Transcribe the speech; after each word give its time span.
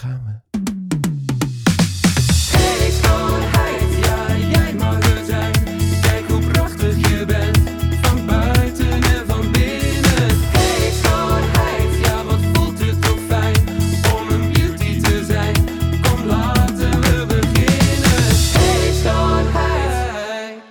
daar 0.00 0.10
gaan 0.10 0.22
we. 0.24 0.58
Hey 2.56 2.90
schoonheid, 2.90 4.04
ja 4.04 4.36
jij 4.36 4.74
mag 4.74 5.00
er 5.00 5.24
zijn. 5.24 5.52
Kijk 6.00 6.28
hoe 6.28 6.46
prachtig 6.46 6.96
je 6.96 7.24
bent, 7.26 7.58
van 8.02 8.26
buiten 8.26 9.02
en 9.02 9.26
van 9.26 9.52
binnen. 9.52 10.28
Hey 10.56 10.90
schoonheid, 10.90 12.04
ja 12.04 12.24
wat 12.24 12.40
voelt 12.52 12.78
het 12.78 13.02
toch 13.02 13.20
fijn 13.28 13.68
om 14.14 14.28
een 14.28 14.52
beauty 14.52 15.00
te 15.00 15.24
zijn. 15.24 15.54
Kom 16.02 16.24
laten 16.26 17.00
we 17.00 17.24
beginnen. 17.26 18.34
Hey 18.58 18.92
schoonheid. 18.92 20.62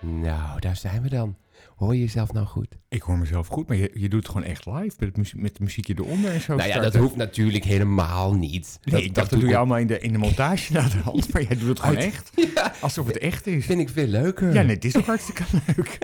Nou, 0.00 0.60
daar 0.60 0.76
zijn 0.76 1.02
we 1.02 1.08
dan. 1.08 1.41
Hoor 1.82 1.94
je 1.94 2.00
jezelf 2.00 2.32
nou 2.32 2.46
goed? 2.46 2.66
Ik 2.88 3.02
hoor 3.02 3.18
mezelf 3.18 3.46
goed, 3.46 3.68
maar 3.68 3.76
je, 3.76 3.90
je 3.94 4.08
doet 4.08 4.22
het 4.22 4.32
gewoon 4.32 4.46
echt 4.46 4.66
live 4.66 4.96
met 4.98 5.16
met 5.34 5.50
het 5.50 5.60
muziekje 5.60 5.94
eronder 5.96 6.30
en 6.32 6.40
zo. 6.40 6.54
Nou 6.56 6.68
ja, 6.68 6.80
dat 6.80 6.94
hoeft 6.96 7.16
natuurlijk 7.16 7.64
helemaal 7.64 8.34
niet. 8.34 8.78
Nee, 8.84 9.02
ik 9.04 9.14
dacht 9.14 9.30
dat 9.30 9.40
doe 9.40 9.48
je 9.48 9.56
allemaal 9.56 9.78
in 9.78 9.86
de, 9.86 9.98
in 9.98 10.12
de 10.12 10.18
montage 10.18 10.72
naar 10.72 10.90
de 10.90 10.96
hand, 10.96 11.32
maar 11.32 11.42
jij 11.42 11.56
doet 11.56 11.68
het 11.68 11.80
gewoon 11.80 11.96
Uit- 11.96 12.04
echt. 12.04 12.32
Alsof 12.82 13.06
het 13.06 13.18
echt 13.18 13.46
is. 13.46 13.64
vind 13.66 13.80
ik 13.80 13.88
veel 13.88 14.06
leuker. 14.06 14.54
Ja, 14.54 14.62
nee, 14.62 14.74
het 14.74 14.84
is 14.84 14.96
ook 14.96 15.04
hartstikke 15.06 15.42
leuk. 15.66 15.98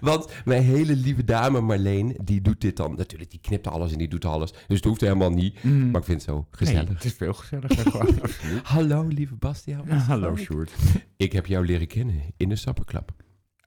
Want 0.00 0.32
mijn 0.44 0.62
hele 0.62 0.96
lieve 0.96 1.24
dame 1.24 1.60
Marleen, 1.60 2.16
die 2.24 2.40
doet 2.40 2.60
dit 2.60 2.76
dan. 2.76 2.94
Natuurlijk, 2.96 3.30
die 3.30 3.40
knipt 3.40 3.66
alles 3.66 3.92
en 3.92 3.98
die 3.98 4.08
doet 4.08 4.24
alles. 4.24 4.50
Dus 4.52 4.76
het 4.76 4.84
hoeft 4.84 5.00
helemaal 5.00 5.30
niet. 5.30 5.62
Maar 5.64 6.00
ik 6.00 6.06
vind 6.06 6.08
het 6.08 6.22
zo 6.22 6.34
Nee, 6.34 6.44
gezellig. 6.50 6.88
het 6.88 7.04
is 7.04 7.12
veel 7.12 7.32
gezelliger 7.34 7.90
gewoon. 7.90 8.18
Hallo, 8.62 9.06
lieve 9.06 9.34
Bastiaan. 9.34 9.84
Ja, 9.86 9.96
hallo, 9.96 10.36
Sjoerd. 10.36 10.72
Ik 11.16 11.32
heb 11.32 11.46
jou 11.46 11.66
leren 11.66 11.86
kennen 11.86 12.14
in 12.36 12.48
de 12.48 12.56
sapperklap. 12.56 13.12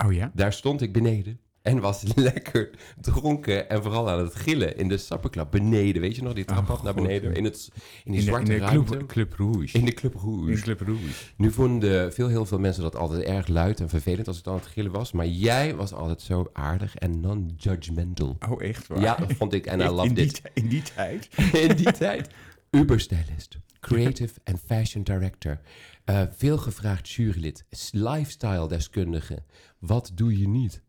Oh 0.06 0.14
ja? 0.14 0.32
Daar 0.34 0.54
stond 0.54 0.82
ik 0.82 0.94
beneden 0.94 1.40
en 1.62 1.80
was 1.80 2.04
lekker 2.16 2.70
dronken 3.02 3.70
en 3.70 3.82
vooral 3.84 4.10
aan 4.10 4.20
het 4.20 4.36
gillen 4.36 4.78
in 4.78 4.88
de 4.88 4.98
sapperklap 4.98 5.52
beneden. 5.52 6.02
Weet 6.02 6.16
je 6.16 6.22
nog, 6.22 6.34
die 6.34 6.46
trap 6.46 6.70
Oh, 6.70 6.84
naar 6.84 6.94
beneden 6.94 7.34
in, 7.34 7.44
het, 7.44 7.70
in 7.74 7.82
die 7.82 8.04
In 8.04 8.12
de, 8.12 8.18
in 8.18 8.24
zwarte 8.24 8.52
de 8.52 8.58
ruimte. 8.58 8.92
Club, 8.98 9.08
Club 9.08 9.34
Rouge. 9.34 9.78
in 9.78 9.86
de 9.86 9.94
Club 9.94 10.14
In 10.14 10.20
Rouge. 10.20 10.62
Club 10.62 10.80
Rouge. 10.82 11.02
Nu 11.38 11.52
vonden 11.52 12.14
veel, 12.14 12.28
heel 12.28 12.46
veel 12.46 12.60
mensen 12.60 12.84
dat 12.84 12.96
altijd 12.96 13.24
erg 13.24 13.48
luid 13.48 13.80
en 13.80 13.90
vervelend 13.90 14.28
als 14.28 14.40
ik 14.40 14.48
aan 14.48 14.54
het 14.56 14.66
gillen 14.66 14.92
was. 14.92 15.12
Maar 15.12 15.28
jij 15.28 15.76
was 15.76 15.94
altijd 15.94 16.22
zo 16.22 16.50
aardig 16.54 16.96
en 16.96 17.20
non-judgmental. 17.20 18.38
Oh, 18.50 18.62
echt 18.64 18.88
waar? 18.88 19.00
Ja, 19.02 19.16
dat 19.16 19.34
vond 19.34 19.54
ik 19.54 19.66
en 19.66 19.80
I 19.80 19.84
in, 19.84 19.90
loved 19.90 20.16
die, 20.16 20.26
it. 20.26 20.34
ti- 20.34 20.42
in 20.54 20.68
die 20.68 20.82
tijd? 20.96 21.28
In 21.70 21.76
die 21.76 21.92
tijd. 21.92 22.30
Uber-stylist, 22.72 23.58
creative 23.80 24.34
en 24.44 24.58
fashion 24.66 25.04
director. 25.04 25.60
Eh, 26.06 26.22
veel 26.30 26.58
gevraagd 26.58 27.10
jurylid, 27.10 27.66
lifestyle-deskundige. 27.92 29.44
Wat 29.80 30.12
doe 30.14 30.40
je 30.40 30.48
niet? 30.48 30.82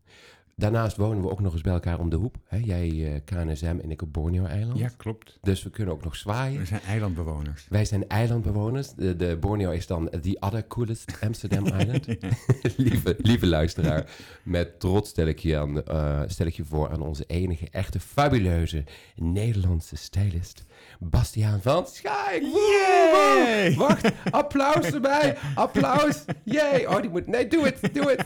Daarnaast 0.59 0.97
wonen 0.97 1.21
we 1.21 1.29
ook 1.29 1.39
nog 1.39 1.53
eens 1.53 1.61
bij 1.61 1.73
elkaar 1.73 1.99
om 1.99 2.09
de 2.09 2.15
hoek. 2.15 2.35
Hè? 2.47 2.57
Jij 2.57 2.89
eh, 2.89 3.21
KNSM 3.25 3.77
en 3.83 3.91
ik 3.91 4.01
op 4.01 4.13
Borneo-eiland. 4.13 4.79
Ja, 4.79 4.89
klopt. 4.97 5.37
Dus 5.41 5.63
we 5.63 5.69
kunnen 5.69 5.93
ook 5.93 6.03
nog 6.03 6.15
zwaaien. 6.15 6.59
We 6.59 6.65
zijn 6.65 6.81
eilandbewoners. 6.81 7.65
Wij 7.69 7.85
zijn 7.85 8.07
eilandbewoners. 8.07 8.93
De, 8.93 9.15
de 9.15 9.37
Borneo 9.39 9.71
is 9.71 9.87
dan 9.87 10.09
the 10.21 10.37
other 10.39 10.67
coolest 10.67 11.17
Amsterdam 11.21 11.65
Island. 11.79 12.05
lieve, 12.77 13.15
lieve 13.17 13.47
luisteraar, 13.47 14.09
met 14.43 14.79
trots 14.79 15.09
stel 15.09 15.27
ik, 15.27 15.39
je 15.39 15.57
aan, 15.57 15.83
eh, 15.83 16.21
stel 16.27 16.45
ik 16.45 16.53
je 16.53 16.65
voor 16.65 16.89
aan 16.89 17.01
onze 17.01 17.23
enige, 17.27 17.67
echte, 17.71 17.99
fabuleuze 17.99 18.83
Nederlandse 19.15 19.95
stylist, 19.95 20.65
Bastiaan 20.99 21.61
van 21.61 21.87
Schaik. 21.87 22.41
Woe. 22.41 23.73
Wacht, 23.77 24.11
applaus 24.31 24.85
erbij, 24.85 25.37
applaus. 25.55 26.23
Jee, 26.43 26.89
oh 26.89 27.01
die 27.01 27.09
moet, 27.09 27.27
nee, 27.27 27.47
doe 27.47 27.65
het, 27.65 27.93
doe 27.93 28.09
het. 28.09 28.25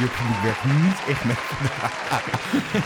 Je 0.00 0.08
publiek 0.16 0.42
werkt 0.42 0.64
niet 0.64 0.98
echt 1.08 1.24
met 1.24 1.36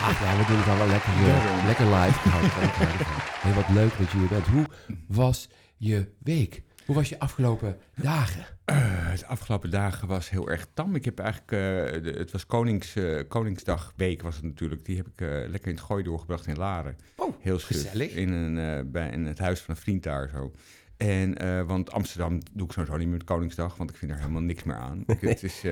Ach 0.01 0.21
ja, 0.23 0.37
we 0.37 0.45
doen 0.47 0.57
het 0.59 0.69
al 0.69 0.77
wel 0.77 0.87
lekker, 0.87 1.13
eh, 1.13 1.65
lekker 1.67 1.85
live. 1.87 2.19
Ik 2.25 2.31
hou 2.33 2.45
ervan, 2.45 2.63
ik 2.63 2.71
hou 2.71 2.89
ervan. 2.91 3.17
Hey, 3.41 3.53
wat 3.55 3.69
leuk 3.69 3.99
dat 3.99 4.11
je 4.11 4.19
hier 4.19 4.29
bent. 4.29 4.47
Hoe 4.47 4.67
was 5.09 5.49
je 5.77 6.13
week? 6.23 6.63
Hoe 6.87 6.95
was 6.97 7.09
je 7.09 7.19
afgelopen 7.19 7.77
dagen? 7.95 8.45
Eh, 8.65 9.17
de 9.19 9.27
afgelopen 9.27 9.71
dagen 9.71 10.09
was 10.09 10.31
heel 10.31 10.49
erg 10.51 10.67
tam. 10.75 10.95
Ik 10.95 11.05
heb 11.05 11.19
eigenlijk, 11.19 11.53
eh, 11.53 12.03
de- 12.03 12.19
het 12.19 12.31
was 12.31 12.47
Konings, 12.47 12.95
eh, 12.97 13.21
Koningsdagweek 13.29 14.23
was 14.23 14.35
het 14.35 14.45
natuurlijk. 14.45 14.85
Die 14.85 14.97
heb 14.97 15.07
ik 15.07 15.21
lekker 15.51 15.71
in 15.71 15.77
het 15.77 15.85
gooi 15.85 16.03
doorgebracht 16.03 16.47
in 16.47 16.57
Laren. 16.57 16.97
Oh, 17.17 17.35
heel 17.41 17.59
suf. 17.59 17.67
gezellig. 17.67 18.11
In, 18.11 18.33
een, 18.33 18.91
bij, 18.93 19.11
in 19.11 19.27
het 19.27 19.39
huis 19.39 19.61
van 19.61 19.75
een 19.75 19.81
vriend 19.81 20.03
daar 20.03 20.29
zo. 20.33 20.53
En, 20.97 21.67
want 21.67 21.93
Amsterdam 21.93 22.41
doe 22.53 22.67
ik 22.67 22.73
sowieso 22.73 22.97
niet 22.97 23.07
meer 23.09 23.17
met 23.17 23.25
Koningsdag, 23.27 23.77
want 23.77 23.91
ik 23.91 23.97
vind 23.97 24.11
er 24.11 24.19
helemaal 24.19 24.43
niks 24.43 24.63
meer 24.63 24.77
aan. 24.77 25.05
Het 25.21 25.43
is, 25.43 25.63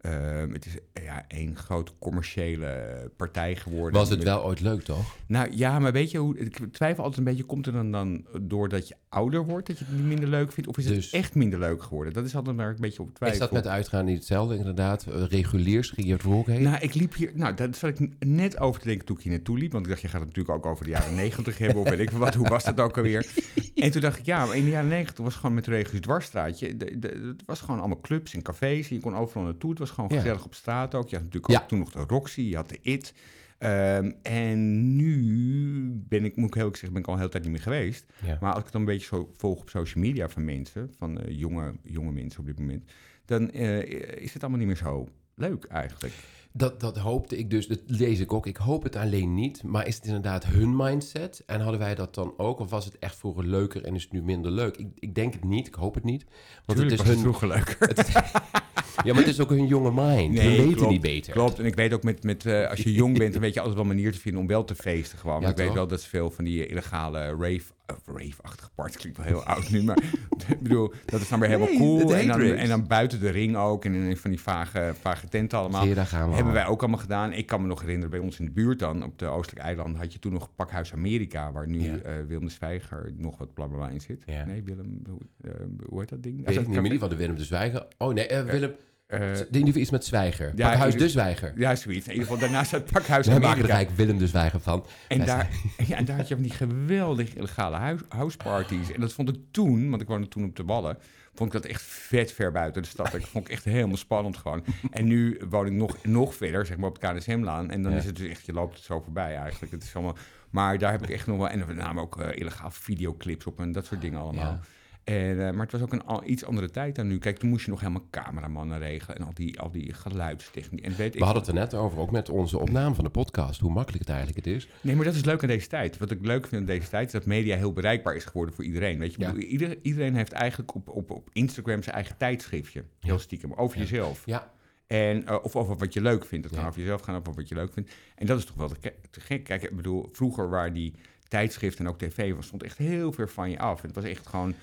eh, 0.00 0.42
eh, 0.42 0.52
het 0.52 0.66
is 0.66 0.76
eh, 0.92 1.04
ja, 1.04 1.24
één 1.28 1.56
grote 1.56 1.92
commerciële 1.98 3.10
partij 3.16 3.56
geworden. 3.56 4.00
Was 4.00 4.08
het 4.10 4.22
wel 4.22 4.44
ooit 4.44 4.60
leuk, 4.60 4.82
toch? 4.82 5.16
Nou 5.26 5.48
ja, 5.56 5.78
maar 5.78 5.92
weet 5.92 6.10
je 6.10 6.18
hoe... 6.18 6.38
Ik 6.38 6.58
twijfel 6.72 7.02
altijd 7.02 7.18
een 7.18 7.24
beetje, 7.32 7.44
komt 7.44 7.66
het 7.66 7.74
dan, 7.74 7.90
dan 7.90 8.24
doordat 8.40 8.88
je 8.88 8.94
ouder 9.08 9.44
wordt, 9.44 9.66
dat 9.66 9.78
je 9.78 9.84
het 9.84 9.94
niet 9.94 10.04
minder 10.04 10.28
leuk 10.28 10.52
vindt? 10.52 10.68
Of 10.70 10.78
is 10.78 10.86
Dus- 10.86 11.04
het 11.04 11.14
echt 11.14 11.34
minder 11.34 11.58
leuk 11.58 11.82
geworden? 11.82 12.12
Dat 12.12 12.24
is 12.24 12.34
altijd 12.34 12.56
maar 12.56 12.68
een 12.68 12.76
beetje 12.80 13.02
op 13.02 13.14
twijfel. 13.14 13.38
Is 13.38 13.44
dat 13.44 13.52
met 13.62 13.66
uitgaan 13.66 14.04
niet 14.04 14.16
hetzelfde, 14.16 14.56
inderdaad? 14.56 15.06
Eh, 15.06 15.24
Reguliers, 15.28 15.90
ging 15.90 16.06
je 16.06 16.12
het 16.12 16.22
voor 16.22 16.46
heen? 16.46 16.62
Nou, 16.62 16.78
ik 16.80 16.94
liep 16.94 17.14
hier... 17.14 17.30
Nou, 17.34 17.54
daar 17.54 17.68
zat 17.74 18.00
ik 18.00 18.08
net 18.26 18.58
over 18.58 18.80
te 18.80 18.86
denken 18.86 19.06
toen 19.06 19.16
ik 19.16 19.22
hier 19.22 19.32
naartoe 19.32 19.58
liep. 19.58 19.72
Want 19.72 19.84
ik 19.84 19.90
dacht, 19.90 20.02
je 20.02 20.08
gaat 20.08 20.20
het 20.20 20.28
natuurlijk 20.28 20.56
ook 20.56 20.72
over 20.72 20.84
de 20.84 20.90
jaren 20.90 21.14
negentig 21.14 21.58
hebben. 21.58 21.82
Of 21.82 21.88
weet 21.88 21.98
ik 21.98 22.10
wat. 22.10 22.34
Hoe 22.34 22.48
was 22.48 22.64
dat 22.64 22.80
ook 22.80 22.96
alweer? 22.96 23.26
En 23.84 23.90
toen 23.90 24.00
dacht 24.00 24.18
ik, 24.18 24.24
ja, 24.24 24.52
in 24.52 24.64
de 24.64 24.70
jaren 24.70 24.88
negentig 24.88 25.24
was 25.24 25.34
gewoon 25.34 25.54
met 25.54 25.64
de 25.64 25.70
Regus 25.70 26.00
dwarsstraatje. 26.00 26.74
Het 27.00 27.42
was 27.46 27.60
gewoon 27.60 27.78
allemaal 27.78 28.00
clubs 28.00 28.34
en 28.34 28.42
cafés. 28.42 28.88
Je 28.88 29.00
kon 29.00 29.16
overal 29.16 29.42
naartoe. 29.42 29.70
Het 29.70 29.78
was 29.78 29.90
gewoon 29.90 30.10
gezellig 30.10 30.44
op 30.44 30.54
straat 30.54 30.94
ook. 30.94 31.08
Je 31.08 31.16
had 31.16 31.24
natuurlijk 31.24 31.62
ook 31.62 31.68
toen 31.68 31.78
nog 31.78 31.92
de 31.92 32.04
Roxy. 32.06 32.40
Je 32.40 32.56
had 32.56 32.68
de 32.68 32.78
It. 32.82 33.14
Ehm, 33.60 34.12
en 34.22 34.96
nu 34.96 36.02
ben 36.08 36.24
ik, 36.24 36.36
moet 36.36 36.46
ik 36.46 36.54
heel 36.54 36.62
eerlijk 36.62 36.76
zeggen, 36.76 36.92
ben 36.92 37.00
ik 37.02 37.06
al 37.06 37.12
een 37.12 37.18
hele 37.18 37.30
tijd 37.30 37.42
niet 37.42 37.52
meer 37.52 37.62
geweest. 37.62 38.04
Ja. 38.24 38.38
Maar 38.40 38.50
als 38.50 38.58
ik 38.58 38.64
het 38.64 38.72
dan 38.72 38.80
een 38.80 38.86
beetje 38.86 39.06
zo 39.06 39.30
volg 39.36 39.60
op 39.60 39.68
social 39.68 40.04
media 40.04 40.28
van 40.28 40.44
mensen, 40.44 40.92
van 40.96 41.20
eh, 41.20 41.38
jonge, 41.38 41.72
jonge 41.82 42.12
mensen 42.12 42.40
op 42.40 42.46
dit 42.46 42.58
moment, 42.58 42.92
dan 43.24 43.50
eh, 43.50 44.22
is 44.22 44.32
het 44.32 44.42
allemaal 44.42 44.58
niet 44.58 44.68
meer 44.68 44.76
zo 44.76 45.08
leuk 45.34 45.64
eigenlijk. 45.64 46.14
Dat, 46.52 46.80
dat 46.80 46.96
hoopte 46.96 47.38
ik 47.38 47.50
dus, 47.50 47.66
dat 47.66 47.80
lees 47.86 48.20
ik 48.20 48.32
ook. 48.32 48.46
Ik 48.46 48.56
hoop 48.56 48.82
het 48.82 48.96
alleen 48.96 49.34
niet. 49.34 49.62
Maar 49.62 49.86
is 49.86 49.94
het 49.94 50.04
inderdaad 50.04 50.46
hun 50.46 50.76
mindset? 50.76 51.42
En 51.46 51.60
hadden 51.60 51.80
wij 51.80 51.94
dat 51.94 52.14
dan 52.14 52.34
ook? 52.36 52.58
Of 52.58 52.70
was 52.70 52.84
het 52.84 52.98
echt 52.98 53.16
vroeger 53.16 53.44
leuker 53.44 53.84
en 53.84 53.94
is 53.94 54.02
het 54.02 54.12
nu 54.12 54.22
minder 54.22 54.50
leuk? 54.50 54.76
Ik, 54.76 54.86
ik 54.98 55.14
denk 55.14 55.32
het 55.32 55.44
niet, 55.44 55.66
ik 55.66 55.74
hoop 55.74 55.94
het 55.94 56.04
niet. 56.04 56.24
Want 56.64 56.78
Tuurlijk 56.78 56.98
het 56.98 57.08
is 57.08 57.14
hun. 57.14 57.22
vroeger 57.22 57.48
leuker. 57.48 57.76
het 57.78 58.08
ja, 59.04 59.12
maar 59.12 59.22
het 59.22 59.26
is 59.26 59.40
ook 59.40 59.50
hun 59.50 59.66
jonge 59.66 59.92
mind. 59.92 60.32
Nee, 60.34 60.48
we 60.48 60.62
weten 60.62 60.74
klopt, 60.74 60.90
niet 60.90 61.00
beter. 61.00 61.32
Klopt, 61.32 61.58
en 61.58 61.64
ik 61.64 61.74
weet 61.74 61.92
ook 61.92 62.02
met, 62.02 62.22
met 62.22 62.46
eh, 62.46 62.68
als 62.68 62.80
je 62.80 62.92
jong 62.92 63.18
bent, 63.18 63.32
dan 63.32 63.42
weet 63.42 63.54
je 63.54 63.60
altijd 63.60 63.78
wel 63.78 63.86
manier 63.86 64.12
te 64.12 64.18
vinden 64.18 64.40
om 64.40 64.46
wel 64.46 64.64
te 64.64 64.74
feesten 64.74 65.18
gewoon. 65.18 65.40
Ja, 65.40 65.48
ik 65.48 65.56
weet 65.56 65.72
wel 65.72 65.86
dat 65.86 66.00
ze 66.00 66.08
veel 66.08 66.30
van 66.30 66.44
die 66.44 66.66
illegale 66.66 67.18
rave, 67.28 67.62
rave-achtige 68.06 68.70
parties, 68.74 68.96
klinkt 68.96 69.18
wel 69.18 69.26
heel 69.26 69.44
oud 69.44 69.70
nu, 69.70 69.82
maar 69.82 69.98
ik 70.48 70.60
bedoel, 70.60 70.92
dat 71.06 71.20
is 71.20 71.28
dan 71.28 71.40
weer 71.40 71.48
helemaal 71.48 71.68
Nee, 71.68 71.78
cool. 71.78 72.14
En 72.16 72.26
dan, 72.28 72.40
raves. 72.40 72.58
en 72.60 72.68
dan 72.68 72.86
buiten 72.86 73.20
de 73.20 73.28
ring 73.30 73.56
ook, 73.56 73.84
en 73.84 73.94
in 73.94 74.16
van 74.16 74.30
die 74.30 74.40
vage, 74.40 74.92
vage 75.00 75.28
tenten 75.28 75.58
allemaal. 75.58 75.80
Zie 75.80 75.88
je, 75.88 75.94
daar 75.94 76.06
gaan 76.06 76.28
we 76.28 76.34
Hebben 76.34 76.52
al. 76.52 76.58
wij 76.58 76.66
ook 76.68 76.80
allemaal 76.80 77.00
gedaan. 77.00 77.32
Ik 77.32 77.46
kan 77.46 77.60
me 77.60 77.66
nog 77.66 77.80
herinneren, 77.80 78.10
bij 78.10 78.18
ons 78.20 78.38
in 78.38 78.44
de 78.44 78.50
buurt 78.50 78.78
dan, 78.78 79.04
op 79.04 79.18
de 79.18 79.26
Oostelijke 79.26 79.66
Eilanden, 79.68 80.00
had 80.00 80.12
je 80.12 80.18
toen 80.18 80.32
nog 80.32 80.54
Pakhuis 80.54 80.92
Amerika, 80.92 81.52
waar 81.52 81.68
nu 81.68 81.80
Ja. 81.82 81.96
eh, 81.98 82.14
Willem 82.26 82.44
de 82.44 82.50
Zwijger 82.50 83.12
nog 83.16 83.38
wat 83.38 83.54
blablabla 83.54 83.88
in 83.88 84.00
zit. 84.00 84.22
Ja. 84.26 84.44
Nee, 84.44 84.62
Willem, 84.62 85.02
hoe, 85.08 85.18
eh, 85.52 85.60
hoe 85.88 86.00
heet 86.00 86.08
dat 86.08 86.22
ding? 86.22 86.36
Weet 86.46 86.56
ik 86.60 86.68
niet 86.68 86.80
meer, 86.80 86.98
van 86.98 87.08
de 87.08 87.16
Willem 87.16 87.36
de 87.36 87.44
Zwijger. 87.44 87.86
Oh 87.98 88.14
nee, 88.14 88.26
eh, 88.26 88.44
Willem... 88.44 88.72
in 89.10 89.46
ieder 89.46 89.66
geval 89.66 89.80
iets 89.80 89.90
met 89.90 90.04
Zwijger. 90.04 90.52
ja, 90.56 90.68
Pakhuis 90.70 90.94
de 90.96 91.08
Zwijger. 91.08 91.52
ja, 91.56 91.74
zoiets. 91.74 92.06
In 92.06 92.12
ieder 92.12 92.26
geval, 92.28 92.40
daarnaast 92.40 92.70
het 92.70 92.84
Pakhuis 92.90 93.26
Wij 93.26 93.38
maken 93.40 93.62
er 93.62 93.68
eigenlijk 93.70 93.98
Willem 94.00 94.18
de 94.18 94.26
Zwijger 94.26 94.60
van. 94.60 94.84
En 95.08 95.16
Wij 95.18 95.26
daar, 95.26 95.48
ja, 95.88 95.96
en 95.96 96.04
daar 96.04 96.16
had 96.16 96.28
je 96.28 96.34
van 96.34 96.42
die 96.42 96.52
geweldige 96.52 97.36
illegale 97.36 97.76
huis, 97.76 98.00
houseparties. 98.08 98.92
En 98.92 99.00
dat 99.00 99.12
vond 99.12 99.28
ik 99.28 99.36
toen, 99.50 99.90
want 99.90 100.02
ik 100.02 100.08
woonde 100.08 100.28
toen 100.28 100.44
op 100.44 100.56
de 100.56 100.64
Wallen, 100.64 100.98
vond 101.34 101.54
ik 101.54 101.62
dat 101.62 101.70
echt 101.70 101.82
vet 101.82 102.32
ver 102.32 102.52
buiten 102.52 102.82
de 102.82 102.88
stad. 102.88 103.12
Dat 103.12 103.28
vond 103.28 103.44
ik 103.46 103.52
echt 103.52 103.64
helemaal 103.64 103.96
spannend 103.96 104.36
gewoon. 104.36 104.64
En 104.90 105.04
nu 105.06 105.40
woon 105.48 105.66
ik 105.66 105.72
nog, 105.72 105.96
nog 106.02 106.34
verder, 106.34 106.66
zeg 106.66 106.76
maar 106.76 106.88
op 106.88 107.00
het 107.00 107.12
KNSM-laan. 107.12 107.70
En 107.70 107.82
dan 107.82 107.92
Ja. 107.92 107.98
is 107.98 108.04
het 108.04 108.16
dus 108.16 108.28
echt, 108.28 108.46
je 108.46 108.52
loopt 108.52 108.74
het 108.76 108.84
zo 108.84 109.00
voorbij 109.00 109.36
eigenlijk. 109.36 109.72
Het 109.72 109.82
is 109.82 109.94
allemaal, 109.94 110.16
maar 110.50 110.78
daar 110.78 110.92
heb 110.92 111.02
ik 111.02 111.10
echt 111.10 111.26
nog 111.26 111.36
wel, 111.38 111.48
en 111.48 111.66
we 111.66 111.72
namen 111.72 112.02
ook 112.02 112.20
eh 112.20 112.36
illegaal 112.40 112.70
videoclips 112.70 113.46
op 113.46 113.60
en 113.60 113.72
dat 113.72 113.86
soort 113.86 114.00
dingen 114.00 114.20
allemaal. 114.20 114.44
Ja. 114.52 114.60
En, 115.04 115.46
eh, 115.46 115.52
maar 115.52 115.62
het 115.62 115.72
was 115.72 115.80
ook 115.80 115.92
een 115.92 116.04
al, 116.04 116.22
iets 116.24 116.44
andere 116.44 116.70
tijd 116.70 116.94
dan 116.96 117.06
nu. 117.06 117.18
Kijk, 117.18 117.38
toen 117.38 117.48
moest 117.48 117.64
je 117.64 117.70
nog 117.70 117.80
helemaal 117.80 118.06
cameramannen 118.10 118.78
regelen 118.78 119.16
en 119.18 119.24
al 119.26 119.34
die, 119.34 119.60
al 119.60 119.70
die 119.70 119.92
geluidstechniek. 119.94 120.84
En 120.84 120.96
weet 120.96 121.12
ik 121.14 121.18
We 121.18 121.24
hadden 121.24 121.42
het 121.42 121.52
er 121.52 121.58
net 121.58 121.74
over, 121.74 121.98
ook 121.98 122.10
met 122.10 122.28
onze 122.28 122.58
opname 122.58 122.94
van 122.94 123.04
de 123.04 123.10
podcast, 123.10 123.60
hoe 123.60 123.70
makkelijk 123.72 124.06
het 124.06 124.14
eigenlijk 124.16 124.46
het 124.46 124.54
is. 124.56 124.68
Nee, 124.80 124.96
maar 124.96 125.04
dat 125.04 125.14
is 125.14 125.24
leuk 125.24 125.42
aan 125.42 125.48
deze 125.48 125.66
tijd. 125.68 125.98
Wat 125.98 126.10
ik 126.10 126.18
leuk 126.26 126.46
vind 126.46 126.60
aan 126.60 126.66
deze 126.66 126.88
tijd 126.88 127.06
is 127.06 127.12
dat 127.12 127.26
media 127.26 127.56
heel 127.56 127.72
bereikbaar 127.72 128.14
is 128.16 128.24
geworden 128.24 128.54
voor 128.54 128.64
iedereen. 128.64 128.98
Weet 128.98 129.14
je, 129.14 129.20
Ja. 129.20 129.34
Ieder, 129.34 129.78
iedereen 129.82 130.14
heeft 130.14 130.32
eigenlijk 130.32 130.74
op, 130.74 130.88
op, 130.88 131.10
op 131.10 131.28
Instagram 131.32 131.82
zijn 131.82 131.94
eigen 131.94 132.16
tijdschriftje. 132.16 132.84
Heel 133.00 133.12
Ja. 133.14 133.18
stiekem. 133.20 133.52
Over 133.52 133.78
jezelf. 133.78 134.22
Ja, 134.24 134.52
En, 134.86 135.26
eh, 135.26 135.36
of 135.42 135.56
over 135.56 135.76
wat 135.76 135.92
je 135.92 136.00
leuk 136.00 136.24
vindt. 136.24 136.46
Het 136.46 136.54
kan 136.56 136.66
over 136.66 136.80
jezelf 136.80 137.00
gaan, 137.00 137.14
of 137.14 137.20
over 137.20 137.34
wat 137.40 137.48
je 137.48 137.54
leuk 137.54 137.72
vindt. 137.72 137.90
En 138.14 138.26
dat 138.26 138.38
is 138.38 138.44
toch 138.44 138.56
wel 138.56 138.68
te, 139.10 139.20
gek. 139.20 139.44
Kijk, 139.44 139.62
ik 139.62 139.76
bedoel, 139.76 140.08
vroeger 140.12 140.48
waar 140.50 140.72
die 140.72 140.94
tijdschriften 141.28 141.84
en 141.84 141.90
ook 141.90 141.98
tv 141.98 142.34
was, 142.34 142.46
stond 142.46 142.62
echt 142.62 142.78
heel 142.78 143.12
ver 143.12 143.28
van 143.28 143.50
je 143.50 143.58
af. 143.58 143.80
En 143.80 143.86
het 143.86 143.94
was 143.94 144.04
echt 144.04 144.26
gewoon 144.26 144.54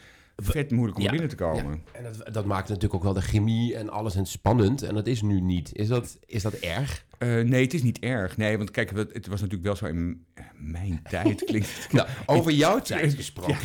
vet 0.44 0.72
moeilijk 0.72 0.98
om 0.98 1.04
Ja. 1.04 1.10
binnen 1.12 1.30
te 1.30 1.36
komen. 1.36 1.82
Ja, 1.94 2.00
en 2.00 2.04
dat, 2.04 2.34
dat 2.34 2.46
maakt 2.46 2.68
natuurlijk 2.68 2.94
ook 2.94 3.04
wel 3.04 3.14
de 3.14 3.22
chemie 3.22 3.76
en 3.76 3.90
alles 3.90 4.16
en 4.16 4.26
spannend. 4.26 4.82
En 4.82 4.94
dat 4.94 5.08
is 5.08 5.22
nu 5.22 5.42
niet. 5.42 5.70
Is 5.74 5.88
dat, 5.88 6.18
is 6.26 6.42
dat 6.42 6.54
erg? 6.54 7.06
Eh, 7.18 7.28
nee, 7.42 7.64
het 7.64 7.74
is 7.74 7.84
niet 7.84 8.00
erg. 8.00 8.38
Nee, 8.38 8.58
want 8.58 8.72
kijk, 8.72 8.90
het, 8.90 9.28
was 9.28 9.42
natuurlijk 9.42 9.64
wel 9.64 9.76
zo 9.76 9.86
in 9.86 10.26
mijn 10.56 11.00
tijd. 11.10 11.44
Klinkt 11.44 11.70
het 11.84 11.92
Nou, 11.94 12.08
over 12.26 12.52
jouw 12.52 12.80
tijd 12.92 13.14
gesproken. 13.14 13.58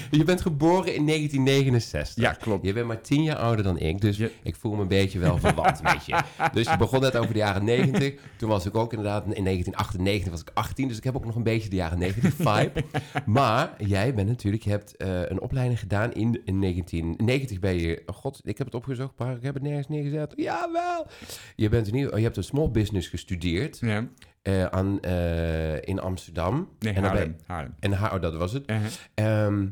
je 0.10 0.24
bent 0.24 0.40
geboren 0.40 0.94
in 0.94 1.06
1969. 1.06 2.24
Ja, 2.24 2.32
klopt. 2.32 2.66
Je 2.66 2.72
bent 2.72 2.86
maar 2.86 3.00
tien 3.00 3.22
jaar 3.22 3.36
ouder 3.36 3.64
dan 3.64 3.78
ik, 3.78 4.00
dus 4.00 4.18
ik 4.42 4.56
voel 4.56 4.74
me 4.74 4.82
een 4.82 4.88
beetje 4.88 5.18
wel 5.18 5.38
verwant 5.38 5.82
met 5.92 6.06
je. 6.06 6.20
Dus 6.52 6.70
je 6.70 6.76
begon 6.76 7.00
net 7.00 7.16
over 7.16 7.32
de 7.32 7.38
jaren 7.38 7.64
90. 7.64 8.14
Toen 8.36 8.48
was 8.48 8.66
ik 8.66 8.76
ook 8.76 8.90
inderdaad, 8.92 9.22
in 9.24 9.44
1998 9.44 10.30
was 10.30 10.40
ik 10.40 10.50
18, 10.54 10.88
dus 10.88 10.96
ik 10.96 11.04
heb 11.04 11.16
ook 11.16 11.24
nog 11.24 11.34
een 11.36 11.42
beetje 11.42 11.68
de 11.68 11.76
jaren 11.76 11.98
90 11.98 12.34
vibe. 12.34 12.84
maar 13.26 13.74
jij 13.86 14.14
bent 14.14 14.28
natuurlijk, 14.28 14.62
je 14.62 14.70
hebt 14.70 14.96
eh, 14.96 15.20
een 15.22 15.40
opleiding 15.40 15.78
gedaan 15.78 16.12
in, 16.12 16.40
in 16.44 16.60
1990 16.60 17.58
ben 17.58 17.78
je, 17.78 18.02
oh 18.06 18.16
god, 18.16 18.40
ik 18.44 18.58
heb 18.58 18.66
het 18.66 18.76
opgezocht, 18.76 19.12
maar 19.18 19.36
ik 19.36 19.42
heb 19.42 19.54
het 19.54 19.62
nergens 19.62 19.88
neergezet. 19.88 20.32
Jawel! 20.36 21.06
Je, 21.56 21.68
bent 21.68 21.86
in 21.88 21.94
ieder, 21.94 22.16
je 22.16 22.22
hebt 22.24 22.36
een 22.36 22.44
small 22.44 22.70
business 22.70 23.08
gestudeerd 23.08 23.78
Ja. 23.80 24.06
eh, 24.42 24.64
aan, 24.64 25.00
eh, 25.00 25.76
in 25.82 26.00
Amsterdam. 26.00 26.68
Nee, 26.78 26.92
en, 26.92 27.02
Haarlem. 27.04 27.36
Haarlem. 27.46 27.74
en 27.80 27.92
Haar- 27.92 28.14
oh, 28.14 28.20
dat 28.20 28.34
was 28.34 28.52
het. 28.52 28.64
Ehm, 29.14 29.66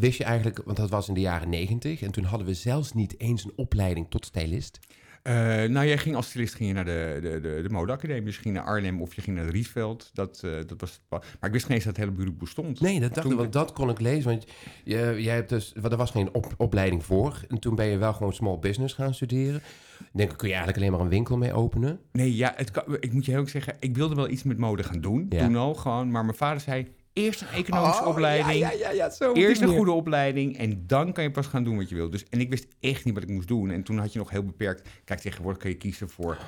wist 0.00 0.18
je 0.18 0.24
eigenlijk, 0.24 0.60
want 0.64 0.76
dat 0.76 0.90
was 0.90 1.08
in 1.08 1.14
de 1.14 1.20
jaren 1.20 1.48
90 1.48 2.02
en 2.02 2.10
toen 2.10 2.24
hadden 2.24 2.46
we 2.46 2.54
zelfs 2.54 2.92
niet 2.92 3.20
eens 3.20 3.44
een 3.44 3.52
opleiding 3.56 4.06
tot 4.08 4.24
stylist. 4.26 4.78
Eh, 5.22 5.34
nou, 5.64 5.86
jij 5.86 5.98
ging 5.98 6.16
als 6.16 6.28
stylist 6.28 6.54
ging 6.54 6.68
je 6.68 6.74
naar 6.74 6.84
de, 6.84 7.18
de, 7.22 7.40
de, 7.40 7.62
de 7.62 7.68
modeacademie. 7.70 8.22
Dus 8.22 8.34
je 8.36 8.40
ging 8.42 8.54
naar 8.54 8.64
Arnhem 8.64 9.02
of 9.02 9.14
je 9.14 9.20
ging 9.20 9.36
naar 9.36 9.44
de 9.46 9.50
Riesveld. 9.52 10.10
Dat, 10.12 10.40
eh, 10.44 10.50
dat 10.66 10.80
was 10.80 11.00
maar 11.10 11.22
ik 11.42 11.52
wist 11.52 11.64
geen 11.66 11.74
eens 11.74 11.84
dat 11.84 11.96
het 11.96 12.04
hele 12.04 12.16
beroep 12.16 12.38
bestond. 12.38 12.80
Nee, 12.80 13.00
dat 13.00 13.14
dacht 13.14 13.22
Toen- 13.22 13.32
ik, 13.32 13.38
want 13.38 13.52
dat 13.52 13.72
kon 13.72 13.90
ik 13.90 14.00
lezen. 14.00 14.30
Want 14.30 14.46
je, 14.84 15.16
jij 15.18 15.34
hebt 15.34 15.48
dus, 15.48 15.72
want 15.80 15.92
er 15.92 15.98
was 15.98 16.10
geen 16.10 16.34
op- 16.34 16.54
opleiding 16.56 17.04
voor. 17.04 17.40
En 17.48 17.58
toen 17.58 17.74
ben 17.74 17.86
je 17.86 17.96
wel 17.98 18.12
gewoon 18.12 18.32
small 18.32 18.58
business 18.58 18.94
gaan 18.94 19.14
studeren. 19.14 19.60
Dan 19.98 20.06
denk 20.12 20.30
ik, 20.30 20.36
kun 20.36 20.48
je 20.48 20.54
eigenlijk 20.54 20.82
alleen 20.82 20.92
maar 20.96 21.04
een 21.06 21.12
winkel 21.12 21.36
mee 21.36 21.52
openen? 21.52 22.00
Nee, 22.12 22.36
ja, 22.36 22.52
het 22.56 22.70
ik 23.00 23.12
moet 23.12 23.24
je 23.24 23.30
heel 23.30 23.40
erg 23.40 23.50
zeggen, 23.50 23.76
ik 23.80 23.96
wilde 23.96 24.14
wel 24.14 24.28
iets 24.28 24.42
met 24.42 24.58
mode 24.58 24.82
gaan 24.82 25.00
doen. 25.00 25.26
Ja. 25.28 25.44
Toen 25.44 25.56
al 25.56 25.74
gewoon. 25.74 26.10
Maar 26.10 26.24
mijn 26.24 26.36
vader 26.36 26.60
zei, 26.60 26.86
eerst 27.20 27.40
een 27.40 27.48
economische 27.48 28.04
opleiding. 28.04 28.48
Oh, 28.48 28.58
Ja, 28.58 28.70
ja, 28.70 28.90
ja, 28.90 29.10
zo. 29.10 29.32
Eerst 29.32 29.60
een 29.62 29.68
goede 29.68 29.92
opleiding 29.92 30.58
en 30.58 30.86
dan 30.86 31.12
kan 31.12 31.24
je 31.24 31.30
pas 31.30 31.46
gaan 31.46 31.64
doen 31.64 31.76
wat 31.76 31.88
je 31.88 31.94
wilt. 31.94 32.12
Dus, 32.12 32.24
en 32.28 32.40
ik 32.40 32.50
wist 32.50 32.66
echt 32.80 33.04
niet 33.04 33.14
wat 33.14 33.22
ik 33.22 33.28
moest 33.28 33.48
doen. 33.48 33.70
En 33.70 33.82
toen 33.82 33.98
had 33.98 34.12
je 34.12 34.18
nog 34.18 34.30
heel 34.30 34.44
beperkt... 34.44 34.88
Kijk, 35.04 35.20
tegenwoordig 35.20 35.62
kan 35.62 35.70
je 35.70 35.76
kiezen 35.76 36.08
voor 36.08 36.38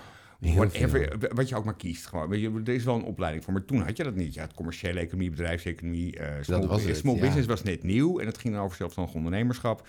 whatever, 0.50 1.16
wat 1.34 1.48
je 1.48 1.56
ook 1.56 1.64
maar 1.64 1.76
kiest. 1.76 2.06
Gewoon. 2.06 2.28
Weet 2.28 2.40
je, 2.40 2.60
er 2.64 2.74
is 2.74 2.84
wel 2.84 2.94
een 2.94 3.04
opleiding 3.04 3.44
voor. 3.44 3.52
Maar 3.52 3.64
toen 3.64 3.80
had 3.80 3.96
je 3.96 4.02
dat 4.04 4.14
niet. 4.14 4.34
Je 4.34 4.40
had 4.40 4.54
commerciële 4.54 5.00
economie, 5.00 5.30
bedrijfseconomie. 5.30 6.16
eh 6.16 6.42
small, 6.42 6.66
was 6.66 6.84
het, 6.84 6.96
small 6.96 7.14
ja. 7.14 7.20
business 7.20 7.46
was 7.46 7.62
net 7.62 7.82
nieuw. 7.82 8.18
En 8.18 8.24
dat 8.24 8.38
ging 8.38 8.54
dan 8.54 8.62
over 8.62 8.76
zelfstandig 8.76 9.14
ondernemerschap. 9.14 9.86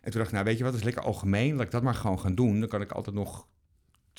En 0.00 0.10
toen 0.10 0.20
dacht 0.20 0.26
ik, 0.26 0.32
nou 0.32 0.44
weet 0.44 0.56
je 0.56 0.62
wat, 0.62 0.72
dat 0.72 0.80
is 0.80 0.86
lekker 0.86 1.04
algemeen. 1.04 1.54
Laat 1.54 1.64
ik 1.64 1.70
dat 1.70 1.82
maar 1.82 1.94
gewoon 1.94 2.20
gaan 2.20 2.34
doen. 2.34 2.60
Dan 2.60 2.68
kan 2.68 2.80
ik 2.80 2.92
altijd 2.92 3.16
nog 3.16 3.46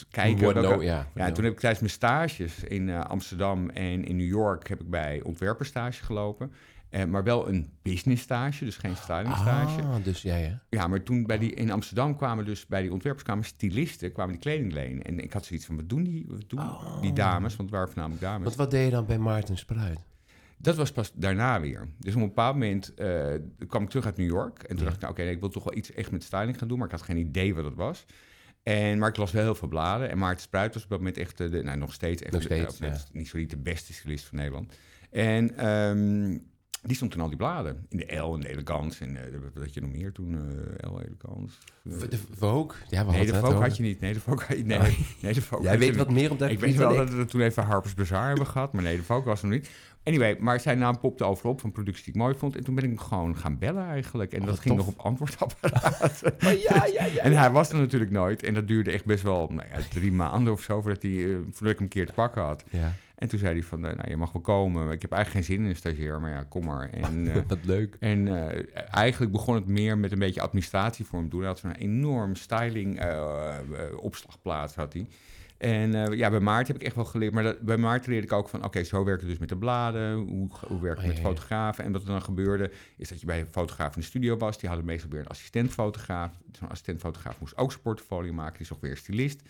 kijken. 0.10 0.54
Welke- 0.54 0.84
ja. 0.84 1.08
ja, 1.16 1.26
en 1.26 1.34
toen 1.34 1.44
heb 1.44 1.54
ik 1.54 1.60
tijdens 1.60 1.82
mijn 1.82 1.94
stages 1.94 2.64
in 2.64 2.90
eh, 2.90 3.00
Amsterdam 3.02 3.70
en 3.70 4.04
in 4.06 4.16
New 4.16 4.28
York 4.28 4.68
heb 4.70 4.82
ik 4.82 4.90
bij 4.90 5.22
ontwerperstage 5.24 6.04
gelopen. 6.04 6.52
Eh, 6.90 7.06
maar 7.06 7.24
wel 7.24 7.48
een 7.50 7.70
business 7.82 8.24
stage, 8.24 8.66
dus 8.66 8.78
geen 8.78 8.96
stylingstage. 8.96 9.82
Ah, 9.82 10.04
dus 10.04 10.22
ja, 10.22 10.36
ja. 10.36 10.60
Ja, 10.70 10.88
maar 10.88 11.04
toen 11.04 11.26
bij 11.26 11.38
die, 11.38 11.54
in 11.54 11.72
Amsterdam 11.72 12.16
kwamen 12.18 12.46
dus 12.46 12.66
bij 12.68 12.82
die 12.82 12.92
ontwerpers 12.92 13.24
kwamen 13.24 13.44
stylisten, 13.44 14.12
kwamen 14.12 14.32
die 14.32 14.42
kleding 14.42 14.74
lenen. 14.74 15.04
En 15.04 15.20
ik 15.20 15.34
had 15.34 15.46
zoiets 15.46 15.66
van, 15.66 15.76
wat 15.76 15.90
doen 15.90 16.04
die, 16.04 16.26
wat 16.28 16.44
doen 16.48 16.62
die 17.02 17.14
dames? 17.14 17.56
Want 17.56 17.70
het 17.70 17.70
waren 17.70 17.88
voornamelijk 17.88 18.22
dames. 18.22 18.44
Want 18.44 18.56
wat 18.56 18.72
deed 18.72 18.86
je 18.86 18.92
dan 18.92 19.06
bij 19.06 19.18
Maarten 19.18 19.58
Spruit? 19.58 20.00
Dat 20.58 20.76
was 20.76 20.92
pas 20.92 21.12
daarna 21.16 21.60
weer. 21.62 21.88
Dus 22.00 22.16
op 22.16 22.22
een 22.22 22.28
bepaald 22.28 22.54
moment 22.54 22.94
eh, 22.94 23.26
kwam 23.68 23.84
ik 23.84 23.90
terug 23.90 24.06
uit 24.06 24.18
New 24.18 24.28
York. 24.30 24.62
En 24.64 24.68
toen 24.68 24.78
Ja. 24.78 24.84
dacht 24.84 24.96
ik, 24.96 25.02
nou, 25.02 25.14
oké, 25.14 25.22
nee, 25.24 25.34
ik 25.34 25.40
wil 25.40 25.50
toch 25.50 25.64
wel 25.64 25.76
iets 25.78 25.94
echt 25.94 26.12
met 26.12 26.24
styling 26.24 26.58
gaan 26.58 26.68
doen. 26.68 26.78
Maar 26.78 26.88
ik 26.88 26.94
had 26.94 27.02
geen 27.02 27.18
idee 27.18 27.56
wat 27.56 27.66
het 27.66 27.76
was. 27.76 28.06
En, 28.64 29.00
maar 29.00 29.10
ik 29.10 29.18
las 29.18 29.32
wel 29.32 29.44
heel 29.44 29.56
veel 29.56 29.68
bladen. 29.68 30.10
En 30.10 30.18
Maarten 30.18 30.42
Spruit 30.42 30.74
was 30.74 30.84
op 30.84 30.90
dat 30.90 30.98
moment 30.98 31.18
echt, 31.18 31.38
de, 31.38 31.50
nou, 31.64 31.78
nog 31.78 31.94
steeds, 31.94 32.22
echt, 32.22 32.32
Nog 32.32 32.42
de- 32.42 32.48
steeds, 32.56 32.80
net 32.80 33.08
ja. 33.14 33.20
niet 33.38 33.50
de 33.50 33.58
beste 33.58 33.94
stylist 33.94 34.26
van 34.26 34.38
Nederland. 34.38 34.74
En 35.10 35.58
ehm, 35.58 36.38
die 36.84 36.96
stond 36.96 37.12
toen 37.12 37.22
al 37.22 37.28
die 37.28 37.38
bladen. 37.38 37.86
In 37.90 37.98
de 37.98 38.16
L 38.16 38.34
en 38.34 38.40
de 38.40 38.50
Elegance. 38.50 39.06
En 39.06 39.16
eh, 39.18 39.40
wat 39.54 39.64
had 39.64 39.74
je 39.74 39.82
nog 39.82 39.92
meer 39.92 40.12
toen? 40.12 40.34
eh 40.36 40.90
L 40.92 41.00
Elegance. 41.00 41.56
De 41.84 42.20
Vogue? 42.38 42.78
Ja, 42.90 43.06
we 43.06 43.12
nee, 43.12 43.26
de 43.26 43.36
Vogue 43.36 43.62
had 43.62 43.78
je 43.78 43.84
niet. 43.84 44.00
Nee, 44.00 44.14
de 44.14 44.20
Vogue 44.20 44.46
had 44.48 44.58
je 44.58 44.64
nee, 44.66 44.98
nee, 45.22 45.34
de 45.34 45.42
Vogue 45.42 45.66
Jij 45.66 45.80
weet 45.80 45.96
wat 45.96 46.12
meer 46.12 46.32
op 46.32 46.40
dat 46.40 46.50
Ik 46.50 46.60
weet 46.60 46.76
wel 46.76 46.96
dat 46.96 47.14
we 47.14 47.26
toen 47.26 47.42
even 47.42 47.64
Harper's 47.64 47.94
Bazaar 47.94 48.28
hebben 48.28 48.48
gehad, 48.48 48.74
maar 48.74 48.84
nee, 48.84 48.96
de 48.98 49.04
Vogue 49.04 49.26
was 49.26 49.42
er 49.42 49.48
nog 49.48 49.58
niet. 49.60 49.70
Anyway, 50.04 50.38
maar 50.40 50.60
zijn 50.60 50.78
naam 50.78 51.00
popte 51.00 51.24
overal 51.24 51.52
op 51.52 51.62
van 51.62 51.72
producties 51.72 52.04
die 52.06 52.14
ik 52.14 52.20
mooi 52.20 52.36
vond. 52.36 52.56
En 52.56 52.64
toen 52.64 52.76
ben 52.76 52.84
ik 52.84 52.90
hem 52.90 53.00
gewoon 53.00 53.38
gaan 53.38 53.58
bellen 53.58 53.86
eigenlijk. 53.88 54.34
En 54.34 54.40
Oh, 54.42 54.46
dat 54.48 54.60
ging 54.60 54.76
tof. 54.78 54.86
nog 54.86 54.96
op 54.96 55.06
antwoordapparaat. 55.06 56.22
Oh, 56.46 56.52
ja, 56.52 56.86
ja, 56.86 57.06
ja. 57.06 57.24
en 57.24 57.38
hij 57.38 57.52
was 57.52 57.70
er 57.72 57.78
natuurlijk 57.78 58.12
nooit. 58.12 58.44
En 58.44 58.54
dat 58.54 58.68
duurde 58.68 58.92
echt 58.92 59.06
best 59.06 59.24
wel 59.24 59.48
nou 59.50 59.68
ja, 59.72 59.78
drie 59.90 60.12
maanden 60.12 60.54
of 60.54 60.62
zo 60.62 60.82
voordat, 60.82 61.02
hij, 61.02 61.12
eh, 61.12 61.36
voordat 61.52 61.60
ik 61.72 61.76
hem 61.76 61.82
een 61.82 61.88
keer 61.88 62.06
te 62.06 62.14
pakken 62.14 62.42
had. 62.42 62.64
ja. 62.70 62.94
En 63.16 63.28
toen 63.28 63.40
zei 63.40 63.54
hij 63.54 63.64
van, 63.64 63.86
eh, 63.86 63.96
nou, 63.96 64.10
je 64.10 64.18
mag 64.18 64.32
wel 64.32 64.42
komen. 64.42 64.92
Ik 64.92 65.02
heb 65.02 65.12
eigenlijk 65.12 65.46
geen 65.46 65.56
zin 65.56 65.64
in 65.66 65.70
een 65.70 65.76
stagiair, 65.76 66.22
maar 66.22 66.32
ja, 66.32 66.44
kom 66.50 66.66
maar. 66.66 66.90
En, 66.90 67.28
eh, 67.34 67.42
Wat 67.48 67.58
leuk. 67.66 67.96
en 68.00 68.28
eigenlijk 68.92 69.32
begon 69.32 69.56
het 69.56 69.68
meer 69.68 69.98
met 69.98 70.12
een 70.12 70.20
beetje 70.20 70.42
administratie 70.42 71.06
voor 71.06 71.20
hem 71.20 71.30
doen. 71.30 71.40
Hij 71.40 71.50
had 71.50 71.60
zo'n 71.60 71.72
enorm 71.76 72.36
styling 72.36 73.02
opslagplaats 74.00 74.76
had 74.76 74.94
hij. 74.94 75.08
En 75.62 75.94
eh, 75.94 76.18
ja, 76.18 76.30
bij 76.30 76.40
Maarten 76.40 76.68
heb 76.68 76.82
ik 76.82 76.88
echt 76.88 76.96
wel 76.96 77.06
geleerd. 77.06 77.34
Maar 77.34 77.44
dat, 77.44 77.60
bij 77.60 77.78
Maarten 77.78 78.10
leerde 78.12 78.26
ik 78.26 78.34
ook 78.34 78.50
van, 78.50 78.64
oké, 78.64 78.84
zo 78.84 79.04
werkt 79.04 79.22
het 79.22 79.30
dus 79.30 79.40
met 79.40 79.50
de 79.50 79.58
bladen. 79.58 80.14
Hoe, 80.14 80.50
hoe 80.68 80.82
werkt 80.82 81.02
het 81.02 81.10
Oh, 81.10 81.14
met 81.14 81.24
fotografen? 81.24 81.84
En 81.84 81.92
wat 81.92 82.02
er 82.02 82.08
dan 82.08 82.22
gebeurde, 82.22 82.72
is 82.98 83.10
dat 83.10 83.20
je 83.20 83.26
bij 83.26 83.40
een 83.40 83.48
fotograaf 83.48 83.96
in 83.96 84.02
de 84.02 84.08
studio 84.08 84.38
was. 84.38 84.58
Die 84.58 84.70
hadden 84.70 84.88
meestal 84.88 85.10
weer 85.10 85.20
een 85.20 85.28
assistentfotograaf. 85.28 86.38
Zo'n 86.52 86.70
assistentfotograaf 86.70 87.40
moest 87.40 87.58
ook 87.58 87.72
zijn 87.72 87.84
portfolio 87.84 88.34
maken. 88.34 88.54
Die 88.54 88.62
is 88.62 88.74
ook 88.74 88.82
weer 88.82 88.98
stylist. 88.98 89.42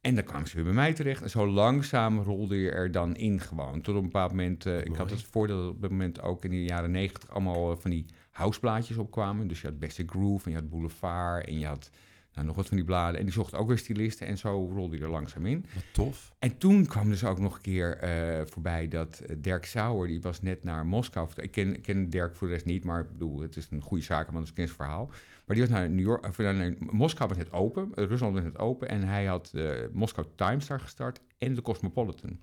En 0.00 0.14
dan 0.14 0.24
kwamen 0.24 0.48
ze 0.48 0.54
weer 0.54 0.64
bij 0.64 0.74
mij 0.74 0.92
terecht. 0.92 1.22
En 1.22 1.30
zo 1.30 1.46
langzaam 1.46 2.20
rolde 2.20 2.56
je 2.56 2.70
er 2.70 2.90
dan 2.92 3.16
in 3.16 3.40
gewoon. 3.40 3.80
Tot 3.80 3.94
op 3.94 4.00
een 4.00 4.06
bepaald 4.06 4.30
moment... 4.30 4.66
eh, 4.66 4.78
ik 4.78 4.96
had 4.96 5.10
het 5.10 5.22
voordeel 5.22 5.62
dat 5.62 5.70
op 5.70 5.80
dat 5.80 5.90
moment 5.90 6.22
ook 6.22 6.44
in 6.44 6.50
de 6.50 6.64
jaren 6.64 6.90
negentig... 6.90 7.30
allemaal 7.30 7.70
eh, 7.72 7.76
van 7.78 7.90
die 7.90 8.06
houseplaatjes 8.30 8.96
opkwamen. 8.96 9.48
Dus 9.48 9.60
je 9.60 9.66
had 9.66 9.78
Beste 9.78 10.04
Groove 10.06 10.44
en 10.44 10.50
je 10.50 10.56
had 10.56 10.68
Boulevard... 10.68 11.46
en 11.46 11.58
je 11.58 11.66
had 11.66 11.90
nou, 12.38 12.46
nog 12.46 12.56
wat 12.56 12.68
van 12.68 12.76
die 12.76 12.86
bladen. 12.86 13.18
En 13.18 13.24
die 13.24 13.34
zochten 13.34 13.58
ook 13.58 13.68
weer 13.68 13.78
stylisten. 13.78 14.26
En 14.26 14.38
zo 14.38 14.70
rolde 14.74 14.96
je 14.96 15.02
er 15.02 15.10
langzaam 15.10 15.46
in. 15.46 15.64
Wat 15.74 15.84
tof. 15.92 16.32
En 16.38 16.58
toen 16.58 16.86
kwam 16.86 17.08
dus 17.08 17.24
ook 17.24 17.38
nog 17.38 17.54
een 17.54 17.60
keer 17.60 17.96
eh, 17.96 18.46
voorbij 18.46 18.88
dat 18.88 19.18
eh, 19.18 19.36
Dirk 19.38 19.64
Sauer, 19.64 20.06
die 20.06 20.20
was 20.20 20.42
net 20.42 20.64
naar 20.64 20.86
Moskou. 20.86 21.28
Ik 21.36 21.50
ken, 21.50 21.74
ik 21.74 21.82
ken 21.82 22.10
Dirk 22.10 22.36
voor 22.36 22.46
de 22.46 22.52
rest 22.52 22.66
niet, 22.66 22.84
maar 22.84 23.00
ik 23.00 23.10
bedoel, 23.12 23.40
het 23.40 23.56
is 23.56 23.68
een 23.70 23.82
goede 23.82 24.04
zakenman, 24.04 24.40
dus 24.40 24.50
ik 24.50 24.56
ken 24.56 24.66
zijn 24.66 24.78
verhaal. 24.78 25.10
Maar 25.48 25.56
die 25.56 25.66
was 25.66 25.74
naar 25.74 25.90
New 25.90 26.04
York, 26.04 26.26
of 26.26 26.38
naar 26.38 26.74
Moskou 26.78 27.28
was 27.28 27.38
net 27.38 27.52
open, 27.52 27.90
eh, 27.94 28.04
Rusland 28.04 28.34
was 28.34 28.42
net 28.42 28.58
open. 28.58 28.88
En 28.88 29.02
hij 29.02 29.24
had 29.24 29.48
de 29.52 29.90
Moskou 29.92 30.26
Times 30.36 30.66
daar 30.66 30.80
gestart 30.80 31.20
en 31.38 31.54
de 31.54 31.62
Cosmopolitan. 31.62 32.38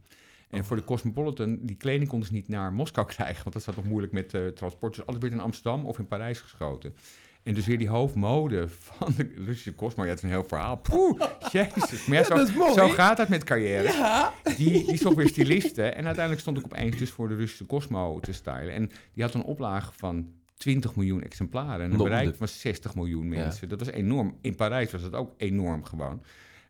En 0.50 0.66
voor 0.66 0.76
de 0.76 0.84
Cosmopolitan, 0.84 1.60
die 1.62 1.76
kleding 1.76 2.10
konden 2.10 2.28
ze 2.28 2.34
niet 2.34 2.48
naar 2.48 2.74
Moskou 2.74 3.08
krijgen, 3.16 3.44
want 3.44 3.54
dat 3.56 3.64
zat 3.64 3.76
nog 3.76 3.86
moeilijk 3.86 4.14
met 4.14 4.34
eh, 4.34 4.48
transport. 4.48 4.96
Dus 4.96 5.06
alles 5.06 5.22
werd 5.22 5.34
in 5.34 5.40
Amsterdam 5.40 5.86
of 5.86 6.00
in 6.00 6.08
Parijs 6.08 6.40
geschoten. 6.40 6.96
En 7.46 7.54
dus 7.54 7.66
weer 7.66 7.78
die 7.78 7.90
hoofdmode 7.90 8.68
van 8.70 9.14
de 9.18 9.32
Russische 9.36 9.76
Cosmo. 9.76 10.04
Ja, 10.04 10.10
het 10.10 10.18
is 10.18 10.24
een 10.24 10.30
heel 10.30 10.44
verhaal. 10.48 10.76
Poeh, 10.76 11.22
jezus. 11.52 12.06
Maar 12.06 12.18
ja, 12.18 12.24
zo, 12.24 12.36
dat 12.36 12.54
mooi. 12.54 12.74
zo 12.74 12.88
gaat 12.88 13.18
het 13.18 13.30
met 13.30 13.44
carrière. 13.44 13.84
Ja. 13.84 14.34
Die, 14.58 14.86
die 14.86 14.98
zocht 14.98 15.16
weer 15.16 15.28
stylisten. 15.28 15.96
En 15.96 16.06
uiteindelijk 16.06 16.42
stond 16.42 16.58
ik 16.58 16.66
opeens 16.66 16.98
dus 16.98 17.10
voor 17.10 17.28
de 17.28 17.36
Russische 17.36 17.66
Cosmo 17.66 18.20
te 18.20 18.34
stylen. 18.34 18.74
En 18.74 18.92
die 19.14 19.24
had 19.24 19.34
een 19.34 19.44
oplage 19.44 19.92
van 19.96 20.28
20 20.58 20.96
miljoen 20.96 21.24
exemplaren. 21.24 21.86
En 21.86 21.92
een 21.92 21.98
bereik 21.98 22.36
van 22.36 22.48
60 22.48 22.96
miljoen 22.96 23.28
mensen. 23.28 23.70
Dat 23.70 23.80
was 23.80 23.90
enorm. 23.90 24.38
In 24.42 24.56
Parijs 24.56 24.92
was 24.92 25.02
dat 25.02 25.14
ook 25.14 25.34
enorm 25.38 25.84
gewoon. 25.84 26.24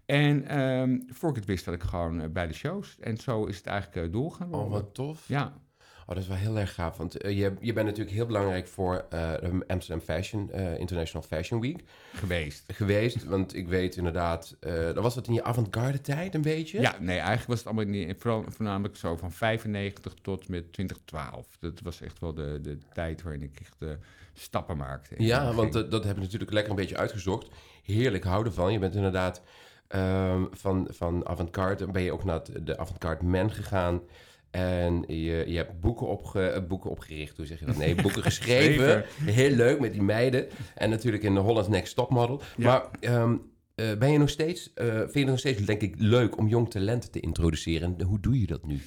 En 0.06 0.48
ehm 0.48 1.00
voor 1.08 1.30
ik 1.30 1.36
het 1.36 1.46
wist, 1.46 1.66
had 1.66 1.74
ik 1.74 1.84
gewoon 1.84 2.22
eh, 2.22 2.30
bij 2.30 2.48
de 2.48 2.54
shows. 2.54 2.98
En 3.00 3.18
zo 3.18 3.46
is 3.46 3.58
het 3.58 3.66
eigenlijk 3.66 4.08
uh, 4.08 4.14
doorgaan. 4.14 4.54
Oh, 4.54 4.70
wat 4.70 4.94
tof. 4.94 5.28
Ja, 5.28 5.54
Oh, 6.08 6.16
dat 6.16 6.24
is 6.24 6.28
wel 6.28 6.38
heel 6.38 6.58
erg 6.58 6.74
gaaf. 6.74 6.98
Want 6.98 7.18
eh, 7.18 7.38
je, 7.38 7.54
je 7.60 7.74
bent 7.74 7.86
natuurlijk 7.86 8.16
heel 8.16 8.26
belangrijk 8.26 8.68
voor 8.68 9.06
eh, 9.10 9.32
de 9.32 9.64
Amsterdam 9.68 10.06
Fashion, 10.06 10.52
eh, 10.52 10.80
International 10.80 11.28
Fashion 11.28 11.62
Week 11.62 11.84
geweest. 12.14 12.64
geweest. 12.68 13.24
Want 13.24 13.56
ik 13.56 13.68
weet 13.68 13.96
inderdaad, 13.96 14.56
dat 14.60 15.00
was 15.00 15.16
dat 15.16 15.28
in 15.28 15.34
je 15.34 15.44
avant-garde 15.44 16.02
tijd 16.02 16.36
een 16.36 16.42
beetje? 16.42 16.82
Ja, 16.82 16.96
nee, 17.00 17.18
eigenlijk 17.18 17.48
was 17.48 17.58
het 17.58 17.68
allemaal 17.68 17.86
niet, 17.86 18.16
vooral, 18.20 18.46
voornamelijk 18.48 18.96
zo 18.96 19.16
van 19.16 19.32
95 19.32 20.14
tot 20.22 20.48
met 20.50 20.74
2012. 20.74 21.48
Dat 21.60 21.82
was 21.84 22.02
echt 22.02 22.20
wel 22.20 22.34
de, 22.34 22.60
de 22.62 22.78
tijd 22.94 23.22
waarin 23.22 23.44
ik 23.44 23.60
echt 23.60 23.98
stappen 24.34 24.78
maakte. 24.78 25.16
Ja, 25.18 25.54
want 25.54 25.74
dat, 25.74 25.92
dat 25.92 26.04
heb 26.04 26.16
ik 26.16 26.22
natuurlijk 26.22 26.52
lekker 26.52 26.72
een 26.72 26.78
beetje 26.80 26.98
uitgezocht. 26.98 27.48
Heerlijk 27.84 28.24
houden 28.24 28.54
van. 28.54 28.72
Je 28.72 28.80
bent 28.80 28.96
inderdaad 28.96 29.42
ehm, 29.88 30.44
van, 30.52 30.88
van 30.92 31.28
avant-garde, 31.28 31.92
ben 31.92 32.02
je 32.02 32.12
ook 32.12 32.24
naar 32.24 32.42
de 32.64 32.78
avant-garde 32.78 33.26
man 33.26 33.52
gegaan. 33.52 34.02
En 34.56 35.04
je, 35.08 35.44
je 35.48 35.56
hebt 35.58 35.80
boeken, 35.80 36.08
opge, 36.08 36.48
eh, 36.48 36.68
boeken 36.68 36.90
opgericht, 36.90 37.38
hoe 37.38 37.46
zeg 37.46 37.60
je 37.60 37.66
dat? 37.66 37.78
Nee, 37.78 37.96
boeken 38.02 38.24
geschreven. 38.24 39.06
Heel 39.24 39.50
leuk 39.56 39.80
met 39.80 39.94
die 39.94 40.02
meiden. 40.02 40.48
En 40.76 40.90
natuurlijk 40.90 41.24
in 41.24 41.34
de 41.34 41.40
Holland's 41.40 41.70
Next 41.70 41.96
Topmodel. 41.96 42.42
Ja. 42.58 42.66
Maar 42.68 42.88
ehm, 43.00 43.36
eh, 43.76 43.98
ben 43.98 44.12
je 44.12 44.18
nog 44.18 44.30
steeds, 44.30 44.74
eh, 44.74 44.86
vind 44.86 45.14
je 45.14 45.20
het 45.20 45.28
nog 45.30 45.40
steeds, 45.40 45.62
denk 45.66 45.82
ik, 45.82 45.96
leuk 45.98 46.38
om 46.38 46.48
jong 46.48 46.70
talent 46.72 47.12
te 47.12 47.20
introduceren? 47.20 47.96
En 47.98 48.06
hoe 48.06 48.20
doe 48.20 48.40
je 48.40 48.48
dat 48.48 48.66
nu? 48.66 48.80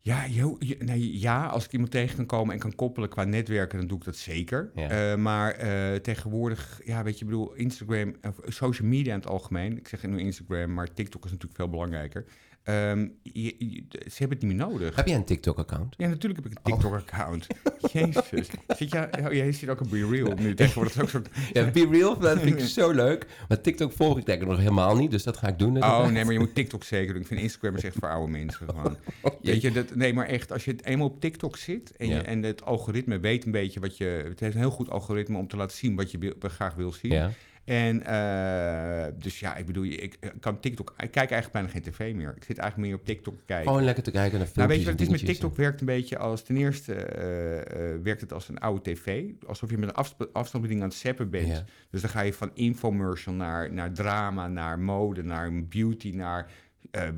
Ja, 0.00 0.26
jo- 0.26 0.56
je- 0.58 0.76
nee, 0.78 1.18
ja, 1.20 1.46
als 1.46 1.64
ik 1.64 1.72
iemand 1.72 1.90
tegen 1.90 2.16
kan 2.16 2.26
komen 2.26 2.54
en 2.54 2.60
kan 2.60 2.74
koppelen 2.74 3.08
qua 3.08 3.24
netwerken, 3.24 3.78
dan 3.78 3.86
doe 3.86 3.98
ik 3.98 4.04
dat 4.04 4.16
zeker. 4.16 4.70
Ja. 4.74 5.16
Maar 5.16 5.56
tegenwoordig, 6.00 6.80
ja, 6.84 7.02
weet 7.02 7.18
je, 7.18 7.24
ik 7.24 7.30
bedoel, 7.30 7.54
Instagram, 7.54 8.14
of 8.22 8.40
social 8.46 8.88
media 8.88 9.12
in 9.12 9.18
het 9.18 9.28
algemeen. 9.28 9.76
Ik 9.78 9.88
zeg 9.88 10.02
nu 10.06 10.18
Instagram, 10.18 10.74
maar 10.74 10.92
TikTok 10.94 11.24
is 11.24 11.30
natuurlijk 11.30 11.60
veel 11.60 11.68
belangrijker. 11.70 12.24
Ehm, 12.64 13.08
je- 13.22 13.54
je- 13.58 13.84
ze 13.90 14.18
hebben 14.18 14.38
het 14.38 14.46
niet 14.46 14.56
meer 14.56 14.66
nodig. 14.66 14.96
Heb 14.96 15.06
jij 15.06 15.16
een 15.16 15.24
TikTok-account? 15.24 15.94
Ja, 15.98 16.08
natuurlijk 16.08 16.42
heb 16.42 16.52
ik 16.52 16.58
een 16.58 16.72
TikTok-account. 16.72 17.46
Jezus. 17.92 18.48
Zit 18.68 18.90
jij, 18.92 19.08
oh, 19.26 19.32
jij 19.32 19.52
ziet 19.52 19.68
ook 19.68 19.80
een 19.80 19.88
Be 19.88 20.06
Real 20.10 20.34
nu 20.34 20.54
tegenwoordig. 20.54 21.02
Ook 21.02 21.08
zo'n 21.08 21.26
Ja, 21.52 21.70
Be 21.70 21.88
Real, 21.90 22.18
dat 22.18 22.38
vind 22.40 22.60
ik 22.60 22.66
zo 22.80 22.90
leuk. 22.90 23.26
Maar 23.48 23.60
TikTok 23.60 23.92
volg 23.92 24.18
ik 24.18 24.26
denk 24.26 24.42
ik 24.42 24.48
nog 24.48 24.58
helemaal 24.58 24.96
niet, 24.96 25.10
dus 25.10 25.22
dat 25.22 25.36
ga 25.36 25.48
ik 25.48 25.58
doen. 25.58 25.82
Oh 25.84 26.06
nee, 26.06 26.24
maar 26.24 26.32
je 26.32 26.38
moet 26.38 26.54
TikTok 26.54 26.84
zeker 26.84 27.12
doen. 27.12 27.22
Ik 27.22 27.28
vind 27.28 27.40
Instagram 27.40 27.74
is 27.76 27.84
echt 27.84 27.96
voor 27.98 28.08
oude 28.08 28.30
mensen 28.32 28.68
gewoon. 28.68 28.96
Oh, 29.22 29.32
Weet 29.42 29.60
je, 29.60 29.72
dat, 29.72 29.94
nee, 29.94 30.12
maar 30.14 30.26
echt, 30.26 30.52
als 30.52 30.64
je 30.64 30.70
het 30.70 30.84
eenmaal 30.84 31.06
op 31.06 31.20
TikTok 31.20 31.56
zit 31.56 31.92
en, 31.96 32.08
je, 32.08 32.18
en 32.18 32.42
het 32.42 32.64
algoritme 32.64 33.18
weet 33.18 33.44
een 33.44 33.52
beetje 33.52 33.80
wat 33.80 33.96
je... 33.96 34.04
Het 34.28 34.40
heeft 34.40 34.54
een 34.54 34.60
heel 34.60 34.70
goed 34.70 34.90
algoritme 34.90 35.38
om 35.38 35.48
te 35.48 35.56
laten 35.56 35.76
zien 35.76 35.96
wat 35.96 36.10
je 36.10 36.34
graag 36.40 36.74
wil 36.74 36.92
zien. 36.92 37.12
Ja. 37.12 37.30
En 37.64 38.06
eh, 38.06 39.12
dus 39.18 39.40
ja, 39.40 39.56
ik 39.56 39.66
bedoel, 39.66 39.84
ik 39.84 40.16
eh, 40.20 40.30
kan 40.40 40.60
TikTok... 40.60 40.90
Ik 40.90 41.10
kijk 41.10 41.30
eigenlijk 41.30 41.52
bijna 41.52 41.68
geen 41.68 41.82
tv 41.82 42.14
meer. 42.14 42.34
Ik 42.36 42.44
zit 42.44 42.58
eigenlijk 42.58 42.88
meer 42.90 42.98
op 42.98 43.04
TikTok 43.06 43.38
te 43.38 43.44
kijken. 43.44 43.66
Gewoon 43.66 43.84
lekker 43.84 44.02
te 44.02 44.10
kijken 44.10 44.38
naar 44.38 44.46
filmpjes 44.48 44.56
Nou, 44.56 44.68
weet 44.68 44.78
je 44.78 44.84
wat 44.84 45.00
het 45.00 45.08
is 45.08 45.22
met. 45.22 45.26
TikTok? 45.30 45.56
Werkt 45.56 45.80
een 45.80 45.86
beetje 45.86 46.18
als... 46.18 46.42
Ten 46.42 46.56
eerste 46.56 46.94
eh, 46.94 48.02
werkt 48.02 48.20
het 48.20 48.32
als 48.32 48.48
een 48.48 48.58
oude 48.58 48.82
tv. 48.92 49.24
Alsof 49.46 49.70
je 49.70 49.78
met 49.78 49.88
een 49.88 49.94
afsp- 49.94 50.28
afstandsbediening 50.32 50.82
aan 50.82 50.88
het 50.88 50.98
zappen 50.98 51.30
bent. 51.30 51.46
Ja. 51.46 51.64
Dus 51.90 52.00
dan 52.00 52.10
ga 52.10 52.20
je 52.20 52.32
van 52.32 52.50
infomercial 52.54 53.34
naar, 53.34 53.72
naar 53.72 53.92
drama, 53.92 54.48
naar 54.48 54.78
mode, 54.78 55.22
naar 55.22 55.64
beauty, 55.64 56.10
naar 56.10 56.50
eh, 56.90 57.08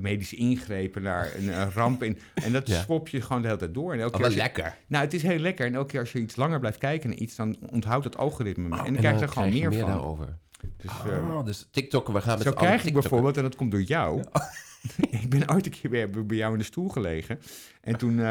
medische 0.00 0.36
ingrepen, 0.36 1.02
naar 1.02 1.30
een, 1.36 1.70
ramp. 1.70 2.02
In, 2.02 2.18
en 2.34 2.52
dat 2.52 2.66
Ja. 2.70 2.80
swap 2.82 3.08
je 3.08 3.20
gewoon 3.20 3.40
de 3.42 3.46
hele 3.48 3.58
tijd 3.60 3.74
door. 3.74 3.92
En 3.92 4.00
elke 4.00 4.14
Oh, 4.16 4.20
keer 4.22 4.30
je- 4.30 4.36
lekker. 4.36 4.76
nou, 4.86 5.04
het 5.04 5.14
is 5.14 5.22
heel 5.22 5.38
lekker. 5.38 5.66
En 5.66 5.74
elke 5.74 5.90
keer 5.90 6.00
als 6.00 6.12
je 6.12 6.18
iets 6.20 6.36
langer 6.36 6.58
blijft 6.60 6.78
kijken 6.78 7.08
naar 7.08 7.18
iets, 7.18 7.36
dan 7.36 7.56
onthoudt 7.70 8.04
het 8.04 8.16
algoritme 8.16 8.68
me. 8.68 8.74
Oh, 8.74 8.78
en 8.86 8.92
dan 8.92 8.96
krijg 9.02 9.16
je 9.18 9.22
er 9.22 9.28
gewoon 9.32 9.48
meer, 9.52 9.72
van. 9.72 9.88
daarover. 9.88 10.36
Dus, 10.76 10.90
Oh, 11.30 11.44
dus 11.44 11.68
TikTok, 11.70 12.08
we 12.08 12.20
gaan 12.20 12.38
met 12.38 12.46
zo 12.46 12.52
krijg 12.52 12.84
ik 12.84 12.92
bijvoorbeeld, 12.92 13.36
en 13.36 13.42
dat 13.42 13.56
komt 13.56 13.70
door 13.70 13.82
jou. 13.82 14.22
ik 15.10 15.28
ben 15.30 15.50
ooit 15.50 15.66
een 15.66 15.72
keer 15.72 15.90
bij, 15.90 16.10
bij 16.26 16.36
jou 16.36 16.52
in 16.52 16.58
de 16.58 16.64
stoel 16.64 16.88
gelegen. 16.88 17.38
En 17.80 17.96
toen 17.96 18.18
eh, 18.18 18.24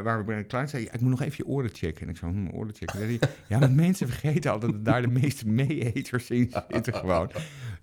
waren 0.00 0.18
we 0.18 0.24
bij 0.24 0.36
een 0.38 0.46
klein, 0.46 0.68
zei 0.68 0.84
ik 0.84 1.00
moet 1.00 1.10
nog 1.10 1.20
even 1.22 1.34
je 1.36 1.46
oren 1.46 1.70
checken. 1.72 2.02
En 2.02 2.08
ik 2.08 2.16
zo, 2.16 2.26
hm, 2.26 2.48
oren 2.52 2.74
checken. 2.74 3.00
En 3.00 3.06
zei 3.06 3.18
hij, 3.20 3.28
ja, 3.48 3.58
want 3.58 3.74
mensen 3.86 4.08
vergeten 4.08 4.50
altijd 4.52 4.72
dat 4.72 4.84
daar 4.84 5.02
de 5.02 5.08
meeste 5.08 5.48
meeeters 5.48 6.30
in 6.30 6.52
zitten 6.68 6.94
gewoon. 6.94 7.30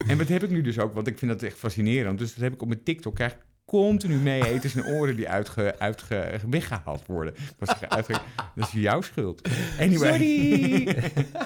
En 0.07 0.17
dat 0.17 0.27
heb 0.27 0.43
ik 0.43 0.49
nu 0.49 0.61
dus 0.61 0.79
ook, 0.79 0.93
want 0.93 1.07
ik 1.07 1.17
vind 1.17 1.31
dat 1.31 1.43
echt 1.43 1.57
fascinerend. 1.57 2.19
Dus 2.19 2.33
dat 2.33 2.43
heb 2.43 2.53
ik 2.53 2.61
op 2.61 2.67
mijn 2.67 2.83
TikTok, 2.83 3.15
krijg 3.15 3.31
ik 3.31 3.37
continu 3.65 4.15
meeeters 4.15 4.75
en 4.75 4.85
oren 4.85 5.15
die 5.15 5.29
uitge, 5.29 5.75
uitge, 5.79 6.39
weggehaald 6.49 7.05
worden. 7.05 7.33
Dat 7.57 7.69
is, 7.81 7.87
uitge- 7.89 8.21
dat 8.55 8.67
is 8.67 8.71
jouw 8.81 9.01
schuld. 9.01 9.49
Anyway. 9.79 10.09
Sorry! 10.11 10.87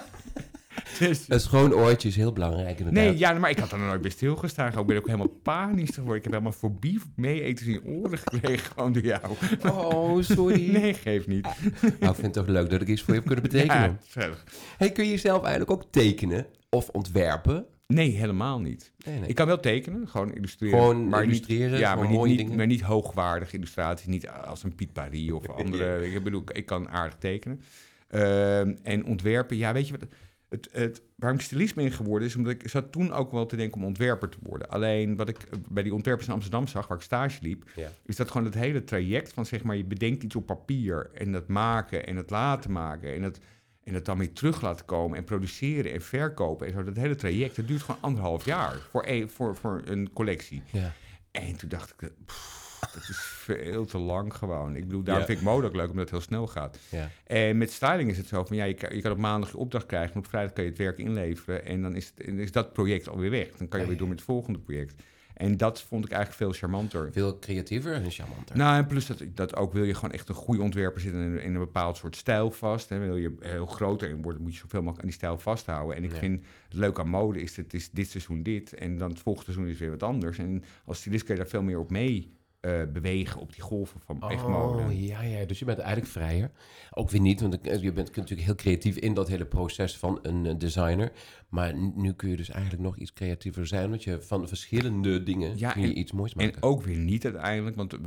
Dus- 1.00 1.26
een 1.28 1.40
schoon 1.40 1.74
oortje 1.74 2.08
is 2.08 2.16
heel 2.16 2.34
belangrijk 2.34 2.80
inderdaad. 2.80 3.04
Nee, 3.04 3.18
ja, 3.18 3.34
maar 3.34 3.50
ik 3.50 3.58
had 3.60 3.72
er 3.72 3.80
nooit 3.80 4.02
bij 4.02 4.12
stilgestaan. 4.12 4.80
Ik 4.80 4.86
ben 4.86 4.98
ook 4.98 5.06
helemaal 5.06 5.28
panisch 5.44 5.90
geworden. 5.90 6.16
Ik 6.18 6.24
heb 6.24 6.32
helemaal 6.32 6.52
fobie 6.52 7.02
meeeters 7.16 7.68
in 7.68 7.84
oren 7.84 8.18
gekregen, 8.18 8.72
gewoon 8.76 8.94
door 8.94 9.04
jou. 9.04 9.22
Oh, 9.66 10.22
sorry. 10.24 10.72
Nee, 10.78 10.94
geef 10.94 11.28
niet. 11.28 11.44
Nou, 11.82 11.96
ik 12.00 12.00
vind 12.00 12.22
het 12.22 12.34
toch 12.34 12.48
leuk 12.48 12.70
dat 12.70 12.82
ik 12.82 12.88
iets 12.88 13.02
voor 13.02 13.14
je 13.14 13.20
heb 13.20 13.26
kunnen 13.30 13.52
betekenen. 13.52 14.00
Ja. 14.14 14.30
Hey, 14.78 14.92
kun 14.92 15.08
je 15.08 15.18
zelf 15.18 15.42
eigenlijk 15.42 15.72
ook 15.72 15.84
tekenen 15.92 16.46
of 16.70 16.90
ontwerpen? 16.90 17.66
Nee, 17.94 18.12
helemaal 18.12 18.60
niet. 18.60 18.92
Nee, 19.06 19.20
nee. 19.20 19.30
Ik 19.30 19.36
kan 19.36 19.48
wel 19.48 19.60
tekenen, 19.60 20.08
gewoon 20.08 20.34
illustreren. 20.34 20.80
Gewoon 20.80 21.10
maar 21.10 21.24
illustreren, 21.24 21.72
niet, 21.72 21.80
ja, 21.80 21.96
maar 21.96 22.08
niet, 22.08 22.18
mooie 22.18 22.36
niet, 22.36 22.56
maar 22.56 22.68
niet 22.68 22.82
hoogwaardige 22.82 23.56
illustraties. 23.56 24.08
Niet 24.08 24.30
als 24.30 24.64
een 24.64 24.76
Piet 24.76 24.94
Paris 24.94 25.32
of 25.32 25.50
andere. 25.60 26.12
Ik 26.14 26.24
bedoel, 26.24 26.44
ik 26.52 26.66
kan 26.66 26.90
aardig 26.90 27.16
tekenen. 27.18 27.62
Ehm, 28.08 28.76
en 28.84 29.06
ontwerpen, 29.06 29.58
ja, 29.58 29.74
weet 29.74 29.88
je 29.88 29.98
wat... 29.98 30.08
Het, 30.50 30.70
het, 30.72 31.02
waarom 31.16 31.40
ik 31.40 31.46
stylist 31.46 31.76
ben 31.76 31.92
geworden 31.92 32.28
is 32.28 32.36
omdat 32.36 32.52
ik 32.54 32.68
zat 32.70 32.92
toen 32.92 33.12
ook 33.12 33.32
wel 33.32 33.46
te 33.46 33.56
denken 33.56 33.78
om 33.82 33.86
ontwerper 33.86 34.30
te 34.30 34.38
worden. 34.42 34.70
Alleen 34.70 35.16
wat 35.16 35.30
ik 35.30 35.38
eh, 35.38 35.60
bij 35.70 35.84
die 35.84 35.94
ontwerpers 35.94 36.28
in 36.28 36.34
Amsterdam 36.34 36.68
zag, 36.68 36.88
waar 36.88 36.98
ik 36.98 37.04
stage 37.04 37.38
liep, 37.42 37.70
Ja. 37.76 37.90
is 38.06 38.16
dat 38.16 38.32
gewoon 38.32 38.46
het 38.46 38.56
hele 38.56 38.84
traject 38.84 39.34
van 39.34 39.46
zeg 39.46 39.64
maar 39.64 39.76
je 39.76 39.84
bedenkt 39.86 40.24
iets 40.24 40.36
op 40.36 40.46
papier 40.46 41.10
en 41.14 41.32
dat 41.32 41.48
maken 41.48 42.06
en 42.06 42.16
het 42.16 42.30
laten 42.30 42.72
maken 42.72 43.14
en 43.14 43.22
het, 43.22 43.40
en 43.84 43.94
het 43.94 44.06
dan 44.06 44.18
weer 44.18 44.34
terug 44.34 44.62
laten 44.62 44.86
komen 44.86 45.18
en 45.18 45.24
produceren 45.24 45.92
en 45.92 46.02
verkopen 46.02 46.68
en 46.68 46.74
zo. 46.74 46.84
Dat 46.84 46.96
hele 46.96 47.16
traject, 47.16 47.56
dat 47.56 47.68
duurt 47.68 47.82
gewoon 47.82 48.02
anderhalf 48.02 48.46
jaar 48.46 48.78
voor 48.90 49.04
een, 49.08 49.30
voor, 49.30 49.56
voor 49.56 49.82
een 49.86 50.14
collectie. 50.14 50.62
Ja. 50.72 50.94
En 51.32 51.56
toen 51.58 51.70
dacht 51.70 51.94
ik, 52.00 52.12
pff, 52.26 52.80
dat 52.94 53.10
is 53.10 53.18
veel 53.22 53.86
te 53.86 53.98
lang 53.98 54.34
gewoon. 54.34 54.76
Ik 54.76 54.84
bedoel, 54.84 55.04
daarom 55.04 55.24
Ja. 55.24 55.28
vind 55.30 55.40
ik 55.40 55.46
mode 55.46 55.68
ook 55.68 55.76
leuk, 55.76 55.90
omdat 55.90 56.02
het 56.04 56.10
heel 56.10 56.22
snel 56.22 56.48
gaat. 56.48 56.80
Ja. 56.90 57.10
En 57.24 57.58
met 57.58 57.72
styling 57.72 58.10
is 58.10 58.18
het 58.18 58.28
zo 58.28 58.46
van, 58.46 58.56
ja, 58.58 58.64
je 58.64 58.74
kan, 58.74 58.96
je 58.96 59.02
kan 59.02 59.12
op 59.12 59.18
maandag 59.18 59.52
je 59.52 59.58
opdracht 59.58 59.86
krijgen... 59.86 60.14
en 60.14 60.20
op 60.20 60.28
vrijdag 60.28 60.54
kan 60.54 60.64
je 60.64 60.70
het 60.70 60.80
werk 60.80 60.98
inleveren... 60.98 61.66
en 61.66 61.82
dan 61.82 61.96
is, 61.96 62.12
het, 62.16 62.28
en 62.28 62.40
is 62.40 62.52
dat 62.52 62.74
project 62.74 63.10
alweer 63.10 63.30
weg. 63.30 63.50
Dan 63.58 63.68
kan 63.68 63.80
je 63.80 63.88
weer 63.88 63.98
door 63.98 64.08
met 64.08 64.18
het 64.18 64.26
volgende 64.26 64.60
project. 64.60 64.94
En 65.34 65.58
dat 65.58 65.82
vond 65.82 66.06
ik 66.06 66.12
eigenlijk 66.12 66.42
veel 66.42 66.60
charmanter. 66.60 67.12
Veel 67.12 67.40
creatiever 67.40 67.94
en 67.94 68.12
charmanter. 68.12 68.58
Nou, 68.58 68.78
en 68.78 68.88
plus 68.88 69.06
dat, 69.06 69.24
dat 69.34 69.56
ook 69.56 69.74
wil 69.74 69.84
je 69.84 69.94
gewoon 69.94 70.12
echt 70.12 70.30
een 70.30 70.36
goede 70.36 70.62
ontwerper 70.62 71.02
zitten 71.02 71.22
in, 71.22 71.42
in 71.42 71.54
een 71.54 71.60
bepaald 71.60 71.98
soort 71.98 72.16
stijl 72.16 72.52
vast. 72.52 72.92
En 72.92 73.00
wil 73.02 73.16
je 73.18 73.36
heel 73.40 73.66
groter 73.66 74.18
worden, 74.22 74.42
moet 74.42 74.54
je 74.54 74.60
zoveel 74.60 74.80
mogelijk 74.80 75.02
aan 75.02 75.10
die 75.10 75.18
stijl 75.18 75.38
vasthouden. 75.38 75.96
En 75.98 76.04
ik 76.04 76.12
Ja. 76.12 76.18
vind 76.18 76.44
het 76.66 76.74
leuk 76.74 77.00
aan 77.00 77.10
mode 77.10 77.42
is, 77.42 77.56
het 77.58 77.74
is 77.74 77.90
dit 77.92 78.10
seizoen 78.10 78.44
dit 78.44 78.74
en 78.74 78.98
dan 78.98 79.10
het 79.10 79.20
volgende 79.20 79.52
seizoen 79.52 79.74
is 79.74 79.80
weer 79.80 79.90
wat 79.90 80.04
anders. 80.04 80.38
En 80.38 80.64
als 80.86 80.98
stylist 81.00 81.24
kun 81.24 81.34
je 81.36 81.40
daar 81.42 81.50
veel 81.50 81.64
meer 81.64 81.80
op 81.80 81.92
mee 81.92 82.32
eh, 82.64 82.82
bewegen 82.94 83.40
op 83.42 83.54
die 83.54 83.62
golven 83.62 84.00
van 84.06 84.30
echt 84.30 84.48
mode. 84.48 84.84
Oh, 84.84 85.02
ja, 85.02 85.22
ja. 85.22 85.46
Dus 85.46 85.60
je 85.60 85.66
bent 85.66 85.80
eigenlijk 85.80 86.12
vrijer. 86.12 86.52
Ook 86.92 87.10
weer 87.10 87.22
niet, 87.22 87.42
want 87.42 87.60
je 87.64 87.92
bent 87.92 88.16
natuurlijk 88.16 88.42
heel 88.48 88.56
creatief 88.56 88.96
in 88.98 89.14
dat 89.14 89.28
hele 89.28 89.46
proces 89.46 89.98
van 89.98 90.20
een 90.22 90.46
eh, 90.46 90.54
designer. 90.58 91.12
Maar 91.50 91.74
nu 91.96 92.14
kun 92.14 92.30
je 92.30 92.36
dus 92.36 92.50
eigenlijk 92.50 92.84
nog 92.84 92.98
iets 92.98 93.14
creatiever 93.14 93.68
zijn, 93.68 93.90
want 93.90 94.04
je 94.04 94.22
van 94.22 94.48
verschillende 94.48 95.24
dingen 95.24 95.58
Ja, 95.58 95.72
kun 95.72 95.82
je 95.82 95.88
en- 95.88 96.00
iets 96.00 96.12
moois 96.12 96.34
En 96.34 96.46
maken. 96.46 96.64
ook 96.64 96.84
weer 96.84 96.98
niet 96.98 97.24
uiteindelijk, 97.26 97.76
want 97.76 97.94
eh, 97.94 98.00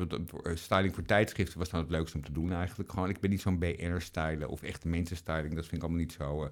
eh, 0.43 0.57
styling 0.57 0.95
voor 0.95 1.05
tijdschriften 1.05 1.59
was 1.59 1.71
dan 1.71 1.81
het 1.81 1.91
leukste 1.91 2.17
om 2.17 2.25
te 2.25 2.33
doen 2.33 2.53
eigenlijk. 2.53 2.91
Gewoon, 2.91 3.09
ik 3.09 3.21
ben 3.21 3.31
niet 3.31 3.41
zo'n 3.41 3.59
BN'er-styler 3.59 4.49
of 4.49 4.63
echte 4.63 4.89
mensenstyling. 4.89 5.55
Dat 5.55 5.65
vind 5.67 5.77
ik 5.77 5.83
allemaal 5.83 6.01
niet 6.01 6.13
zo... 6.13 6.43
eh, 6.45 6.51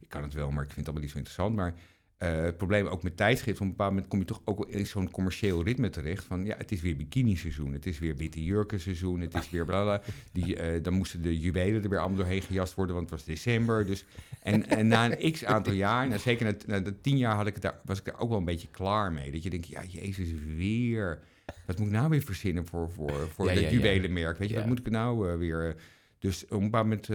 ik 0.00 0.08
kan 0.08 0.22
het 0.22 0.34
wel, 0.34 0.50
maar 0.50 0.64
ik 0.64 0.70
vind 0.72 0.86
het 0.86 0.86
allemaal 0.86 1.02
niet 1.02 1.10
zo 1.12 1.18
interessant. 1.18 1.56
Maar 1.56 1.74
eh, 2.16 2.40
het 2.42 2.56
probleem 2.56 2.86
ook 2.86 3.02
met 3.02 3.16
tijdschriften, 3.16 3.64
op 3.64 3.70
een 3.70 3.76
bepaald 3.76 3.90
moment 3.90 4.08
kom 4.08 4.18
je 4.18 4.24
toch 4.24 4.40
ook 4.44 4.58
wel 4.58 4.68
in 4.68 4.86
zo'n 4.86 5.10
commercieel 5.10 5.64
ritme 5.64 5.90
terecht. 5.90 6.24
Van 6.24 6.44
ja, 6.44 6.56
het 6.56 6.72
is 6.72 6.80
weer 6.80 6.96
bikini-seizoen, 6.96 7.72
het 7.72 7.86
is 7.86 7.98
weer 7.98 8.16
witte 8.16 8.44
jurken-seizoen, 8.44 9.20
het 9.20 9.34
is 9.34 9.50
weer 9.50 9.64
bla 9.64 9.82
bla. 9.82 10.02
Die, 10.32 10.56
eh, 10.56 10.82
dan 10.82 10.92
moesten 10.92 11.22
de 11.22 11.38
juwelen 11.38 11.82
er 11.82 11.88
weer 11.88 11.98
allemaal 11.98 12.18
doorheen 12.18 12.42
gejast 12.42 12.74
worden, 12.74 12.94
want 12.94 13.10
het 13.10 13.18
was 13.18 13.28
december. 13.28 13.86
Dus, 13.86 14.04
en, 14.42 14.68
en 14.68 14.86
na 14.86 15.12
een 15.12 15.32
x 15.32 15.44
aantal 15.44 15.72
jaar, 15.72 16.08
nou, 16.08 16.20
zeker 16.20 16.46
na, 16.46 16.54
na 16.66 16.80
de 16.80 17.00
tien 17.00 17.16
jaar 17.16 17.34
had 17.34 17.46
ik 17.46 17.54
het 17.54 17.62
daar, 17.62 17.80
was 17.84 17.98
ik 17.98 18.04
daar 18.04 18.20
ook 18.20 18.28
wel 18.28 18.38
een 18.38 18.44
beetje 18.44 18.68
klaar 18.70 19.12
mee. 19.12 19.30
Dat 19.30 19.42
je 19.42 19.50
denkt, 19.50 19.68
ja, 19.68 19.82
jezus, 19.84 20.28
weer... 20.56 21.18
Wat 21.66 21.78
moet 21.78 21.86
ik 21.86 21.92
nou 21.92 22.08
weer 22.08 22.22
verzinnen 22.22 22.66
voor, 22.66 22.90
voor, 22.90 23.28
voor 23.32 23.46
Ja, 23.46 23.54
dat 23.54 23.62
ja, 23.62 23.68
ja. 23.68 23.74
juwelenmerk? 23.74 24.38
Weet 24.38 24.48
je, 24.48 24.54
wat 24.54 24.66
moet 24.66 24.78
ik 24.78 24.90
nou 24.90 25.30
eh, 25.30 25.36
weer... 25.36 25.76
dus 26.18 26.44
op 26.44 26.50
een 26.50 26.70
bepaald 26.70 26.84
moment 26.84 27.06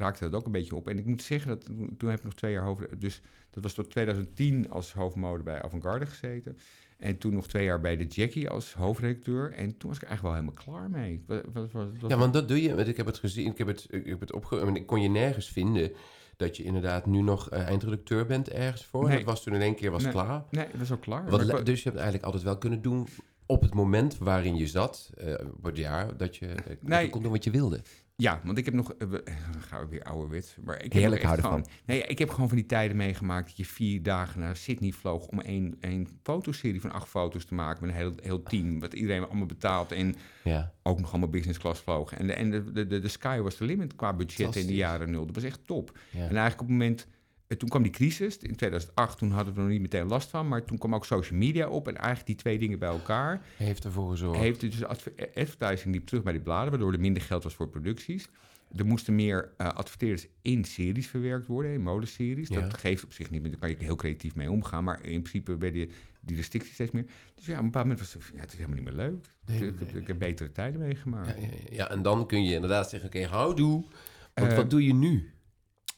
raakte 0.00 0.24
dat 0.24 0.34
ook 0.34 0.46
een 0.46 0.52
beetje 0.52 0.74
op. 0.74 0.88
En 0.88 0.98
ik 0.98 1.06
moet 1.06 1.22
zeggen, 1.22 1.48
dat, 1.48 1.64
toen 1.98 2.08
heb 2.08 2.18
ik 2.18 2.24
nog 2.24 2.34
twee 2.34 2.52
jaar 2.52 2.64
hoofd... 2.64 3.00
Dus 3.00 3.22
dat 3.54 3.62
was 3.62 3.74
tot 3.74 3.90
2010 3.90 4.70
als 4.70 4.92
hoofdmode 4.92 5.42
bij 5.42 5.62
Avantgarde 5.62 6.06
gezeten. 6.06 6.58
En 6.98 7.18
toen 7.18 7.34
nog 7.34 7.48
twee 7.48 7.64
jaar 7.64 7.80
bij 7.80 7.96
de 7.96 8.04
Jackie 8.06 8.50
als 8.50 8.72
hoofdredacteur. 8.74 9.52
En 9.52 9.76
toen 9.76 9.88
was 9.90 9.98
ik 9.98 10.08
eigenlijk 10.08 10.22
wel 10.22 10.32
helemaal 10.44 10.64
klaar 10.64 10.90
mee. 11.00 11.24
Wat, 11.52 11.70
wat, 11.72 11.88
Ja, 12.08 12.16
want 12.16 12.32
dat 12.32 12.48
doe 12.48 12.62
je. 12.62 12.74
Want 12.74 12.88
ik 12.88 12.96
heb 12.96 13.06
het 13.06 13.18
gezien, 13.18 13.50
ik 13.50 13.58
heb 13.58 13.66
het, 13.66 13.86
ik 13.90 14.06
heb 14.06 14.20
het 14.20 14.32
opge... 14.32 14.70
Ik 14.72 14.86
kon 14.86 15.00
je 15.02 15.08
nergens 15.08 15.48
vinden 15.48 15.92
dat 16.36 16.56
je 16.56 16.62
inderdaad 16.62 17.06
nu 17.06 17.20
nog 17.22 17.50
eh, 17.50 17.60
eindredacteur 17.68 18.26
bent 18.26 18.48
ergens 18.50 18.84
voor. 18.84 19.08
Nee. 19.08 19.16
Dat 19.16 19.26
was 19.26 19.42
toen 19.42 19.54
in 19.54 19.60
één 19.60 19.74
keer 19.74 19.90
was 19.90 20.02
Nee. 20.02 20.12
klaar. 20.12 20.44
Nee, 20.50 20.66
dat 20.70 20.78
was 20.78 20.92
ook 20.92 21.00
klaar. 21.00 21.30
Wat 21.30 21.40
ik- 21.48 21.66
dus 21.66 21.76
je 21.78 21.84
hebt 21.84 21.94
eigenlijk 21.94 22.24
altijd 22.24 22.42
wel 22.42 22.58
kunnen 22.58 22.82
doen 22.82 23.06
op 23.46 23.62
het 23.62 23.74
moment 23.74 24.18
waarin 24.18 24.56
je 24.56 24.66
zat, 24.66 25.10
eh, 25.16 25.34
het 25.62 25.76
jaar, 25.76 26.16
dat 26.16 26.36
je 26.36 26.46
eh, 26.46 26.76
Nee. 26.80 27.10
kon 27.10 27.22
doen 27.22 27.32
wat 27.32 27.44
je 27.44 27.50
wilde. 27.50 27.80
Ja, 28.16 28.40
want 28.44 28.58
ik 28.58 28.64
heb 28.64 28.74
nog... 28.74 28.92
eh, 28.92 29.08
we- 29.08 29.22
gaan 29.68 29.88
weer 29.88 30.02
ouderwet. 30.02 30.56
Maar 30.64 30.76
ik 30.76 30.82
heb 30.82 30.92
Heerlijk, 30.92 31.22
nog 31.22 31.32
echt 31.32 31.40
hou 31.42 31.52
gewoon, 31.54 31.70
Nee, 31.86 32.02
ik 32.02 32.18
heb 32.18 32.30
gewoon 32.30 32.48
van 32.48 32.56
die 32.56 32.66
tijden 32.66 32.96
meegemaakt... 32.96 33.46
dat 33.46 33.56
je 33.56 33.64
vier 33.64 34.02
dagen 34.02 34.40
naar 34.40 34.56
Sydney 34.56 34.90
vloog... 34.92 35.26
om 35.26 35.40
één, 35.40 35.76
één 35.80 36.08
fotoserie 36.22 36.80
van 36.80 36.92
acht 36.92 37.08
foto's 37.08 37.44
te 37.44 37.54
maken... 37.54 37.86
met 37.86 37.90
een 37.94 38.00
heel, 38.00 38.12
heel 38.22 38.42
team. 38.42 38.80
Wat 38.80 38.94
iedereen 38.94 39.24
allemaal 39.26 39.46
betaalt. 39.46 39.92
En 39.92 40.14
Ja. 40.44 40.72
ook 40.82 41.00
nog 41.00 41.10
allemaal 41.10 41.28
business 41.30 41.58
class 41.58 41.80
vlogen. 41.82 42.18
En 42.18 42.26
de, 42.26 42.32
en 42.32 42.50
de, 42.50 42.72
de, 42.72 42.86
de, 42.86 43.00
de 43.00 43.08
sky 43.08 43.38
was 43.38 43.54
the 43.56 43.64
limit 43.64 43.94
qua 43.96 44.12
budget 44.12 44.56
in 44.56 44.66
de 44.66 44.74
jaren 44.74 45.10
nul. 45.10 45.26
Dat 45.26 45.34
was 45.34 45.44
echt 45.44 45.66
top. 45.66 45.98
Ja. 46.10 46.18
En 46.18 46.24
eigenlijk 46.36 46.60
op 46.60 46.66
het 46.68 46.68
moment... 46.68 47.06
eh, 47.54 47.58
toen 47.60 47.68
kwam 47.68 47.82
die 47.82 47.92
crisis 47.92 48.36
in 48.38 48.56
2008. 48.56 49.18
Toen 49.18 49.30
hadden 49.30 49.52
we 49.54 49.58
er 49.58 49.64
nog 49.64 49.72
niet 49.72 49.82
meteen 49.82 50.06
last 50.06 50.30
van. 50.30 50.48
Maar 50.48 50.64
toen 50.64 50.78
kwam 50.78 50.94
ook 50.94 51.04
social 51.04 51.38
media 51.38 51.68
op. 51.68 51.88
En 51.88 51.96
eigenlijk 51.96 52.26
die 52.26 52.36
twee 52.36 52.58
dingen 52.58 52.78
bij 52.78 52.88
elkaar 52.88 53.42
Heeft 53.56 53.84
ervoor 53.84 54.10
gezorgd. 54.10 54.40
heeft 54.40 54.60
dus 54.60 54.84
adver- 54.84 55.12
advertising 55.34 55.94
liep 55.94 56.06
terug 56.06 56.22
bij 56.22 56.32
die 56.32 56.42
bladen, 56.42 56.70
waardoor 56.70 56.92
er 56.92 57.00
minder 57.00 57.22
geld 57.22 57.42
was 57.42 57.54
voor 57.54 57.68
producties. 57.68 58.28
Er 58.76 58.86
moesten 58.86 59.14
meer 59.14 59.50
eh, 59.56 59.68
adverteerders 59.68 60.26
in 60.42 60.64
series 60.64 61.06
verwerkt 61.06 61.46
worden, 61.46 61.72
in 61.72 61.82
modeseries. 61.82 62.48
Ja. 62.48 62.60
Dat 62.60 62.78
geeft 62.78 63.04
op 63.04 63.12
zich 63.12 63.30
niet, 63.30 63.42
meer, 63.42 63.50
daar 63.50 63.60
kan 63.60 63.70
je 63.70 63.76
heel 63.78 63.96
creatief 63.96 64.34
mee 64.34 64.50
omgaan. 64.50 64.84
Maar 64.84 65.04
in 65.04 65.20
principe 65.22 65.56
werden 65.56 65.90
die 66.20 66.36
restricties 66.36 66.74
steeds 66.74 66.90
meer. 66.90 67.04
Dus 67.34 67.46
ja, 67.46 67.52
op 67.52 67.58
een 67.58 67.64
bepaald 67.64 67.84
moment 67.86 68.00
was 68.04 68.12
het, 68.14 68.22
ja, 68.34 68.40
het 68.40 68.52
is 68.52 68.58
helemaal 68.58 68.76
niet 68.82 68.84
meer 68.94 68.96
leuk. 69.06 69.26
Nee, 69.46 69.68
ik, 69.68 69.80
ik- 69.80 69.92
nee. 69.92 70.00
ik 70.02 70.06
heb 70.06 70.18
betere 70.18 70.52
tijden 70.52 70.80
meegemaakt. 70.80 71.28
Ja, 71.28 71.34
ja, 71.34 71.46
ja. 71.46 71.74
ja, 71.76 71.90
en 71.90 72.02
dan 72.02 72.26
kun 72.26 72.44
je 72.44 72.54
inderdaad 72.54 72.90
zeggen, 72.90 73.08
oké, 73.08 73.24
houdoe. 73.26 73.84
Want 74.34 74.50
Eh, 74.50 74.56
wat 74.56 74.70
doe 74.70 74.84
je 74.86 74.94
nu? 74.94 75.32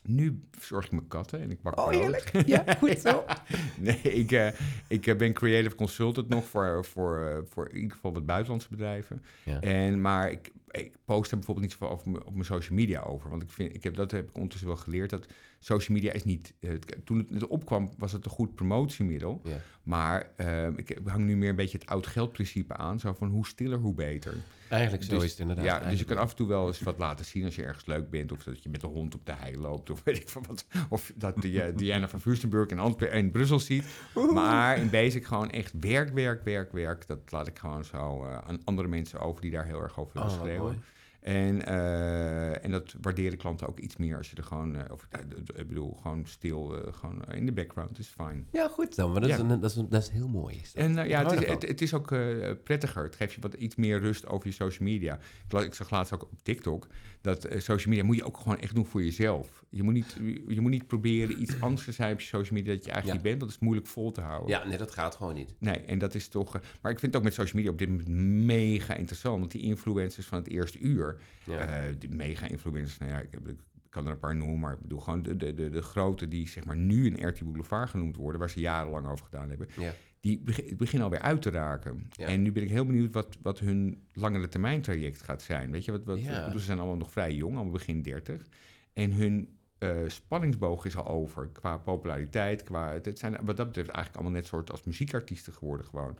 Nu 0.07 0.41
verzorg 0.51 0.85
ik 0.85 0.91
mijn 0.91 1.07
katten 1.09 1.41
en 1.41 1.51
ik 1.51 1.63
bak 1.63 1.79
Oh, 1.79 1.89
brood. 1.89 2.01
heerlijk. 2.01 2.47
Ja, 2.47 2.65
goed 2.79 2.99
zo. 2.99 3.25
Nee, 3.79 4.01
ik, 4.03 4.33
eh, 4.33 4.49
ik 4.89 5.07
eh, 5.07 5.17
ben 5.17 5.33
creative 5.33 5.75
consultant 5.75 6.29
nog 6.29 6.45
voor, 6.45 6.85
voor, 6.85 7.27
eh, 7.27 7.37
voor 7.51 7.69
in 7.69 7.77
ieder 7.77 7.93
geval 7.93 8.13
wat 8.13 8.27
buitenlandse 8.27 8.69
bedrijven. 8.71 9.23
Ja. 9.43 9.61
En, 9.61 10.01
maar 10.01 10.31
ik, 10.31 10.51
ik 10.76 10.97
post 11.04 11.30
er 11.30 11.37
bijvoorbeeld 11.37 11.66
niet 11.66 11.76
zoveel 11.78 11.90
over 11.97 12.25
op 12.26 12.33
mijn 12.33 12.45
social 12.45 12.78
media 12.78 13.00
over. 13.00 13.30
Want 13.30 13.42
ik 13.42 13.50
vind, 13.50 13.75
ik 13.75 13.83
heb, 13.85 13.95
dat 13.95 14.11
heb 14.11 14.28
ik 14.28 14.35
ondertussen 14.35 14.68
wel 14.68 14.76
geleerd, 14.76 15.11
dat 15.11 15.26
social 15.59 15.97
media 15.97 16.12
is 16.12 16.25
niet... 16.25 16.54
eh, 16.61 16.71
toen 17.04 17.18
het, 17.18 17.30
het 17.30 17.47
opkwam, 17.47 17.90
was 17.99 18.12
het 18.12 18.25
een 18.25 18.30
goed 18.30 18.54
promotiemiddel. 18.54 19.40
Maar 19.83 20.30
eh, 20.37 20.66
ik 20.76 20.99
hang 21.04 21.25
nu 21.25 21.37
meer 21.37 21.49
een 21.49 21.56
beetje 21.56 21.78
het 21.78 21.88
oud 21.88 22.06
geldprincipe 22.06 22.76
aan. 22.76 23.00
Zo 23.00 23.12
van 23.12 23.28
hoe 23.28 23.47
stiller, 23.47 23.78
hoe 23.78 23.95
beter. 23.95 24.35
Eigenlijk 24.68 25.02
zo 25.04 25.14
Dus- 25.14 25.25
is 25.25 25.30
het 25.30 25.40
inderdaad. 25.40 25.64
Ja, 25.64 25.90
dus 25.90 25.99
je 25.99 26.04
kan 26.04 26.16
af 26.16 26.30
en 26.30 26.37
toe 26.37 26.49
wel 26.49 26.66
eens 26.66 26.80
wat 26.80 26.99
laten 26.99 27.25
zien 27.25 27.45
als 27.45 27.54
je 27.54 27.62
ergens 27.62 27.87
leuk 27.87 28.11
bent. 28.11 28.33
Of 28.33 28.42
dat 28.42 28.62
je 28.62 28.68
met 28.68 28.80
de 28.80 28.87
hond 28.87 29.14
op 29.14 29.26
de 29.26 29.33
hei 29.37 29.59
loopt. 29.59 29.90
Of 29.90 30.02
weet 30.04 30.16
ik 30.16 30.28
van 30.28 30.45
wat. 30.49 30.66
Of 30.88 31.12
dat 31.14 31.42
die, 31.42 31.62
eh, 31.62 31.76
Diana 31.76 32.09
van 32.09 32.21
Fürstenburg 32.21 32.68
in, 32.68 32.78
Antwer- 32.78 33.12
in 33.12 33.30
Brussel 33.30 33.59
ziet. 33.59 33.85
Maar 34.33 34.78
in 34.78 34.90
basic 34.90 35.25
gewoon 35.26 35.50
echt 35.50 35.73
werk, 35.80 36.12
werk, 36.14 36.45
werk, 36.45 36.73
werk. 36.73 37.06
Dat 37.06 37.18
laat 37.33 37.47
ik 37.47 37.59
gewoon 37.59 37.85
zo 37.85 38.25
aan 38.47 38.61
andere 38.64 38.88
mensen 38.88 39.21
over 39.21 39.42
die 39.42 39.50
daar 39.50 39.66
heel 39.66 39.80
erg 39.83 39.99
over 39.99 40.12
willen 40.14 40.61
Oh, 40.61 40.66
wat 40.67 40.75
schreeuwen. 40.75 40.85
mooi. 40.85 40.96
En, 41.26 41.66
eh, 41.66 42.64
en 42.64 42.71
dat 42.71 42.95
waarderen 43.00 43.38
klanten 43.38 43.68
ook 43.68 43.78
iets 43.78 43.97
meer 43.97 44.16
als 44.16 44.30
je 44.30 44.37
er 44.37 44.42
gewoon, 44.42 44.76
eh, 44.76 44.92
of, 44.92 45.06
eh, 45.11 45.21
ik 45.56 45.68
bedoel, 45.68 45.99
gewoon 46.02 46.26
stil, 46.26 46.76
eh, 46.87 46.92
gewoon 46.92 47.23
in 47.35 47.47
de 47.47 47.52
background 47.52 47.99
is 47.99 48.06
fijn. 48.09 48.49
Ja, 48.52 48.68
goed 48.68 48.97
dan. 48.97 49.12
Maar 49.12 49.21
dat, 49.21 49.30
is, 49.30 49.38
een, 49.38 49.49
dat, 49.61 49.71
is, 49.71 49.76
een- 49.76 49.88
dat 49.88 50.02
is 50.02 50.09
heel 50.09 50.28
mooi. 50.28 50.56
Is 50.56 50.73
dat. 50.73 50.83
En 50.85 51.09
ja, 51.09 51.23
het 51.28 51.40
is, 51.42 51.49
het, 51.49 51.62
het 51.68 51.83
is 51.83 51.95
ook 51.95 52.12
eh, 52.12 52.50
prettiger. 52.64 53.02
Het 53.02 53.16
geeft 53.16 53.33
je 53.33 53.40
wat 53.40 53.54
iets 53.54 53.75
meer 53.76 53.99
rust 54.00 54.26
over 54.26 54.47
je 54.49 54.52
social 54.54 54.88
media. 54.88 55.18
Ik, 55.49 55.75
zag 55.75 55.90
laatst 55.90 56.14
ook 56.14 56.23
op 56.23 56.42
TikTok 56.42 56.87
dat 57.21 57.47
social 57.56 57.88
media 57.88 58.04
moet 58.04 58.16
je 58.16 58.25
ook 58.25 58.37
gewoon 58.37 58.59
echt 58.59 58.75
doen 58.75 58.87
voor 58.87 59.02
jezelf. 59.04 59.64
Je 59.71 59.83
moet 59.83 59.95
niet, 59.95 60.16
je 60.49 60.61
moet 60.61 60.71
niet 60.71 60.87
proberen 60.87 61.42
iets 61.42 61.61
anders 61.61 61.85
te 61.85 61.92
zijn 61.92 62.12
op 62.12 62.21
je 62.21 62.26
social 62.26 62.54
media 62.59 62.73
dat 62.75 62.85
je 62.85 62.90
eigenlijk 62.90 63.06
Ja. 63.06 63.12
niet 63.12 63.23
bent. 63.23 63.40
Dat 63.40 63.49
is 63.49 63.59
moeilijk 63.59 63.87
vol 63.87 64.12
te 64.12 64.21
houden. 64.21 64.49
Ja, 64.49 64.64
nee, 64.66 64.78
dat 64.78 64.90
gaat 64.90 65.14
gewoon 65.14 65.35
niet. 65.35 65.54
Nee, 65.59 65.76
en 65.78 65.99
dat 65.99 66.14
is 66.14 66.28
toch. 66.28 66.52
maar 66.80 66.92
ik 66.92 66.99
vind 66.99 67.12
het 67.12 67.16
ook 67.16 67.23
met 67.23 67.35
social 67.35 67.56
media 67.56 67.71
op 67.71 67.78
dit 67.78 67.88
moment 67.88 68.09
mega 68.47 68.95
interessant. 68.95 69.38
Want 69.38 69.50
die 69.50 69.62
influencers 69.62 70.26
van 70.26 70.38
het 70.38 70.49
eerste 70.49 70.78
uur, 70.78 71.16
Ja. 71.45 71.59
eh, 71.59 71.95
die 71.99 72.11
mega 72.11 72.47
influencers, 72.49 72.99
nou 72.99 73.11
ja, 73.13 73.19
ik, 73.21 73.29
heb, 73.33 73.49
ik 73.49 73.59
kan 73.89 74.07
er 74.07 74.13
een 74.13 74.19
paar 74.19 74.37
noemen, 74.37 74.59
maar 74.59 74.73
ik 74.73 74.81
bedoel 74.81 75.01
gewoon 75.01 75.23
de, 75.23 75.37
de, 75.37 75.55
de, 75.55 75.71
de 75.71 75.83
grote 75.83 76.29
die 76.29 76.49
zeg 76.49 76.65
maar 76.65 76.77
nu 76.77 77.07
in 77.07 77.29
RT 77.29 77.43
Boulevard 77.45 77.91
genoemd 77.91 78.17
worden, 78.17 78.41
waar 78.41 78.51
ze 78.51 78.61
jarenlang 78.61 79.07
over 79.07 79.25
gedaan 79.25 79.49
hebben 79.49 79.69
ja. 79.77 79.93
die 80.21 80.41
beg- 80.41 80.77
beginnen 80.77 81.05
alweer 81.09 81.23
uit 81.23 81.43
te 81.43 81.51
raken. 81.51 82.07
Ja. 82.11 82.27
En 82.27 82.43
nu 82.43 82.53
ben 82.53 82.63
ik 82.63 82.71
heel 82.71 82.87
benieuwd 82.87 83.13
wat, 83.13 83.37
wat 83.43 83.59
hun 83.59 84.03
langere 84.13 84.49
termijn 84.49 84.83
traject 84.83 85.23
gaat 85.23 85.43
zijn. 85.43 85.71
Weet 85.71 85.85
je, 85.85 85.93
wat, 85.93 86.05
wat, 86.05 86.23
Ja. 86.23 86.39
ik 86.39 86.45
bedoel, 86.45 86.59
ze 86.61 86.65
zijn 86.67 86.79
allemaal 86.79 86.97
nog 86.97 87.11
vrij 87.11 87.35
jong, 87.35 87.55
allemaal 87.55 87.73
begin 87.73 88.03
30. 88.03 88.47
En 88.93 89.13
hun 89.13 89.49
eh, 89.79 89.97
spanningsboog 90.07 90.85
is 90.85 90.97
al 90.97 91.07
over 91.07 91.49
qua 91.49 91.77
populariteit. 91.79 92.63
Qua, 92.63 92.93
het, 92.93 93.05
het 93.05 93.19
zijn 93.19 93.33
wat 93.43 93.57
dat 93.57 93.67
betreft 93.67 93.89
eigenlijk 93.89 94.17
allemaal 94.17 94.41
net 94.41 94.47
soort 94.49 94.71
als 94.71 94.83
muziekartiesten 94.85 95.53
geworden 95.53 95.87
gewoon. 95.87 96.19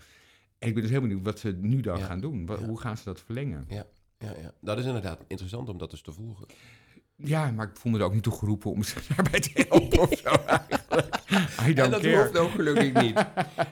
En 0.59 0.69
ik 0.69 0.75
ben 0.75 0.83
dus 0.83 0.93
heel 0.93 1.01
benieuwd 1.01 1.23
wat 1.25 1.39
ze 1.39 1.53
nu 1.53 1.81
dan 1.81 1.99
gaan 2.01 2.21
doen. 2.21 2.51
Hoe 2.65 2.81
gaan 2.81 2.97
ze 2.97 3.05
dat 3.05 3.21
verlengen? 3.21 3.65
Ja, 3.69 3.87
ja, 4.19 4.35
ja. 4.41 4.53
Dat 4.61 4.79
is 4.79 4.85
inderdaad 4.85 5.25
interessant 5.27 5.69
om 5.69 5.79
dat 5.79 5.91
dus 5.91 6.03
te 6.03 6.13
volgen. 6.13 6.47
Ja, 7.17 7.51
maar 7.51 7.67
ik 7.67 7.77
voel 7.77 7.93
me 7.93 7.99
er 7.99 8.05
ook 8.05 8.15
niet 8.15 8.23
toe 8.23 8.33
geroepen 8.39 8.71
om 8.71 8.83
ze 8.85 8.95
daarbij 9.17 9.41
te 9.41 9.51
helpen 9.69 10.01
of 10.01 10.19
zo 10.25 10.29
eigenlijk. 10.47 11.15
I 11.69 11.75
don't 11.75 11.79
en 11.79 11.91
dat 11.91 12.01
care. 12.01 12.17
hoeft 12.17 12.39
ook 12.39 12.51
gelukkig 12.51 12.93
niet. 13.03 13.25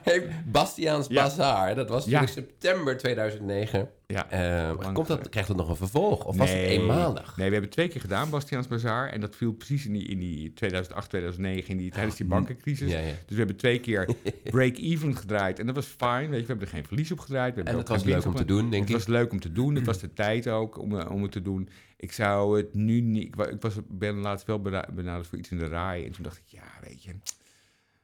Hey, 0.03 0.27
Bastiaans 0.45 1.07
Ja. 1.07 1.23
Bazaar, 1.23 1.75
dat 1.75 1.89
was 1.89 2.05
Ja. 2.05 2.19
natuurlijk 2.21 2.49
september 2.51 2.97
2009. 2.97 3.89
Ja. 4.07 4.29
Eh, 4.29 4.93
komt 4.93 5.07
dat, 5.07 5.29
krijgt 5.29 5.47
het 5.49 5.57
nog 5.57 5.69
een 5.69 5.75
vervolg? 5.75 6.25
Of 6.25 6.37
was 6.37 6.49
het 6.49 6.57
eenmalig? 6.57 7.37
Nee, 7.37 7.45
we 7.47 7.53
hebben 7.53 7.71
twee 7.71 7.87
keer 7.87 8.01
gedaan, 8.01 8.29
Bastiaans 8.29 8.67
Bazaar. 8.67 9.09
En 9.09 9.21
dat 9.21 9.35
viel 9.35 9.51
precies 9.53 9.85
in 9.85 9.93
die, 9.93 10.07
in 10.07 10.19
die 10.19 10.53
2008, 10.53 11.09
2009, 11.09 11.69
in 11.71 11.77
die, 11.77 11.91
tijdens 11.91 12.15
die 12.15 12.25
bankencrisis. 12.25 12.91
Ja, 12.91 12.99
ja. 12.99 13.05
Dus 13.05 13.13
we 13.27 13.35
hebben 13.37 13.55
twee 13.55 13.79
keer 13.79 14.09
break-even 14.43 15.15
gedraaid. 15.17 15.59
En 15.59 15.65
dat 15.65 15.75
was 15.75 15.85
fijn, 15.85 16.29
weet 16.29 16.39
je. 16.39 16.45
We 16.45 16.47
hebben 16.47 16.67
er 16.67 16.73
geen 16.73 16.85
verlies 16.85 17.11
op 17.11 17.19
gedraaid. 17.19 17.55
We 17.55 17.61
En 17.61 17.67
het 17.67 17.77
ook 17.77 17.87
was 17.87 18.03
leuk 18.03 18.25
om 18.25 18.35
te 18.35 18.45
doen, 18.45 18.69
denk 18.69 18.81
Het 18.81 18.89
ik. 18.91 18.95
was 18.95 19.07
leuk 19.07 19.31
om 19.31 19.39
te 19.39 19.51
doen. 19.51 19.75
Het 19.75 19.85
was 19.85 19.99
de 19.99 20.13
tijd 20.13 20.47
ook 20.47 20.77
om, 20.79 20.99
eh, 20.99 21.11
om 21.11 21.21
het 21.21 21.31
te 21.31 21.41
doen. 21.41 21.69
Ik 22.05 22.11
zou 22.11 22.57
het 22.57 22.73
nu 22.73 23.01
niet... 23.01 23.23
Ik, 23.23 23.35
wa- 23.35 23.47
ik 23.47 23.61
was, 23.61 23.75
ben 23.87 24.15
laatst 24.17 24.45
wel 24.47 24.61
bena- 24.61 24.89
benaderd 24.93 25.27
voor 25.27 25.37
iets 25.37 25.49
in 25.51 25.57
de 25.57 25.67
RAI. 25.67 26.05
En 26.05 26.11
toen 26.11 26.23
dacht 26.23 26.37
ik, 26.37 26.43
ja, 26.47 26.63
weet 26.81 27.03
je... 27.03 27.15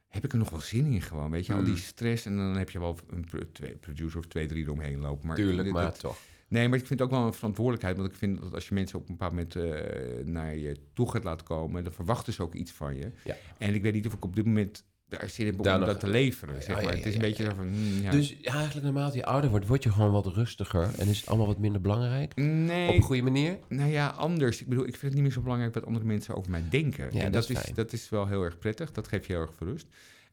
Heb 0.08 0.24
ik 0.24 0.32
er 0.32 0.38
nog 0.38 0.50
wel 0.50 0.60
zin 0.60 0.86
in 0.86 1.02
gewoon, 1.02 1.30
weet 1.30 1.46
je? 1.46 1.52
Al 1.52 1.58
die 1.64 1.68
Hmm. 1.72 1.82
stress 1.82 2.26
en 2.26 2.36
dan 2.36 2.56
heb 2.56 2.70
je 2.70 2.78
wel 2.78 2.98
een 3.10 3.26
producer 3.80 4.18
of 4.18 4.26
twee, 4.26 4.46
drie 4.46 4.64
eromheen 4.64 4.98
lopen. 5.00 5.26
Maar 5.26 5.36
Tuurlijk, 5.36 5.64
dit- 5.64 5.72
maar 5.72 5.82
dat- 5.84 6.00
toch. 6.00 6.18
Nee, 6.48 6.68
maar 6.68 6.78
ik 6.78 6.86
vind 6.86 6.98
het 7.00 7.08
ook 7.08 7.14
wel 7.14 7.26
een 7.26 7.32
verantwoordelijkheid. 7.34 7.96
Want 7.96 8.08
ik 8.10 8.16
vind 8.16 8.40
dat 8.40 8.54
als 8.54 8.68
je 8.68 8.74
mensen 8.74 8.98
op 8.98 9.08
een 9.08 9.16
bepaald 9.16 9.32
moment 9.32 9.56
eh, 9.56 10.24
naar 10.24 10.56
je 10.56 10.76
toe 10.92 11.10
gaat 11.10 11.24
laten 11.24 11.46
komen, 11.46 11.84
dan 11.84 11.92
verwachten 11.92 12.32
ze 12.32 12.42
ook 12.42 12.54
iets 12.54 12.72
van 12.72 12.96
je. 12.96 13.10
Ja. 13.24 13.36
En 13.58 13.74
ik 13.74 13.82
weet 13.82 13.92
niet 13.94 14.06
of 14.06 14.12
ik 14.12 14.24
op 14.24 14.36
dit 14.36 14.44
moment 14.44 14.84
daar 15.18 15.28
zin 15.28 15.46
heb 15.46 15.58
om 15.58 15.62
dat 15.80 16.00
te 16.00 16.08
leveren. 16.08 16.62
Zeg 16.62 16.66
Ja, 16.66 16.74
maar. 16.74 16.82
ja, 16.92 16.96
het 16.98 17.06
is 17.06 17.14
een 17.14 17.20
beetje 17.20 17.44
zo 17.44 17.50
van. 17.56 17.68
ja. 18.02 18.10
Dus 18.10 18.40
eigenlijk 18.42 18.84
naarmate 18.84 19.16
je 19.16 19.24
ouder 19.24 19.50
wordt, 19.50 19.66
word 19.66 19.82
je 19.82 19.90
gewoon 19.92 20.12
wat 20.12 20.26
rustiger. 20.26 20.90
En 20.98 21.08
is 21.08 21.18
het 21.20 21.28
allemaal 21.28 21.46
wat 21.46 21.58
minder 21.58 21.80
belangrijk? 21.80 22.34
nee, 22.36 22.88
Op 22.88 22.94
een 22.94 23.02
goede 23.02 23.22
manier? 23.22 23.58
nou 23.68 23.90
ja, 23.90 24.06
anders. 24.08 24.60
Ik 24.60 24.68
bedoel, 24.68 24.84
ik 24.86 24.90
vind 24.90 25.02
het 25.02 25.12
niet 25.14 25.22
meer 25.22 25.32
zo 25.32 25.40
belangrijk 25.40 25.74
wat 25.74 25.86
andere 25.86 26.04
mensen 26.04 26.34
over 26.36 26.50
mij 26.50 26.62
denken. 26.70 27.04
Ja, 27.12 27.18
en 27.20 27.32
dat 27.32 27.32
dat, 27.32 27.42
is 27.50 27.56
is, 27.56 27.62
fijn. 27.62 27.74
dat 27.74 27.92
is 27.92 28.08
wel 28.08 28.26
heel 28.26 28.42
erg 28.42 28.58
prettig. 28.58 28.92
Dat 28.92 29.08
geeft 29.08 29.26
je 29.26 29.32
heel 29.32 29.42
erg 29.42 29.54
verrust. 29.56 29.86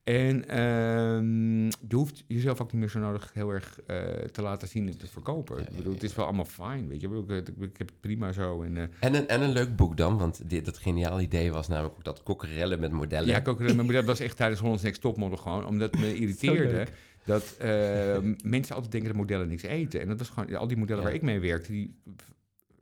En 0.10 0.48
ehm, 0.48 1.65
je 1.65 1.95
hoeft 1.95 2.24
jezelf 2.28 2.62
ook 2.62 2.72
niet 2.72 2.82
meer 2.82 2.89
zo 2.89 3.00
nodig 3.00 3.30
heel 3.34 3.50
erg 3.50 3.80
eh, 3.88 3.98
te 4.32 4.41
laten 4.41 4.67
zien 4.67 4.88
en 4.88 4.98
te 4.98 5.08
verkopen. 5.08 5.56
Ja, 5.56 5.62
ik 5.62 5.69
ja, 5.69 5.76
bedoel, 5.76 5.93
het 5.93 6.04
is 6.04 6.15
wel 6.15 6.26
allemaal 6.26 6.45
fijn, 6.45 6.88
weet 6.88 7.02
je. 7.02 7.24
Ik, 7.28 7.78
heb 7.78 7.88
het 7.88 8.00
prima 8.00 8.32
zo. 8.32 8.62
En, 8.62 8.78
eh, 8.78 8.84
En 9.00 9.15
een, 9.15 9.28
en 9.28 9.41
een 9.41 9.52
leuk 9.52 9.76
boek 9.76 9.98
dan, 9.98 10.17
want 10.17 10.50
dit, 10.50 10.65
dat 10.65 10.78
geniaal 10.78 11.22
idee 11.22 11.52
was 11.52 11.67
namelijk 11.67 11.95
ook 11.95 12.04
dat 12.04 12.24
kokkerellen 12.24 12.80
met 12.80 12.91
modellen. 12.91 13.28
Ja, 13.28 13.41
ook, 13.45 13.74
maar 13.74 13.86
dat 13.86 14.06
was 14.06 14.19
echt 14.19 14.38
tijdens 14.38 14.62
Holland's 14.62 14.84
Next 14.84 15.02
Topmodel 15.02 15.38
gewoon. 15.38 15.65
Omdat 15.65 15.91
het 15.91 16.00
me 16.00 16.15
irriteerde 16.22 16.88
dat 17.26 17.56
eh, 17.60 18.17
mensen 18.56 18.76
altijd 18.76 18.91
denken 18.91 19.10
dat 19.10 19.19
modellen 19.19 19.48
niks 19.48 19.63
eten. 19.63 20.02
En 20.02 20.08
dat 20.08 20.17
was 20.17 20.30
gewoon, 20.30 20.56
al 20.56 20.67
die 20.67 20.78
modellen 20.78 21.04
waar 21.04 21.13
ik 21.13 21.22
mee 21.22 21.39
werkte, 21.39 21.72
die 21.72 21.95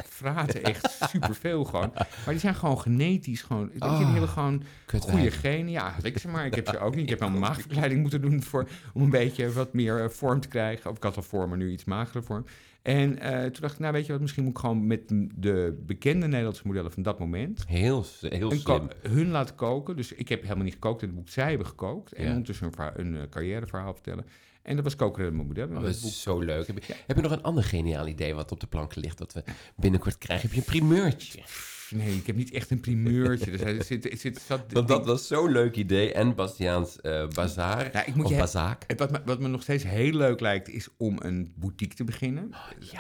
fraten 0.06 0.64
echt 0.64 0.98
superveel 1.10 1.64
gewoon. 1.64 1.92
Maar 1.96 2.06
die 2.28 2.40
zijn 2.40 2.56
gewoon 2.56 2.80
genetisch 2.80 3.42
gewoon, 3.42 3.70
je, 3.74 3.80
die 3.80 4.06
hebben 4.06 4.30
gewoon 4.30 4.64
goede 5.00 5.32
genen. 5.32 5.72
Ja, 5.72 5.90
had 5.92 6.04
ik 6.04 6.18
ze 6.18 6.28
maar. 6.28 6.46
Ik 6.46 6.56
heb 6.56 6.68
ze 6.68 6.80
ook 6.80 6.96
niet. 6.96 7.04
Ik 7.04 7.10
heb 7.10 7.20
wel 7.20 7.28
een 7.30 7.40
maagverkleiding 7.40 8.02
moeten 8.02 8.22
doen 8.22 8.44
voor, 8.44 8.68
om 8.94 9.02
een 9.02 9.10
beetje 9.10 9.52
wat 9.52 9.74
meer 9.74 10.04
eh, 10.04 10.10
vorm 10.10 10.40
te 10.40 10.48
krijgen. 10.48 10.90
Of 10.90 10.98
ik 10.98 11.04
had 11.04 11.16
al 11.16 11.24
vorm, 11.24 11.50
maar 11.50 11.58
nu 11.58 11.72
iets 11.72 11.86
magere 11.86 12.22
vorm. 12.22 12.46
En 12.82 13.20
eh, 13.20 13.42
toen 13.42 13.62
dacht 13.62 13.74
ik, 13.74 13.80
nou 13.80 13.94
weet 13.94 14.06
je 14.06 14.12
wat, 14.12 14.22
misschien 14.22 14.44
moet 14.44 14.52
ik 14.54 14.58
gewoon 14.60 14.88
met 14.88 15.02
de 15.36 15.84
bekende 15.86 16.28
Nederlandse 16.28 16.68
modellen 16.68 16.92
van 16.92 17.04
dat 17.04 17.20
moment 17.20 17.64
Heel, 17.68 18.06
heel 18.22 18.52
slim. 18.52 18.88
hun 19.02 19.30
laten 19.30 19.56
koken. 19.56 19.96
Dus 19.96 20.12
ik 20.14 20.30
heb 20.30 20.42
helemaal 20.42 20.64
niet 20.64 20.74
gekookt 20.74 21.02
in 21.02 21.08
het 21.08 21.18
boek. 21.18 21.30
Zij 21.30 21.50
hebben 21.50 21.68
gekookt. 21.68 22.14
En 22.14 22.24
Ja. 22.24 22.30
ondertussen 22.30 22.72
een, 22.78 22.92
een 23.06 23.16
eh, 23.22 23.30
carrièreverhaal 23.30 23.94
vertellen. 23.94 24.26
En 24.68 24.76
dat 24.76 24.84
was 24.84 24.96
koken 24.96 25.36
mijn 25.36 25.48
model. 25.48 25.68
Oh, 25.68 25.82
dat 25.82 25.90
is 25.90 26.22
zo 26.22 26.40
leuk. 26.40 26.68
Heb 26.68 26.84
je, 26.84 26.96
heb 27.08 27.16
je 27.16 27.22
nog 27.22 27.32
een 27.32 27.44
ander 27.44 27.64
geniaal 27.64 28.08
idee 28.08 28.34
wat 28.34 28.52
op 28.52 28.60
de 28.60 28.68
plank 28.68 28.96
ligt 28.96 29.18
dat 29.18 29.34
we 29.34 29.44
binnenkort 29.76 30.18
krijgen? 30.18 30.46
Heb 30.46 30.56
je 30.56 30.62
een 30.62 30.80
primeurtje? 30.80 31.42
Nee, 31.90 32.16
ik 32.16 32.28
heb 32.28 32.36
niet 32.36 32.52
echt 32.52 32.72
een 32.72 32.80
primeurtje. 32.80 33.52
dus 33.52 33.62
er 33.62 33.84
zit, 34.02 34.10
zit, 34.20 34.42
zat, 34.48 34.62
Want 34.72 34.88
dat 34.88 35.06
was 35.06 35.28
zo'n 35.28 35.52
leuk 35.52 35.76
idee. 35.76 36.14
En 36.14 36.36
Bastiaans 36.36 37.02
eh 37.02 37.28
Bazaar, 37.28 37.90
Ja, 37.94 38.06
ik 38.06 38.16
moet 38.16 38.26
of 38.26 38.32
je- 38.32 38.38
Bazaak. 38.38 38.84
Wat 38.98 39.12
me, 39.12 39.20
wat 39.26 39.40
me 39.40 39.48
nog 39.48 39.62
steeds 39.62 39.84
heel 39.84 40.12
leuk 40.14 40.40
lijkt, 40.40 40.70
is 40.70 40.88
om 40.98 41.16
een 41.20 41.54
boutique 41.56 41.96
te 41.96 42.04
beginnen. 42.04 42.52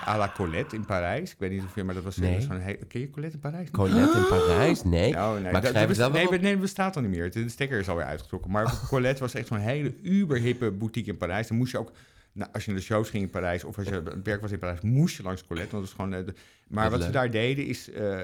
À 0.08 0.18
la 0.18 0.32
Colette 0.36 0.76
in 0.76 0.86
Parijs. 0.86 1.32
Ik 1.32 1.40
weet 1.40 1.52
niet 1.52 1.64
of 1.64 1.76
je, 1.76 1.84
maar 1.84 1.96
dat 1.96 2.04
was 2.04 2.18
Nee. 2.18 2.32
nee. 2.32 2.42
zo'n 2.42 2.60
hele... 2.60 2.78
Ken 2.88 3.02
je 3.02 3.10
Colette 3.10 3.34
in 3.36 3.42
Parijs? 3.42 3.72
Colette 3.72 4.18
in 4.18 4.28
Parijs? 4.28 4.84
Nee. 4.98 5.14
Oh, 5.14 5.34
nee. 5.34 5.42
maar 5.52 5.62
dat, 5.62 5.74
dat 5.74 5.88
best- 5.88 6.12
nee, 6.12 6.40
dat 6.52 6.60
bestaat 6.60 6.96
al 6.96 7.02
niet 7.02 7.12
meer. 7.12 7.32
De 7.32 7.50
stekker 7.50 7.80
is 7.80 7.90
alweer 7.90 8.06
uitgetrokken. 8.06 8.52
Maar 8.52 8.80
Colette 8.90 9.22
was 9.22 9.34
echt 9.34 9.48
zo'n 9.48 9.58
hele 9.58 9.94
uberhippe 10.02 10.72
boutique 10.72 11.12
in 11.12 11.18
Parijs. 11.18 11.48
Dan 11.48 11.58
moest 11.58 11.72
je 11.72 11.78
ook, 11.78 11.92
nou, 12.32 12.50
als 12.54 12.66
je 12.66 12.72
naar 12.72 12.80
de 12.80 12.86
shows 12.86 13.10
ging 13.10 13.24
in 13.24 13.30
Parijs... 13.30 13.64
of 13.64 13.78
als 13.78 13.88
je 13.88 13.94
het 13.94 14.24
werk 14.24 14.42
was 14.42 14.52
in 14.52 14.60
Parijs, 14.60 14.82
moest 14.82 15.18
je 15.18 15.24
langs 15.24 15.46
Colette. 15.48 15.72
Want 15.72 15.88
het 15.88 15.96
was 15.98 16.06
gewoon... 16.06 16.20
eh, 16.20 16.26
de- 16.26 16.40
Maar 16.68 16.90
Wat 16.90 17.04
ze 17.04 17.10
daar 17.10 17.32
deden 17.32 17.66
is, 17.66 17.90
eh, 17.92 18.18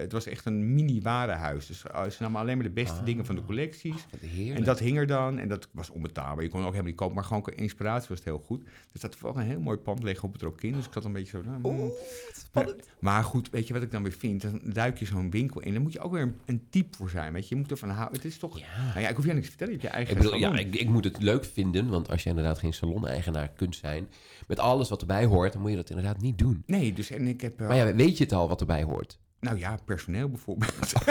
het 0.00 0.12
was 0.12 0.26
echt 0.26 0.44
een 0.46 0.74
mini-warenhuis. 0.74 1.66
Dus 1.66 1.82
eh, 1.86 2.04
ze 2.08 2.22
namen 2.22 2.40
alleen 2.40 2.56
maar 2.56 2.66
de 2.66 2.72
beste 2.72 2.98
Ah. 2.98 3.04
dingen 3.04 3.26
van 3.26 3.34
de 3.34 3.44
collecties. 3.44 4.06
Heerlijk. 4.20 4.58
En 4.58 4.64
dat 4.64 4.78
hing 4.78 4.96
er 4.98 5.06
dan, 5.06 5.38
en 5.38 5.48
dat 5.48 5.68
was 5.72 5.90
onbetaalbaar. 5.90 6.44
Je 6.44 6.50
kon 6.50 6.58
ook 6.60 6.64
helemaal 6.66 6.86
niet 6.86 6.96
kopen, 6.96 7.14
maar 7.14 7.24
gewoon 7.24 7.42
qua 7.42 7.52
inspiratie 7.56 8.08
was 8.08 8.18
het 8.18 8.26
heel 8.26 8.38
goed. 8.46 8.62
Er 8.64 8.98
staat 8.98 9.20
wel 9.20 9.36
een 9.36 9.42
heel 9.42 9.60
mooi 9.60 9.78
pand 9.78 10.02
liggen 10.02 10.28
op 10.28 10.32
het 10.32 10.44
ook 10.44 10.62
in, 10.62 10.72
dus 10.72 10.86
ik 10.86 10.94
had 10.94 11.04
een 11.04 11.12
beetje 11.12 11.36
zo... 11.42 11.50
Nou, 11.50 11.60
Oeh, 11.64 11.76
hmm. 11.76 11.90
spannend. 12.32 12.88
Maar 13.00 13.24
goed, 13.24 13.50
weet 13.50 13.66
je 13.66 13.72
wat 13.72 13.82
ik 13.82 13.90
dan 13.90 14.02
weer 14.02 14.12
vind? 14.12 14.42
Dan 14.42 14.60
duik 14.64 14.98
je 14.98 15.04
zo'n 15.06 15.30
winkel 15.30 15.60
in, 15.60 15.72
dan 15.72 15.82
moet 15.82 15.92
je 15.92 16.00
ook 16.00 16.12
weer 16.12 16.22
een, 16.22 16.34
een 16.46 16.66
type 16.70 16.96
voor 16.96 17.10
zijn, 17.10 17.32
weet 17.32 17.48
je. 17.48 17.54
Je 17.54 17.60
moet 17.60 17.70
ervan 17.70 17.88
houden, 17.90 18.16
het 18.16 18.24
is 18.24 18.38
toch... 18.38 18.58
Ja. 18.58 18.66
Nou 18.88 19.00
ja, 19.00 19.08
ik 19.08 19.16
hoef 19.16 19.24
je 19.26 19.32
niks 19.32 19.44
te 19.44 19.50
vertellen, 19.56 19.72
je 19.74 19.80
hebt 19.80 19.92
je 19.92 19.96
eigen 19.98 20.16
Ik 20.16 20.22
bedoel, 20.22 20.38
ja, 20.40 20.58
ik, 20.58 20.74
ik 20.74 20.88
moet 20.88 21.04
het 21.04 21.22
leuk 21.22 21.44
vinden, 21.44 21.88
want 21.88 22.10
als 22.10 22.22
je 22.22 22.28
inderdaad 22.28 22.58
geen 22.58 22.72
salon-eigenaar 22.72 23.48
kunt 23.48 23.76
zijn, 23.76 24.08
met 24.46 24.58
alles 24.58 24.88
wat 24.88 25.00
erbij 25.00 25.24
hoort, 25.24 25.52
dan 25.52 25.60
moet 25.62 25.70
je 25.70 25.76
dat 25.76 25.90
inderdaad 25.90 26.20
niet 26.20 26.38
doen. 26.38 26.62
Nee, 26.66 26.92
dus 26.92 27.10
en 27.10 27.26
ik 27.26 27.40
heb... 27.40 27.60
eh, 27.60 27.66
ja, 27.78 27.94
weet 27.94 28.18
je 28.18 28.24
het 28.24 28.32
al 28.32 28.48
wat 28.48 28.60
erbij 28.60 28.82
hoort? 28.82 29.18
Nou 29.40 29.58
ja, 29.58 29.78
personeel 29.84 30.28
bijvoorbeeld. 30.28 30.92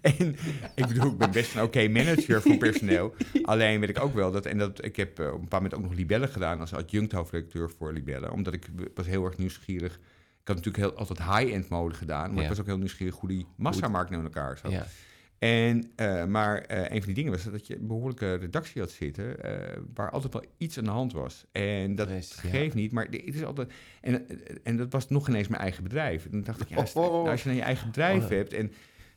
en 0.00 0.36
ik 0.74 0.86
bedoel, 0.86 1.10
ik 1.10 1.18
ben 1.18 1.30
best 1.30 1.54
een 1.54 1.62
oké 1.62 1.88
manager 1.88 2.42
voor 2.42 2.56
personeel. 2.56 3.14
Alleen 3.42 3.80
weet 3.80 3.88
ik 3.88 4.00
ook 4.00 4.14
wel 4.14 4.30
dat, 4.30 4.46
en 4.46 4.58
dat 4.58 4.84
ik 4.84 4.96
heb 4.96 5.18
eh, 5.18 5.26
op 5.32 5.40
een 5.40 5.48
paar 5.48 5.62
moment 5.62 5.80
ook 5.80 5.88
nog 5.88 5.98
Libelle 5.98 6.28
gedaan 6.28 6.60
als 6.60 6.74
adjunct 6.74 7.12
hoofdredacteur 7.12 7.70
voor 7.78 7.92
Libelle. 7.92 8.32
Omdat 8.32 8.54
ik 8.54 8.68
was 8.94 9.06
heel 9.06 9.24
erg 9.24 9.36
nieuwsgierig. 9.38 9.94
Ik 10.40 10.46
had 10.48 10.56
natuurlijk 10.56 10.84
heel, 10.84 10.94
altijd 10.96 11.18
high-end 11.18 11.68
mode 11.68 11.94
gedaan, 11.94 12.28
maar 12.28 12.36
Ja. 12.36 12.42
ik 12.42 12.48
was 12.48 12.60
ook 12.60 12.66
heel 12.66 12.78
nieuwsgierig 12.78 13.14
hoe 13.16 13.28
die 13.28 13.46
massamarkt 13.56 14.10
nou 14.10 14.22
in 14.22 14.32
elkaar 14.32 14.58
zat. 14.58 14.70
Ja. 14.70 14.86
En, 15.40 15.90
eh, 15.96 16.24
maar 16.24 16.58
eh, 16.58 16.78
een 16.78 17.02
van 17.02 17.06
die 17.06 17.14
dingen 17.14 17.32
was 17.32 17.44
dat 17.44 17.66
je 17.66 17.76
een 17.76 17.86
behoorlijke 17.86 18.34
redactie 18.34 18.80
had 18.80 18.90
zitten, 18.90 19.42
eh, 19.42 19.78
waar 19.94 20.10
altijd 20.10 20.32
wel 20.32 20.44
iets 20.56 20.78
aan 20.78 20.84
de 20.84 20.90
hand 20.90 21.12
was. 21.12 21.44
En 21.52 21.94
dat 21.94 22.08
ja. 22.08 22.48
geeft 22.48 22.74
niet, 22.74 22.92
maar 22.92 23.04
het 23.04 23.24
is 23.24 23.44
altijd. 23.44 23.72
En, 24.00 24.26
en 24.62 24.76
dat 24.76 24.92
was 24.92 25.08
nog 25.08 25.28
ineens 25.28 25.48
mijn 25.48 25.62
eigen 25.62 25.82
bedrijf. 25.82 26.24
En 26.24 26.30
dan 26.30 26.42
dacht 26.42 26.60
ik, 26.60 26.68
ja, 26.68 26.76
als, 26.76 26.94
Oh, 26.94 27.04
oh, 27.04 27.08
oh. 27.08 27.16
nou, 27.16 27.30
als 27.30 27.42
je 27.42 27.48
dan 27.48 27.56
je 27.56 27.62
eigen 27.62 27.86
bedrijf 27.86 28.22
Oh. 28.22 28.28
hebt 28.28 28.52
en 28.52 28.72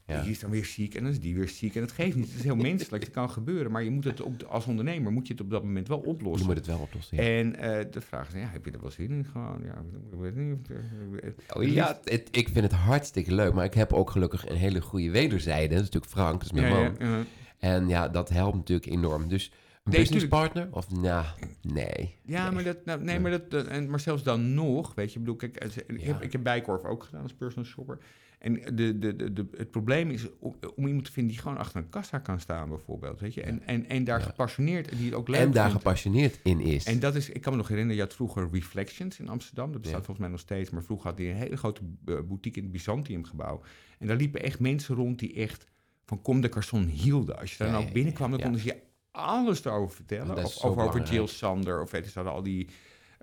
Ja. 0.07 0.21
die 0.21 0.31
is 0.31 0.39
dan 0.39 0.49
weer 0.49 0.65
ziek 0.65 0.95
en 0.95 1.03
dan 1.03 1.11
is 1.11 1.19
die 1.19 1.35
weer 1.35 1.49
ziek 1.49 1.75
en 1.75 1.81
dat 1.81 1.91
geeft 1.91 2.15
niet. 2.15 2.27
Het 2.27 2.35
is 2.37 2.43
heel 2.43 2.55
menselijk, 2.55 3.03
dat 3.03 3.13
kan 3.13 3.29
gebeuren, 3.29 3.71
maar 3.71 3.83
je 3.83 3.89
moet 3.91 4.03
het 4.03 4.21
op, 4.21 4.43
als 4.43 4.65
ondernemer 4.65 5.11
moet 5.11 5.27
je 5.27 5.33
het 5.33 5.41
op 5.41 5.49
dat 5.49 5.63
moment 5.63 5.87
wel 5.87 6.01
Je 6.01 6.07
oplossen. 6.07 6.47
moet 6.47 6.55
het 6.57 6.65
wel 6.65 6.79
oplossen. 6.79 7.17
Ja. 7.17 7.23
En 7.23 7.55
eh, 7.55 7.85
de 7.91 8.01
vraag 8.01 8.27
is, 8.27 8.33
ja, 8.41 8.47
heb 8.47 8.65
je 8.65 8.71
er 8.71 8.81
wel 8.81 8.91
zin 8.91 9.09
in? 9.11 9.25
Gewoon, 9.25 9.61
ja, 9.63 9.83
ik 10.11 10.19
weet 10.19 10.35
niet. 10.35 10.69
eh, 10.69 11.29
Oh, 11.57 11.63
ja, 11.63 11.99
het- 12.03 12.27
ik 12.31 12.47
vind 12.49 12.63
het 12.71 12.71
hartstikke 12.73 13.33
leuk, 13.35 13.53
maar 13.53 13.65
ik 13.65 13.73
heb 13.73 13.93
ook 13.93 14.09
gelukkig 14.09 14.49
een 14.49 14.55
hele 14.55 14.81
goede 14.81 15.11
wederzijde. 15.11 15.67
Dat 15.75 15.83
is 15.83 15.89
natuurlijk 15.89 16.11
Frank, 16.11 16.33
dat 16.33 16.53
is 16.53 16.61
mijn 16.61 16.73
man. 16.97 17.25
En 17.59 17.87
ja, 17.87 18.09
dat 18.09 18.29
helpt 18.29 18.55
natuurlijk 18.55 18.87
enorm. 18.91 19.27
Dus 19.27 19.45
een 19.83 19.91
Nee, 19.91 19.99
businesspartner? 19.99 20.67
Of 20.71 20.91
nou, 20.91 21.25
nee. 21.61 22.15
Ja, 22.23 22.43
Nee. 22.43 22.51
maar, 22.53 22.63
dat, 22.63 22.85
nou, 22.85 23.03
nee, 23.03 23.19
maar, 23.19 23.31
dat, 23.49 23.67
en, 23.67 23.89
maar 23.89 23.99
zelfs 23.99 24.23
dan 24.23 24.53
nog, 24.53 24.93
weet 24.95 25.13
je, 25.13 25.19
bedoel, 25.19 25.35
kijk, 25.35 25.63
ik, 25.63 25.99
Ja. 26.01 26.05
heb, 26.07 26.21
ik 26.21 26.31
heb 26.31 26.43
Bijkorf 26.43 26.83
ook 26.83 27.03
gedaan 27.03 27.21
als 27.21 27.33
personal 27.33 27.65
shopper. 27.65 27.97
En 28.43 28.53
de, 28.53 28.97
de, 28.97 29.15
de, 29.15 29.33
de, 29.33 29.47
het 29.57 29.71
probleem 29.71 30.09
is 30.09 30.27
om, 30.39 30.55
om 30.75 30.87
iemand 30.87 31.05
te 31.05 31.11
vinden 31.11 31.31
die 31.33 31.41
gewoon 31.41 31.57
achter 31.57 31.77
een 31.81 31.89
kassa 31.89 32.19
kan 32.19 32.39
staan, 32.39 32.69
bijvoorbeeld, 32.69 33.19
weet 33.19 33.33
je. 33.33 33.41
En, 33.41 33.61
en, 33.67 33.89
en 33.89 34.03
daar 34.03 34.19
Ja. 34.19 34.25
gepassioneerd, 34.25 34.89
die 34.97 35.05
het 35.05 35.13
ook 35.13 35.27
leuk 35.27 35.39
En 35.39 35.51
daar 35.51 35.69
vindt. 35.69 35.81
gepassioneerd 35.83 36.39
in 36.43 36.59
is. 36.59 36.85
En 36.85 36.99
dat 36.99 37.15
is, 37.15 37.29
ik 37.29 37.41
kan 37.41 37.51
me 37.51 37.57
nog 37.57 37.67
herinneren, 37.67 37.97
je 37.97 38.03
had 38.05 38.13
vroeger 38.15 38.49
Reflections 38.51 39.19
in 39.19 39.27
Amsterdam. 39.29 39.71
Dat 39.71 39.81
bestaat 39.81 39.99
Ja. 39.99 40.05
volgens 40.05 40.19
mij 40.25 40.29
nog 40.35 40.39
steeds. 40.39 40.69
Maar 40.69 40.83
vroeger 40.83 41.09
had 41.09 41.17
hij 41.17 41.29
een 41.29 41.35
hele 41.35 41.57
grote 41.57 41.81
eh, 42.05 42.15
boutique 42.27 42.57
in 42.57 42.63
het 42.63 42.71
Byzantiumgebouw. 42.71 43.61
En 43.99 44.07
daar 44.07 44.17
liepen 44.17 44.41
echt 44.43 44.59
mensen 44.59 44.95
rond 44.95 45.19
die 45.19 45.33
echt 45.33 45.65
van 46.05 46.21
Kom 46.21 46.41
de 46.41 46.51
Garçon 46.51 46.87
hielden. 46.89 47.39
Als 47.39 47.51
je 47.57 47.63
daar 47.63 47.77
ook 47.77 47.91
binnenkwam, 47.93 48.31
dan 48.31 48.39
konden 48.41 48.59
ze 48.61 48.67
je 48.67 48.81
alles 49.11 49.65
erover 49.65 49.95
vertellen. 49.95 50.35
Of 50.37 50.63
over, 50.63 50.75
belangrijk. 50.77 51.07
Jill 51.07 51.27
Sander. 51.27 51.81
Of 51.81 51.91
weet 51.91 52.13
je, 52.13 52.19
al 52.19 52.43
die 52.43 52.67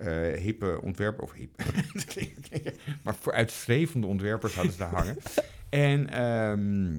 eh, 0.00 0.40
hippe 0.40 0.80
ontwerpen. 0.82 1.22
Of 1.24 1.32
hip. 1.32 1.62
maar 3.04 3.14
voor 3.14 3.32
uitstrevende 3.32 4.06
ontwerpers 4.06 4.54
hadden 4.54 4.72
ze 4.72 4.78
daar 4.78 4.94
hangen. 4.94 5.16
En 5.68 6.08
ehm, 6.10 6.92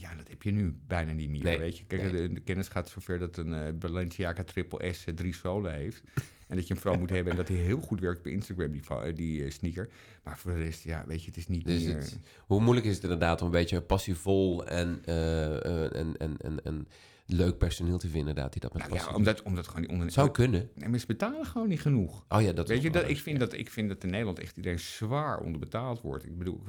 ja, 0.00 0.14
dat 0.16 0.28
heb 0.28 0.42
je 0.42 0.50
nu 0.50 0.76
bijna 0.86 1.12
niet 1.12 1.30
meer, 1.30 1.42
Nee, 1.42 1.58
weet 1.58 1.78
je. 1.78 1.84
Kijk, 1.84 2.02
nee. 2.02 2.28
de, 2.28 2.34
de 2.34 2.40
kennis 2.40 2.68
gaat 2.68 2.88
zover 2.88 3.18
dat 3.18 3.36
een 3.36 3.54
eh, 3.54 3.72
Balenciaga 3.72 4.44
Triple 4.44 4.92
S 4.92 5.04
eh, 5.04 5.14
drie 5.14 5.34
zolen 5.34 5.74
heeft. 5.74 6.02
En 6.48 6.56
dat 6.56 6.66
je 6.68 6.74
een 6.74 6.80
vrouw 6.80 6.98
moet 6.98 7.10
hebben 7.10 7.30
en 7.32 7.38
dat 7.38 7.48
hij 7.48 7.56
heel 7.56 7.80
goed 7.80 8.00
werkt 8.00 8.22
bij 8.22 8.32
Instagram, 8.32 8.80
die, 9.14 9.50
sneaker. 9.50 9.88
Maar 10.24 10.38
voor 10.38 10.52
de 10.52 10.62
rest, 10.62 10.82
ja, 10.84 11.04
weet 11.06 11.20
je, 11.20 11.26
het 11.26 11.36
is 11.36 11.46
niet 11.46 11.64
Dus 11.66 11.84
meer... 11.84 11.94
het- 11.94 12.18
hoe 12.46 12.60
moeilijk 12.60 12.86
is 12.86 12.94
het 12.94 13.02
inderdaad 13.02 13.40
om 13.40 13.46
een 13.46 13.52
beetje 13.52 13.80
passievol 13.80 14.66
en, 14.66 15.04
en, 15.04 16.16
en, 16.18 16.36
en, 16.38 16.64
en 16.64 16.88
leuk 17.26 17.58
personeel 17.58 17.98
te 17.98 18.08
vinden, 18.08 18.28
inderdaad, 18.28 18.52
die 18.52 18.60
dat 18.60 18.72
met 18.72 18.88
Nou 18.88 18.94
ja, 19.00 19.14
omdat, 19.14 19.42
omdat 19.42 19.66
gewoon 19.66 19.82
die 19.82 19.90
onder... 19.90 20.10
Zou 20.10 20.30
kunnen. 20.30 20.68
Nee, 20.74 20.88
maar 20.88 20.98
ze 20.98 21.06
betalen 21.06 21.46
gewoon 21.46 21.68
niet 21.68 21.80
genoeg. 21.80 22.24
Oh 22.28 22.42
ja, 22.42 22.52
dat 22.52 22.68
Weet 22.68 22.82
je, 22.82 22.90
dat, 22.90 23.08
ik, 23.08 23.18
vind 23.18 23.38
dat, 23.40 23.52
ik 23.52 23.70
vind 23.70 23.88
dat 23.88 24.04
in 24.04 24.10
Nederland 24.10 24.38
echt 24.38 24.56
iedereen 24.56 24.78
zwaar 24.78 25.40
onderbetaald 25.40 26.00
wordt. 26.00 26.24
Ik 26.26 26.38
bedoel, 26.38 26.62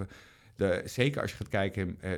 de, 0.55 0.81
zeker 0.85 1.21
als 1.21 1.31
je 1.31 1.37
gaat 1.37 1.47
kijken, 1.47 1.97
eh, 1.99 2.11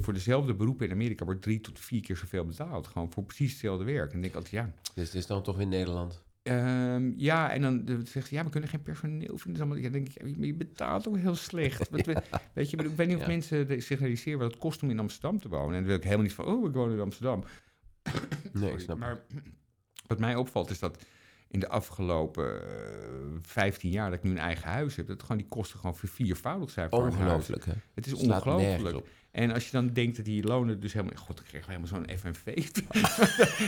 voor 0.00 0.12
dezelfde 0.12 0.54
beroepen 0.54 0.86
in 0.86 0.92
Amerika 0.92 1.24
wordt 1.24 1.42
drie 1.42 1.60
tot 1.60 1.78
vier 1.80 2.00
keer 2.00 2.16
zoveel 2.16 2.44
betaald. 2.44 2.86
Gewoon 2.86 3.12
voor 3.12 3.24
precies 3.24 3.50
hetzelfde 3.50 3.84
werk. 3.84 4.04
En 4.06 4.10
dan 4.12 4.20
denk 4.20 4.32
ik 4.32 4.38
altijd, 4.38 4.54
ja, 4.54 4.72
Dus 4.94 5.06
het 5.06 5.14
is 5.14 5.26
dan 5.26 5.42
toch 5.42 5.56
weer 5.56 5.66
Nederland. 5.66 6.22
Ehm, 6.42 7.12
ja, 7.16 7.50
en 7.52 7.62
dan 7.62 7.84
de- 7.84 8.00
zegt 8.04 8.26
ze, 8.28 8.34
ja, 8.34 8.44
we 8.44 8.50
kunnen 8.50 8.68
geen 8.70 8.82
personeel 8.82 9.38
vinden. 9.38 9.60
Allemaal, 9.62 9.78
ja, 9.78 9.90
dan 9.90 9.92
denk 9.92 10.08
ik, 10.08 10.44
je 10.44 10.54
betaalt 10.54 11.08
ook 11.08 11.16
heel 11.16 11.34
slecht. 11.34 11.90
We- 11.90 12.22
Weet 12.52 12.70
je, 12.70 12.76
ik 12.76 12.82
ik 12.82 12.96
weet 12.96 13.06
niet 13.06 13.16
of 13.16 13.22
Ja. 13.22 13.28
mensen 13.28 13.66
de- 13.68 13.80
zich 13.80 13.98
realiseren 14.00 14.38
wat 14.38 14.50
het 14.50 14.60
kost 14.60 14.82
om 14.82 14.90
in 14.90 14.98
Amsterdam 14.98 15.40
te 15.40 15.48
wonen. 15.48 15.68
En 15.68 15.74
dan 15.74 15.84
wil 15.84 15.96
ik 15.96 16.02
helemaal 16.02 16.22
niet 16.24 16.32
van, 16.34 16.44
oh, 16.44 16.68
ik 16.68 16.74
woon 16.74 16.90
in 16.92 17.00
Amsterdam. 17.00 17.44
Nee, 18.52 18.72
ik 18.72 18.80
snap 18.80 18.98
maar 18.98 19.22
wat 20.06 20.18
mij 20.18 20.36
opvalt 20.36 20.70
is 20.70 20.78
dat 20.78 21.04
in 21.48 21.60
de 21.60 21.68
afgelopen 21.68 22.62
eh, 22.62 23.38
15 23.42 23.90
jaar 23.90 24.10
dat 24.10 24.18
ik 24.18 24.24
nu 24.24 24.30
een 24.30 24.38
eigen 24.38 24.68
huis 24.68 24.96
heb, 24.96 25.06
dat 25.06 25.22
gewoon 25.22 25.36
die 25.36 25.48
kosten 25.48 25.78
gewoon 25.78 25.96
verviervoudigd 25.96 26.72
zijn 26.72 26.88
voor. 26.88 27.06
Ongelooflijk, 27.06 27.64
hè? 27.64 27.72
Het 27.94 28.06
is 28.06 28.12
ongelooflijk. 28.12 29.06
En 29.34 29.52
als 29.52 29.64
je 29.64 29.70
dan 29.70 29.88
denkt 29.92 30.16
dat 30.16 30.24
die 30.24 30.42
lonen 30.44 30.80
dus 30.80 30.92
helemaal... 30.92 31.16
God, 31.16 31.38
ik 31.40 31.44
kreeg 31.46 31.66
helemaal 31.66 31.86
zo'n 31.88 32.06
FNV. 32.18 32.66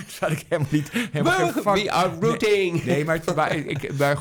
Zat 0.08 0.30
ik 0.38 0.44
helemaal 0.48 0.72
niet... 0.72 0.90
Helemaal 0.92 1.52
geen 1.52 1.62
We, 1.84 1.90
are 1.90 2.16
rooting! 2.20 2.84
Nee, 2.84 3.04
maar, 3.04 3.22
maar, 3.34 3.56
ik, 3.56 3.98
maar 3.98 4.18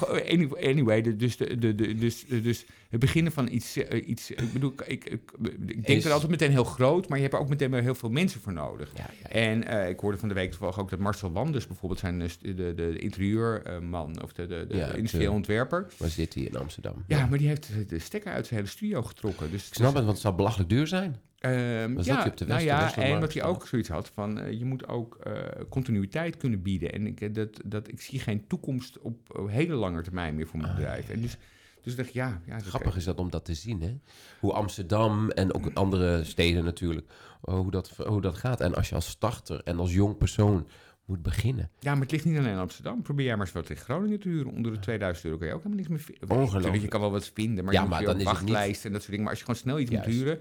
anyway, 0.64 1.02
de- 1.02 1.16
dus, 1.16 1.38
de, 1.38 1.58
de, 1.58 1.76
de, 1.76 1.96
dus, 1.96 2.26
dus 2.28 2.66
het 2.90 3.00
beginnen 3.00 3.32
van 3.32 3.48
iets, 3.52 3.78
eh, 3.78 4.08
iets 4.08 4.32
ik 4.32 4.54
bedoel, 4.54 4.74
ik, 4.86 5.06
ik, 5.06 5.22
ik, 5.68 5.86
denk 5.88 6.04
er 6.04 6.12
altijd 6.12 6.32
meteen 6.32 6.52
heel 6.52 6.64
groot, 6.64 7.08
maar 7.08 7.18
je 7.18 7.24
hebt 7.24 7.36
er 7.36 7.42
ook 7.42 7.50
meteen 7.50 7.72
weer 7.72 7.82
heel 7.82 7.96
veel 7.96 8.10
mensen 8.10 8.42
voor 8.42 8.54
nodig. 8.54 8.92
Ja, 8.96 9.00
ja, 9.04 9.10
ja. 9.24 9.30
En 9.30 9.68
eh, 9.68 9.90
ik 9.90 10.00
hoorde 10.00 10.18
van 10.18 10.28
de 10.28 10.34
week 10.36 10.50
toevallig 10.50 10.80
ook 10.80 10.90
dat 10.90 11.00
Marcel 11.00 11.32
Wanders 11.32 11.68
bijvoorbeeld 11.68 12.00
zijn 12.00 12.22
eh, 12.22 12.30
st- 12.30 12.42
de, 12.44 12.54
de, 12.54 12.74
de 12.76 12.98
interieurman 13.00 14.24
of 14.24 14.34
de, 14.34 14.48
de, 14.48 14.66
de 14.70 14.94
industrieel 14.96 15.30
de- 15.32 15.36
ontwerper. 15.38 15.88
Waar 15.98 16.10
zit 16.10 16.34
hij 16.34 16.44
in 16.44 16.58
Amsterdam? 16.58 17.04
Ja, 17.08 17.26
maar 17.26 17.38
die 17.38 17.48
heeft 17.48 17.70
de 17.88 18.00
stekker 18.00 18.32
uit 18.32 18.48
zijn 18.48 18.60
hele 18.60 18.72
studio 18.72 19.02
getrokken. 19.02 19.52
Dus 19.52 19.68
Ik 19.68 19.74
snap 19.74 19.88
het, 19.94 19.98
want 20.04 20.08
het 20.14 20.20
zou 20.22 20.36
belachelijk 20.36 20.70
duur 20.70 20.88
zijn. 20.88 21.16
Ehm, 21.46 22.02
ja, 22.02 22.24
je 22.24 22.30
op 22.30 22.38
de 22.38 22.46
nou 22.46 22.62
ja, 22.62 22.96
en 22.96 23.12
wat 23.20 23.34
hij 23.34 23.42
staat? 23.42 23.44
ook 23.56 23.68
zoiets 23.68 23.90
had 23.90 24.12
van, 24.14 24.40
eh, 24.40 24.52
je 24.60 24.66
moet 24.66 24.88
ook 24.88 25.16
eh, 25.24 25.34
continuïteit 25.70 26.38
kunnen 26.38 26.62
bieden. 26.62 26.92
En 26.92 27.08
ik, 27.08 27.22
eh, 27.22 27.34
dat, 27.34 27.50
dat, 27.66 27.88
ik 27.88 28.02
zie 28.02 28.20
geen 28.20 28.48
toekomst 28.48 29.00
op 29.00 29.46
hele 29.50 29.74
lange 29.76 30.02
termijn 30.02 30.36
meer 30.36 30.48
voor 30.48 30.60
mijn 30.60 30.72
Ah, 30.72 30.78
bedrijf. 30.78 31.10
En 31.10 31.22
dus, 31.22 31.38
dus 31.82 31.92
ik 31.94 31.98
dacht, 32.00 32.14
ja... 32.14 32.42
ja 32.46 32.60
Grappig 32.60 32.96
is 32.96 33.04
dat 33.04 33.18
om 33.18 33.30
dat 33.30 33.46
te 33.46 33.54
zien, 33.54 33.82
hè? 33.82 33.98
Hoe 34.40 34.54
Amsterdam 34.54 35.30
en 35.30 35.54
ook 35.54 35.70
andere 35.74 36.24
steden 36.24 36.64
natuurlijk, 36.64 37.08
eh, 37.44 37.54
hoe 37.56 37.72
dat, 37.72 37.90
hoe 37.90 38.22
dat 38.22 38.38
gaat. 38.38 38.62
En 38.62 38.76
als 38.76 38.90
je 38.90 38.96
als 38.96 39.08
starter 39.10 39.62
en 39.64 39.78
als 39.80 39.94
jong 39.94 40.18
persoon 40.18 40.68
moet 41.06 41.22
beginnen. 41.22 41.70
Ja, 41.80 41.92
maar 41.94 42.02
het 42.02 42.12
ligt 42.12 42.26
niet 42.26 42.38
alleen 42.38 42.52
in 42.52 42.58
Amsterdam. 42.58 43.02
Probeer 43.02 43.26
jij 43.26 43.36
maar 43.36 43.46
eens 43.46 43.56
wat 43.56 43.70
in 43.70 43.76
Groningen 43.76 44.20
te 44.20 44.28
huren. 44.30 44.52
Onder 44.52 44.72
de 44.72 44.80
2000 44.80 45.26
euro 45.26 45.38
kan 45.38 45.48
je 45.48 45.54
ook 45.54 45.60
helemaal 45.64 45.84
niks 45.86 45.90
meer 46.06 46.16
vinden. 46.18 46.38
Ongelooflijk. 46.38 46.82
Je 46.82 46.88
kan 46.88 47.00
wel 47.02 47.12
wat 47.12 47.32
vinden, 47.34 47.64
maar 47.66 47.74
Ja, 47.74 47.80
je 47.82 47.88
moet 47.88 47.96
maar 47.96 48.06
dan 48.06 48.16
het 48.16 48.18
niet- 48.24 48.28
wachtlijsten 48.34 48.86
en 48.86 48.92
dat 48.92 49.02
soort 49.02 49.12
dingen. 49.12 49.24
Maar 49.24 49.30
als 49.34 49.40
je 49.40 49.46
gewoon 49.46 49.62
snel 49.62 49.80
iets 49.80 49.92
Juist. 49.92 50.08
moet 50.08 50.16
huren... 50.16 50.40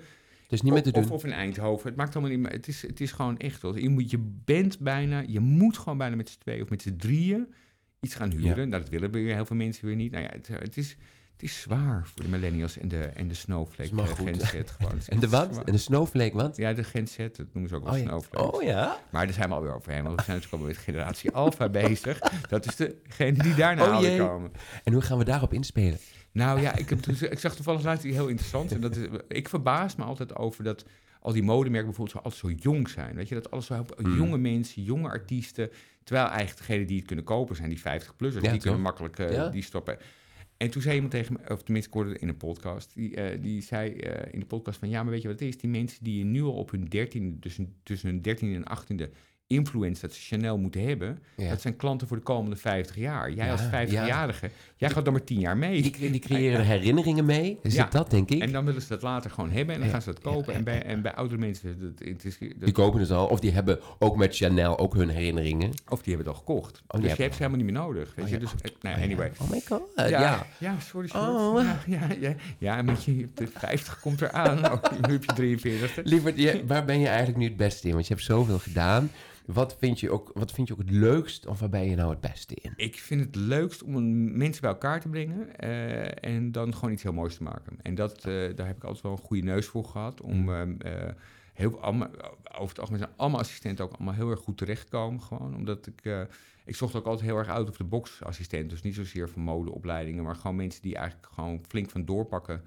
Niet 0.48 0.60
te 0.60 0.70
of, 0.72 0.82
doen. 0.82 1.04
of, 1.04 1.10
of 1.10 1.24
in 1.24 1.32
Eindhoven, 1.32 1.88
het 1.88 1.96
maakt 1.96 2.16
allemaal 2.16 2.30
niet 2.30 2.40
meer... 2.40 2.52
Het 2.52 2.68
is, 2.68 2.82
het 2.82 3.00
is 3.00 3.12
gewoon 3.12 3.38
echt... 3.38 3.60
Je, 3.74 3.88
moet, 3.88 4.10
je 4.10 4.18
bent 4.44 4.78
bijna... 4.78 5.24
Je 5.26 5.40
moet 5.40 5.78
gewoon 5.78 5.98
bijna 5.98 6.16
met 6.16 6.28
z'n 6.28 6.38
tweeën 6.38 6.62
of 6.62 6.70
met 6.70 6.82
z'n 6.82 6.96
drieën 6.96 7.54
iets 8.00 8.14
gaan 8.14 8.30
huren. 8.30 8.68
Nou, 8.68 8.82
dat 8.82 8.88
willen 8.88 9.10
weer 9.10 9.34
heel 9.34 9.46
veel 9.46 9.56
mensen 9.56 9.86
weer 9.86 9.96
niet. 9.96 10.12
Nou 10.12 10.24
ja, 10.24 10.30
het, 10.30 10.48
het 10.48 10.76
is... 10.76 10.96
Het 11.34 11.42
is 11.42 11.60
zwaar 11.60 12.06
voor 12.06 12.22
de 12.22 12.28
millennials 12.28 12.78
en 12.78 12.88
de, 12.88 13.00
en 13.00 13.28
de 13.28 13.34
snowflake 13.34 13.94
maar 13.94 14.04
eh, 14.04 14.10
goed. 14.10 14.42
Gewoon. 14.70 15.00
En 15.08 15.20
de 15.20 15.28
wat? 15.28 15.64
En 15.64 15.72
de 15.72 15.78
snowflake, 15.78 16.34
wat? 16.34 16.56
Ja, 16.56 16.72
de 16.72 16.84
Gen 16.84 17.08
Z, 17.08 17.16
dat 17.16 17.46
noemen 17.52 17.68
ze 17.68 17.76
ook 17.76 17.84
wel 17.84 17.92
Oh 17.92 17.98
ja. 17.98 18.04
snowflake. 18.04 18.52
Oh 18.52 18.62
ja? 18.62 19.00
Maar 19.10 19.24
daar 19.24 19.34
zijn 19.34 19.48
we 19.48 19.54
alweer 19.54 19.74
overheen, 19.74 20.02
want 20.02 20.16
we 20.16 20.22
zijn 20.22 20.36
natuurlijk 20.36 20.62
alweer 20.62 20.76
met 20.76 20.84
generatie 20.84 21.30
Alpha 21.30 21.68
bezig. 21.68 22.18
Dat 22.48 22.66
is 22.66 22.76
degene 22.76 23.42
die 23.42 23.54
daarna 23.54 24.00
Oh 24.00 24.18
komen. 24.18 24.50
En 24.84 24.92
hoe 24.92 25.02
gaan 25.02 25.18
we 25.18 25.24
daarop 25.24 25.52
inspelen? 25.52 25.98
Nou 26.34 26.60
ja, 26.60 26.76
ik, 26.76 26.88
heb, 26.88 27.02
dus- 27.02 27.22
ik 27.22 27.38
zag 27.38 27.54
toevallig 27.54 27.82
laatst 27.82 28.04
iets 28.04 28.14
heel 28.16 28.28
interessants. 28.28 28.72
En 28.72 28.80
dat 28.80 28.96
is, 28.96 29.06
ik 29.28 29.48
verbaas 29.48 29.96
me 29.96 30.04
altijd 30.04 30.36
over 30.36 30.64
dat 30.64 30.84
al 31.20 31.32
die 31.32 31.42
modemerken 31.42 31.86
bijvoorbeeld 31.88 32.16
zo, 32.16 32.22
altijd 32.30 32.56
zo 32.62 32.70
jong 32.70 32.88
zijn. 32.88 33.14
Weet 33.14 33.28
je, 33.28 33.34
dat 33.34 33.50
alles 33.50 33.66
zo 33.66 33.74
heel- 33.74 33.86
Mm. 34.06 34.16
jonge 34.16 34.38
mensen, 34.38 34.82
jonge 34.82 35.08
artiesten. 35.08 35.70
Terwijl 36.04 36.26
eigenlijk 36.28 36.58
degenen 36.58 36.86
die 36.86 36.96
het 36.98 37.06
kunnen 37.06 37.24
kopen 37.24 37.56
zijn 37.56 37.68
die 37.68 37.78
50-plussers. 37.80 38.44
Ja, 38.44 38.50
die 38.52 38.60
kunnen 38.60 38.80
makkelijk 38.80 39.18
eh, 39.18 39.32
Ja. 39.32 39.48
die 39.48 39.62
stoppen. 39.62 39.96
En 40.56 40.70
toen 40.70 40.82
zei 40.82 40.94
iemand 40.94 41.12
tegen 41.12 41.32
me, 41.32 41.52
of 41.54 41.62
tenminste 41.62 41.90
ik 41.90 41.94
hoorde 41.96 42.12
het 42.12 42.20
in 42.20 42.28
een 42.28 42.36
podcast, 42.36 42.94
die, 42.94 43.14
eh, 43.16 43.42
die 43.42 43.62
zei 43.62 43.90
eh, 43.92 44.32
in 44.32 44.40
de 44.40 44.46
podcast 44.46 44.78
van 44.78 44.88
ja, 44.88 45.02
maar 45.02 45.12
weet 45.12 45.22
je 45.22 45.28
wat 45.28 45.38
het 45.40 45.48
is? 45.48 45.58
Die 45.58 45.70
mensen 45.70 46.04
die 46.04 46.24
nu 46.24 46.42
al 46.42 46.52
op 46.54 46.70
hun 46.70 46.84
dertiende, 46.84 47.38
tussen, 47.38 47.74
tussen 47.82 48.08
hun 48.08 48.22
dertiende 48.22 48.56
en 48.56 48.64
achttiende 48.64 49.10
influence 49.46 50.00
dat 50.00 50.12
ze 50.12 50.20
Chanel 50.20 50.58
moeten 50.58 50.86
hebben, 50.86 51.18
Ja. 51.36 51.48
dat 51.48 51.60
zijn 51.60 51.76
klanten 51.76 52.08
voor 52.08 52.16
de 52.16 52.22
komende 52.22 52.56
50 52.56 52.96
jaar. 52.96 53.32
Jij 53.32 53.46
Ja, 53.46 53.52
als 53.52 53.60
50-jarige, 53.62 54.50
jij 54.76 54.90
gaat 54.90 55.04
dan 55.04 55.12
maar 55.12 55.24
10 55.24 55.38
jaar 55.40 55.56
mee. 55.56 55.82
Die, 55.82 56.10
die 56.10 56.20
creëren 56.20 56.58
er 56.58 56.64
herinneringen 56.66 57.24
mee. 57.24 57.58
Is 57.62 57.76
het 57.76 57.92
dat, 57.92 58.10
denk 58.10 58.30
ik? 58.30 58.42
En 58.42 58.52
dan 58.52 58.64
willen 58.64 58.82
ze 58.82 58.88
dat 58.88 59.02
later 59.02 59.30
gewoon 59.30 59.50
hebben 59.50 59.74
en 59.74 59.80
dan 59.80 59.90
gaan 59.90 60.02
ze 60.02 60.12
dat 60.12 60.20
kopen. 60.22 60.54
en, 60.54 60.64
bij, 60.64 60.82
en 60.82 61.02
bij 61.02 61.14
oudere 61.14 61.40
mensen, 61.40 61.80
dat, 61.80 62.00
interesseert- 62.06 62.50
dat- 62.54 62.64
die 62.64 62.72
kopen 62.72 63.00
het 63.00 63.10
al. 63.10 63.26
Of 63.26 63.40
die 63.40 63.52
hebben 63.52 63.78
ook 63.98 64.16
met 64.16 64.36
Chanel 64.36 64.78
ook 64.78 64.94
hun 64.94 65.08
herinneringen. 65.08 65.70
of 65.88 66.02
die 66.02 66.14
hebben 66.14 66.32
het 66.32 66.40
al 66.42 66.44
gekocht. 66.46 66.82
die 66.86 67.00
dus 67.00 67.12
je 67.16 67.22
hebt 67.22 67.34
ze 67.34 67.42
helemaal 67.42 67.64
niet 67.64 67.72
meer 67.72 67.82
nodig. 67.82 68.12
Weet 68.14 68.24
Oh, 68.24 68.30
je? 68.30 68.38
Dus, 68.38 68.50
eh, 68.60 68.70
nou, 68.80 68.94
Oh, 68.94 69.00
ja. 69.00 69.06
anyway. 69.06 69.32
Oh 69.40 69.50
my 69.50 69.60
god. 69.68 69.82
ja. 70.10 70.46
ja, 70.58 70.80
sorry. 70.80 71.08
Oh. 71.16 71.60
Ja, 71.86 72.08
ja, 72.20 72.34
ja, 72.58 72.82
met 72.82 73.04
je 73.04 73.28
de 73.34 73.46
50 73.54 74.00
komt 74.00 74.20
eraan. 74.20 74.62
Oh, 74.72 74.82
nu 75.06 75.12
heb 75.12 75.24
je 75.24 75.32
43 75.34 76.04
Lieverd, 76.04 76.66
waar 76.66 76.84
ben 76.84 76.98
je 77.00 77.06
eigenlijk 77.08 77.38
nu 77.38 77.44
het 77.44 77.56
beste 77.56 77.86
in? 77.88 77.94
Want 77.94 78.06
je 78.06 78.14
hebt 78.14 78.26
zoveel 78.26 78.58
gedaan. 78.58 79.10
Wat 79.44 79.76
vind 79.78 80.00
je 80.00 80.10
ook, 80.10 80.30
wat 80.34 80.52
vind 80.52 80.68
je 80.68 80.72
ook 80.72 80.80
het 80.80 80.90
leukst 80.90 81.46
of 81.46 81.60
waar 81.60 81.68
ben 81.68 81.90
je 81.90 81.96
nou 81.96 82.10
het 82.10 82.20
beste 82.20 82.54
in? 82.54 82.72
Ik 82.76 82.98
vind 82.98 83.20
het 83.20 83.36
leukst 83.36 83.82
om 83.82 83.94
mensen 84.36 84.62
bij 84.62 84.70
elkaar 84.70 85.00
te 85.00 85.08
brengen 85.08 85.58
eh, 85.58 86.24
en 86.24 86.52
dan 86.52 86.74
gewoon 86.74 86.92
iets 86.92 87.02
heel 87.02 87.12
moois 87.12 87.36
te 87.36 87.42
maken. 87.42 87.78
En 87.82 87.94
dat, 87.94 88.16
eh, 88.16 88.56
daar 88.56 88.66
heb 88.66 88.76
ik 88.76 88.84
altijd 88.84 89.02
wel 89.02 89.12
een 89.12 89.18
goede 89.18 89.42
neus 89.42 89.66
voor 89.66 89.84
gehad. 89.84 90.20
Om, 90.20 90.52
ehm, 90.52 90.74
eh, 90.78 91.12
heel, 91.54 91.80
allemaal, 91.80 92.08
over 92.44 92.68
het 92.68 92.78
algemeen 92.78 93.00
zijn 93.00 93.16
allemaal 93.16 93.40
assistenten 93.40 93.84
ook 93.84 93.92
allemaal 93.92 94.14
heel 94.14 94.30
erg 94.30 94.40
goed 94.40 94.58
terechtkomen. 94.58 95.22
Gewoon, 95.22 95.54
omdat 95.54 95.86
ik, 95.86 96.26
ik 96.64 96.76
zocht 96.76 96.94
ook 96.94 97.06
altijd 97.06 97.28
heel 97.28 97.38
erg 97.38 97.48
out 97.48 97.68
of 97.68 97.76
the 97.76 97.84
box 97.84 98.22
assistenten. 98.22 98.68
Dus 98.68 98.82
niet 98.82 98.94
zozeer 98.94 99.28
van 99.28 99.42
modeopleidingen, 99.42 100.24
maar 100.24 100.36
gewoon 100.36 100.56
mensen 100.56 100.82
die 100.82 100.96
eigenlijk 100.96 101.32
gewoon 101.32 101.60
flink 101.68 101.90
van 101.90 102.04
doorpakken 102.04 102.64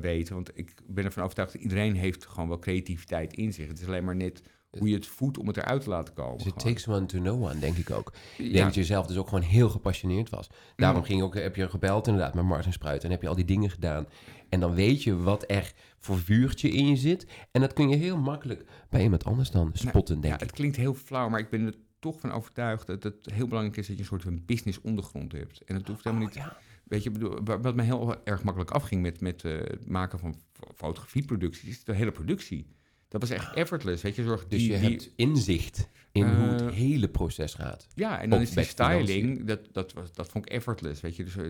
weten. 0.00 0.34
Want 0.34 0.58
ik 0.58 0.74
ben 0.86 1.04
ervan 1.04 1.22
overtuigd 1.22 1.52
dat 1.52 1.62
iedereen 1.62 1.94
heeft 1.94 2.26
gewoon 2.26 2.48
wel 2.48 2.58
creativiteit 2.58 3.32
in 3.32 3.52
zich. 3.52 3.68
Het 3.68 3.80
is 3.80 3.86
alleen 3.86 4.04
maar 4.04 4.16
net 4.16 4.42
hoe 4.78 4.88
je 4.88 4.94
het 4.94 5.06
voedt 5.06 5.38
om 5.38 5.46
het 5.46 5.56
eruit 5.56 5.82
te 5.82 5.88
laten 5.88 6.14
komen. 6.14 6.36
Dus 6.36 6.46
it 6.46 6.52
gewoon. 6.52 6.74
takes 6.74 6.88
one 6.88 7.06
to 7.06 7.18
know 7.18 7.42
one, 7.44 7.58
denk 7.58 7.76
ik 7.76 7.90
ook. 7.90 8.12
Ik 8.38 8.52
denk 8.52 8.64
dat 8.64 8.74
je 8.74 8.84
zelf 8.84 9.06
dus 9.06 9.16
ook 9.16 9.28
gewoon 9.28 9.44
heel 9.44 9.68
gepassioneerd 9.68 10.30
was. 10.30 10.48
Daarom 10.76 11.00
Mm. 11.00 11.06
ging 11.06 11.22
ook, 11.22 11.34
heb 11.34 11.56
je 11.56 11.68
gebeld 11.68 12.06
inderdaad 12.06 12.34
met 12.34 12.44
Martin 12.44 12.72
Spruit. 12.72 13.04
En 13.04 13.10
heb 13.10 13.22
je 13.22 13.28
al 13.28 13.34
die 13.34 13.44
dingen 13.44 13.70
gedaan. 13.70 14.06
En 14.48 14.60
dan 14.60 14.74
weet 14.74 15.02
je 15.02 15.16
wat 15.16 15.44
er 15.50 15.72
voor 15.98 16.18
vuurtje 16.18 16.68
in 16.70 16.86
je 16.88 16.96
zit. 16.96 17.26
En 17.50 17.60
dat 17.60 17.72
kun 17.72 17.88
je 17.88 17.96
heel 17.96 18.16
makkelijk 18.18 18.64
bij 18.90 19.02
iemand 19.02 19.24
anders 19.24 19.50
dan 19.50 19.70
spotten, 19.72 20.14
denk 20.20 20.26
ja, 20.34 20.34
ik. 20.34 20.40
het 20.46 20.52
klinkt 20.52 20.76
heel 20.76 20.94
flauw, 20.94 21.28
maar 21.28 21.40
ik 21.40 21.50
ben 21.50 21.66
er 21.66 21.74
toch 21.98 22.20
van 22.20 22.32
overtuigd 22.32 22.86
dat 22.86 23.02
het 23.02 23.16
heel 23.32 23.46
belangrijk 23.48 23.76
is 23.78 23.86
dat 23.86 23.96
je 23.96 24.02
een 24.02 24.08
soort 24.08 24.22
van 24.22 24.42
business 24.46 24.80
ondergrond 24.80 25.32
hebt. 25.32 25.60
En 25.64 25.74
het 25.74 25.86
hoeft 25.88 26.04
helemaal 26.04 26.26
Oh, 26.26 26.34
niet. 26.34 26.42
ja. 26.44 26.56
Weet 26.84 27.02
je, 27.02 27.10
bedoel, 27.10 27.38
wat 27.44 27.74
me 27.74 27.82
heel 27.82 28.24
erg 28.24 28.42
makkelijk 28.42 28.70
afging 28.70 29.02
met, 29.02 29.20
met 29.20 29.44
eh, 29.44 29.52
het 29.58 29.88
maken 29.88 30.18
van 30.18 30.34
fo- 30.52 30.72
fotografieproducties, 30.74 31.68
is 31.68 31.84
de 31.84 31.94
hele 31.94 32.10
productie. 32.12 32.66
Dat 33.08 33.20
was 33.20 33.30
echt 33.30 33.54
effortless. 33.54 34.02
Weet 34.02 34.16
je, 34.16 34.22
zorg 34.22 34.46
Dus 34.46 34.58
die, 34.60 34.72
je 34.72 34.78
die- 34.80 34.88
hebt 34.90 35.10
inzicht 35.16 35.88
in 36.12 36.26
hoe 36.28 36.48
het 36.48 36.60
Eh, 36.60 36.68
hele 36.70 37.08
proces 37.08 37.54
gaat. 37.54 37.86
Ja, 37.94 38.20
en 38.20 38.30
dan 38.30 38.40
is 38.40 38.50
die 38.50 38.64
styling, 38.64 39.44
dat, 39.44 39.60
dat, 39.72 39.92
was, 39.92 40.12
dat 40.12 40.28
vond 40.28 40.46
ik 40.46 40.52
effortless. 40.52 41.00
Weet 41.00 41.16
je, 41.16 41.24
dus 41.24 41.36
eh, 41.36 41.44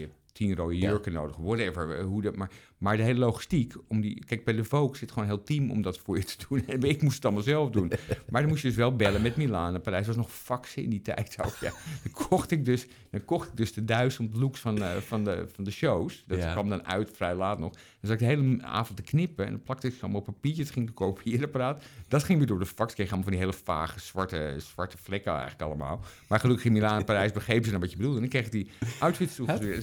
je, 0.00 0.08
tien 0.46 0.56
rode 0.56 0.78
Ja. 0.78 0.88
jurken 0.88 1.12
nodig, 1.12 1.36
whatever. 1.36 1.98
eh, 1.98 2.04
Hoe 2.04 2.22
dat, 2.22 2.36
maar, 2.36 2.50
maar 2.78 2.96
de 2.96 3.02
hele 3.02 3.18
logistiek, 3.18 3.74
om 3.88 4.00
die, 4.00 4.24
kijk, 4.24 4.44
bij 4.44 4.54
de 4.54 4.64
Vogue 4.64 4.96
zit 4.96 5.12
gewoon 5.12 5.28
een 5.28 5.34
heel 5.34 5.42
team 5.44 5.70
om 5.70 5.82
dat 5.82 5.98
voor 5.98 6.16
je 6.16 6.24
te 6.24 6.36
doen. 6.48 6.66
En 6.74 6.82
ik 6.82 7.02
moest 7.02 7.14
het 7.14 7.24
allemaal 7.24 7.42
zelf 7.42 7.70
doen. 7.70 7.92
Maar 8.30 8.40
dan 8.40 8.50
moest 8.50 8.62
je 8.62 8.68
dus 8.68 8.76
wel 8.76 8.96
bellen 8.96 9.22
met 9.22 9.36
Milaan. 9.36 9.74
En 9.74 9.80
Parijs 9.80 10.06
was 10.06 10.16
nog 10.16 10.32
faxen 10.32 10.82
in 10.82 10.90
die 10.90 11.02
tijd 11.02 11.36
ook. 11.44 11.56
Ja. 11.60 11.72
Dan, 12.02 12.12
kocht 12.28 12.50
ik 12.50 12.64
dus, 12.64 12.86
dan 13.10 13.24
kocht 13.24 13.48
ik 13.48 13.56
dus 13.56 13.72
de 13.72 13.84
duizend 13.84 14.34
looks 14.36 14.60
van, 14.60 14.82
eh, 14.82 14.96
van, 14.96 15.24
de, 15.24 15.46
van 15.54 15.64
de 15.64 15.70
shows. 15.70 16.24
Dat 16.26 16.38
Ja. 16.38 16.52
kwam 16.52 16.68
dan 16.68 16.86
uit 16.86 17.10
vrij 17.14 17.34
laat 17.34 17.58
nog. 17.58 17.72
Dan 17.72 17.82
zat 18.00 18.10
ik 18.12 18.18
de 18.18 18.24
hele 18.24 18.62
avond 18.62 18.96
te 18.96 19.02
knippen 19.02 19.44
en 19.44 19.50
dan 19.50 19.62
plakte 19.62 19.86
ik 19.86 19.94
ze 19.94 20.00
allemaal 20.02 20.20
op 20.20 20.26
papiertjes. 20.26 20.64
Het 20.64 20.74
ging 20.74 20.86
de 20.86 20.92
kopieerapparaat. 20.92 21.82
Dat 22.08 22.24
ging 22.24 22.38
weer 22.38 22.46
door 22.46 22.58
de 22.58 22.66
fax. 22.66 22.94
Kreeg 22.94 23.06
allemaal 23.06 23.22
van 23.24 23.32
die 23.32 23.40
hele 23.46 23.56
vage 23.64 24.00
zwarte, 24.00 24.54
zwarte 24.58 24.96
vlekken 25.02 25.32
eigenlijk 25.32 25.62
allemaal. 25.62 26.00
Maar 26.28 26.40
gelukkig 26.40 26.64
in 26.66 26.72
Milaan 26.72 26.98
en 26.98 27.04
Parijs 27.04 27.32
begrepen 27.32 27.64
ze 27.64 27.70
dan 27.70 27.80
wat 27.80 27.90
je 27.90 27.96
bedoelde. 27.96 28.16
En 28.16 28.22
dan 28.22 28.30
kreeg 28.30 28.46
ik 28.46 28.52
die 28.52 28.70
outfits 29.00 29.34
toegestuurd. 29.34 29.72
Het 29.74 29.82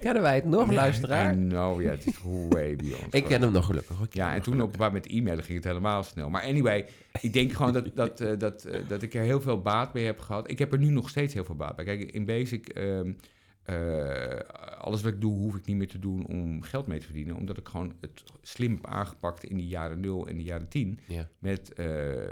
Kennen 0.00 0.22
wij 0.22 0.34
het 0.34 0.44
nog, 0.44 0.72
luisteraar? 0.72 1.34
Know, 1.34 1.82
ja, 1.82 1.90
het 1.90 2.06
is 2.06 2.18
way 2.48 2.76
beyond. 2.76 3.14
Ik 3.20 3.24
ken 3.24 3.42
hem 3.42 3.52
nog 3.52 3.66
gelukkig. 3.66 4.00
Ik 4.00 4.14
Ja, 4.14 4.34
en 4.34 4.42
toen 4.42 4.60
op 4.60 4.76
waar 4.76 4.92
met 4.92 5.06
e-mailen 5.06 5.44
ging 5.44 5.56
het 5.56 5.66
helemaal 5.66 6.02
snel. 6.02 6.30
Maar 6.30 6.42
anyway, 6.42 6.86
ik 7.20 7.32
denk 7.32 7.52
gewoon 7.52 7.72
dat, 7.72 7.90
dat, 7.94 8.20
eh, 8.20 8.38
dat, 8.38 8.64
eh, 8.64 8.80
dat 8.88 9.02
ik 9.02 9.14
er 9.14 9.22
heel 9.22 9.40
veel 9.40 9.60
baat 9.60 9.92
bij 9.92 10.02
heb 10.02 10.20
gehad. 10.20 10.50
Ik 10.50 10.58
heb 10.58 10.72
er 10.72 10.78
nu 10.78 10.90
nog 10.90 11.08
steeds 11.08 11.34
heel 11.34 11.44
veel 11.44 11.54
baat 11.54 11.76
bij. 11.76 11.84
Kijk, 11.84 12.02
in 12.02 12.24
basic, 12.24 12.68
ehm, 12.68 13.12
eh, 13.64 14.38
alles 14.78 15.02
wat 15.02 15.12
ik 15.12 15.20
doe, 15.20 15.38
hoef 15.38 15.56
ik 15.56 15.66
niet 15.66 15.76
meer 15.76 15.88
te 15.88 15.98
doen 15.98 16.26
om 16.26 16.62
geld 16.62 16.86
mee 16.86 16.98
te 16.98 17.04
verdienen. 17.04 17.36
Omdat 17.36 17.58
ik 17.58 17.68
gewoon 17.68 17.94
het 18.00 18.22
slim 18.42 18.72
heb 18.72 18.86
aangepakt 18.86 19.44
in 19.44 19.56
de 19.56 19.66
jaren 19.66 20.00
0 20.00 20.26
en 20.26 20.36
de 20.36 20.42
jaren 20.42 20.68
10. 20.68 20.98
Ja. 21.06 21.28
Met 21.38 21.72
eh, 21.72 21.86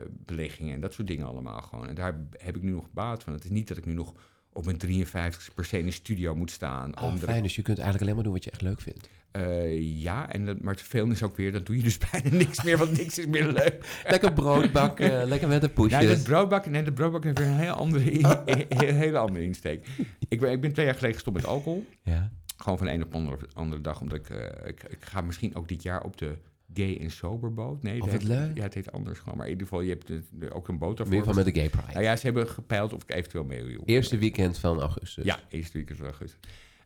beleggingen 0.08 0.74
en 0.74 0.80
dat 0.80 0.92
soort 0.92 1.08
dingen 1.08 1.26
allemaal 1.26 1.60
gewoon. 1.60 1.88
En 1.88 1.94
daar 1.94 2.16
heb 2.36 2.56
ik 2.56 2.62
nu 2.62 2.70
nog 2.70 2.92
baat 2.92 3.22
van. 3.22 3.32
Het 3.32 3.44
is 3.44 3.50
niet 3.50 3.68
dat 3.68 3.76
ik 3.76 3.86
nu 3.86 3.92
nog 3.92 4.14
op 4.52 4.64
mijn 4.64 4.78
53 4.78 5.54
per 5.54 5.64
se 5.64 5.78
in 5.78 5.86
een 5.86 5.92
studio 5.92 6.34
moet 6.34 6.50
staan. 6.50 7.00
Oh, 7.02 7.14
fijn, 7.16 7.42
dus 7.42 7.56
je 7.56 7.62
kunt 7.62 7.78
eigenlijk 7.78 8.02
alleen 8.02 8.14
maar 8.14 8.24
doen 8.24 8.32
wat 8.32 8.44
je 8.44 8.50
echt 8.50 8.62
leuk 8.62 8.80
vindt. 8.80 9.08
eh, 9.30 10.00
ja, 10.02 10.32
en 10.32 10.44
dat, 10.46 10.60
maar 10.60 10.72
het 10.72 10.80
vervelende 10.82 11.14
is 11.14 11.22
ook 11.22 11.36
weer, 11.36 11.52
dan 11.52 11.64
doe 11.64 11.76
je 11.76 11.82
dus 11.82 11.98
bijna 12.10 12.36
niks 12.36 12.62
meer, 12.62 12.78
want 12.78 12.96
niks 12.96 13.18
is 13.18 13.26
meer 13.26 13.46
leuk. 13.52 13.84
Lekker 14.10 14.32
brood 14.32 14.72
bakken, 14.72 15.24
lekker 15.28 15.48
met 15.48 15.60
de 15.60 15.66
Ja, 15.66 15.72
poesjes. 15.72 16.06
dat 16.06 16.22
broodbakken, 16.22 16.70
nee, 16.72 16.82
de 16.82 16.92
broodbakken 16.92 17.30
heeft 17.30 17.42
weer 17.42 17.56
een 17.56 17.62
heel 17.64 17.72
andere, 17.74 18.10
in- 18.10 18.26
een 18.68 18.94
hele 18.94 19.18
andere 19.18 19.44
insteek. 19.44 19.86
Ik 20.28 20.40
ben, 20.40 20.50
ik 20.52 20.60
ben 20.60 20.72
twee 20.72 20.84
jaar 20.84 20.94
geleden 20.94 21.14
gestopt 21.14 21.36
met 21.36 21.46
alcohol. 21.46 21.84
Ja. 22.02 22.30
Gewoon 22.56 22.78
van 22.78 22.86
de 22.86 22.92
een 22.92 23.02
op 23.02 23.10
de 23.10 23.16
andere, 23.16 23.36
andere 23.52 23.80
dag, 23.80 24.00
omdat 24.00 24.18
ik, 24.18 24.30
eh, 24.30 24.68
ik, 24.68 24.82
ik 24.82 25.04
ga 25.04 25.20
misschien 25.20 25.54
ook 25.54 25.68
dit 25.68 25.82
jaar 25.82 26.02
op 26.04 26.16
de 26.16 26.32
gay 26.74 26.98
en 27.00 27.10
sober 27.10 27.54
boot. 27.54 27.82
Nee, 27.82 27.94
Oh, 27.94 28.00
dat 28.00 28.10
heet- 28.10 28.22
leuk. 28.22 28.56
Ja, 28.56 28.62
het 28.62 28.74
heet 28.74 28.92
anders 28.92 29.18
gewoon, 29.18 29.36
maar 29.36 29.46
in 29.46 29.52
ieder 29.52 29.66
geval, 29.68 29.82
je 29.82 29.90
hebt 29.90 30.52
ook 30.52 30.68
een 30.68 30.78
boot 30.78 30.90
In 30.90 30.96
daarvoor. 30.96 31.14
ieder 31.14 31.28
geval 31.28 31.44
met 31.44 31.54
de 31.54 31.60
Gay 31.60 31.68
Pride. 31.70 31.92
Nou 31.92 32.02
ja, 32.04 32.16
ze 32.16 32.24
hebben 32.26 32.48
gepeild 32.48 32.92
of 32.92 33.02
ik 33.02 33.14
eventueel 33.14 33.44
mee 33.44 33.64
wil. 33.64 33.82
Eerste 33.84 34.18
weekend 34.18 34.58
van 34.58 34.80
augustus. 34.80 35.24
Ja, 35.24 35.38
eerste 35.48 35.72
weekend 35.76 35.98
van 35.98 36.06
augustus. 36.06 36.38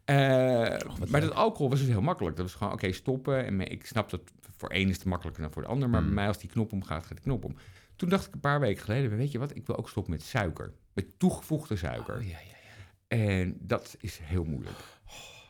Eh, 0.05 0.79
wat 0.99 1.09
maar 1.09 1.21
dat 1.21 1.35
alcohol 1.35 1.69
was 1.71 1.79
dus 1.79 1.89
heel 1.89 2.01
makkelijk. 2.03 2.37
Dat 2.37 2.45
was 2.47 2.55
gewoon, 2.55 2.73
oké, 2.73 2.93
stoppen. 2.93 3.45
En 3.47 3.61
ik 3.71 3.87
snap 3.87 4.11
dat 4.11 4.21
voor 4.57 4.69
één 4.69 4.89
is 4.89 4.95
het 4.97 5.05
makkelijker 5.05 5.43
dan 5.43 5.53
voor 5.53 5.63
de 5.63 5.69
ander. 5.69 5.89
Maar 5.91 6.01
Mm. 6.01 6.07
bij 6.07 6.15
mij, 6.15 6.27
als 6.27 6.39
die 6.39 6.51
knop 6.51 6.73
omgaat, 6.73 7.03
gaat 7.07 7.17
die 7.17 7.21
knop 7.25 7.45
om. 7.45 7.57
Toen 7.97 8.09
dacht 8.09 8.27
ik 8.27 8.35
een 8.35 8.41
paar 8.41 8.61
weken 8.61 8.83
geleden, 8.85 9.17
weet 9.17 9.33
je 9.33 9.39
wat, 9.39 9.57
ik 9.57 9.67
wil 9.67 9.77
ook 9.77 9.89
stoppen 9.89 10.13
met 10.13 10.23
suiker. 10.23 10.73
Met 10.93 11.07
toegevoegde 11.19 11.77
suiker. 11.77 12.17
Oh, 12.17 12.23
ja, 12.23 12.29
ja, 12.29 12.37
ja. 12.39 13.17
En 13.17 13.57
dat 13.61 13.97
is 14.01 14.19
heel 14.23 14.45
moeilijk. 14.45 14.77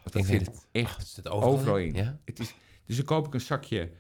Want 0.03 0.13
dat 0.13 0.15
Ik 0.23 0.29
weet 0.29 0.39
zit 0.39 0.47
het. 0.47 0.67
echt 0.73 1.21
Oh, 1.25 1.33
overal, 1.33 1.53
overal 1.53 1.79
in. 1.79 1.95
Ja? 1.95 2.19
Het 2.25 2.39
is, 2.41 2.55
dus 2.85 2.97
dan 2.97 3.05
koop 3.05 3.27
ik 3.27 3.35
een 3.35 3.41
zakje 3.41 3.91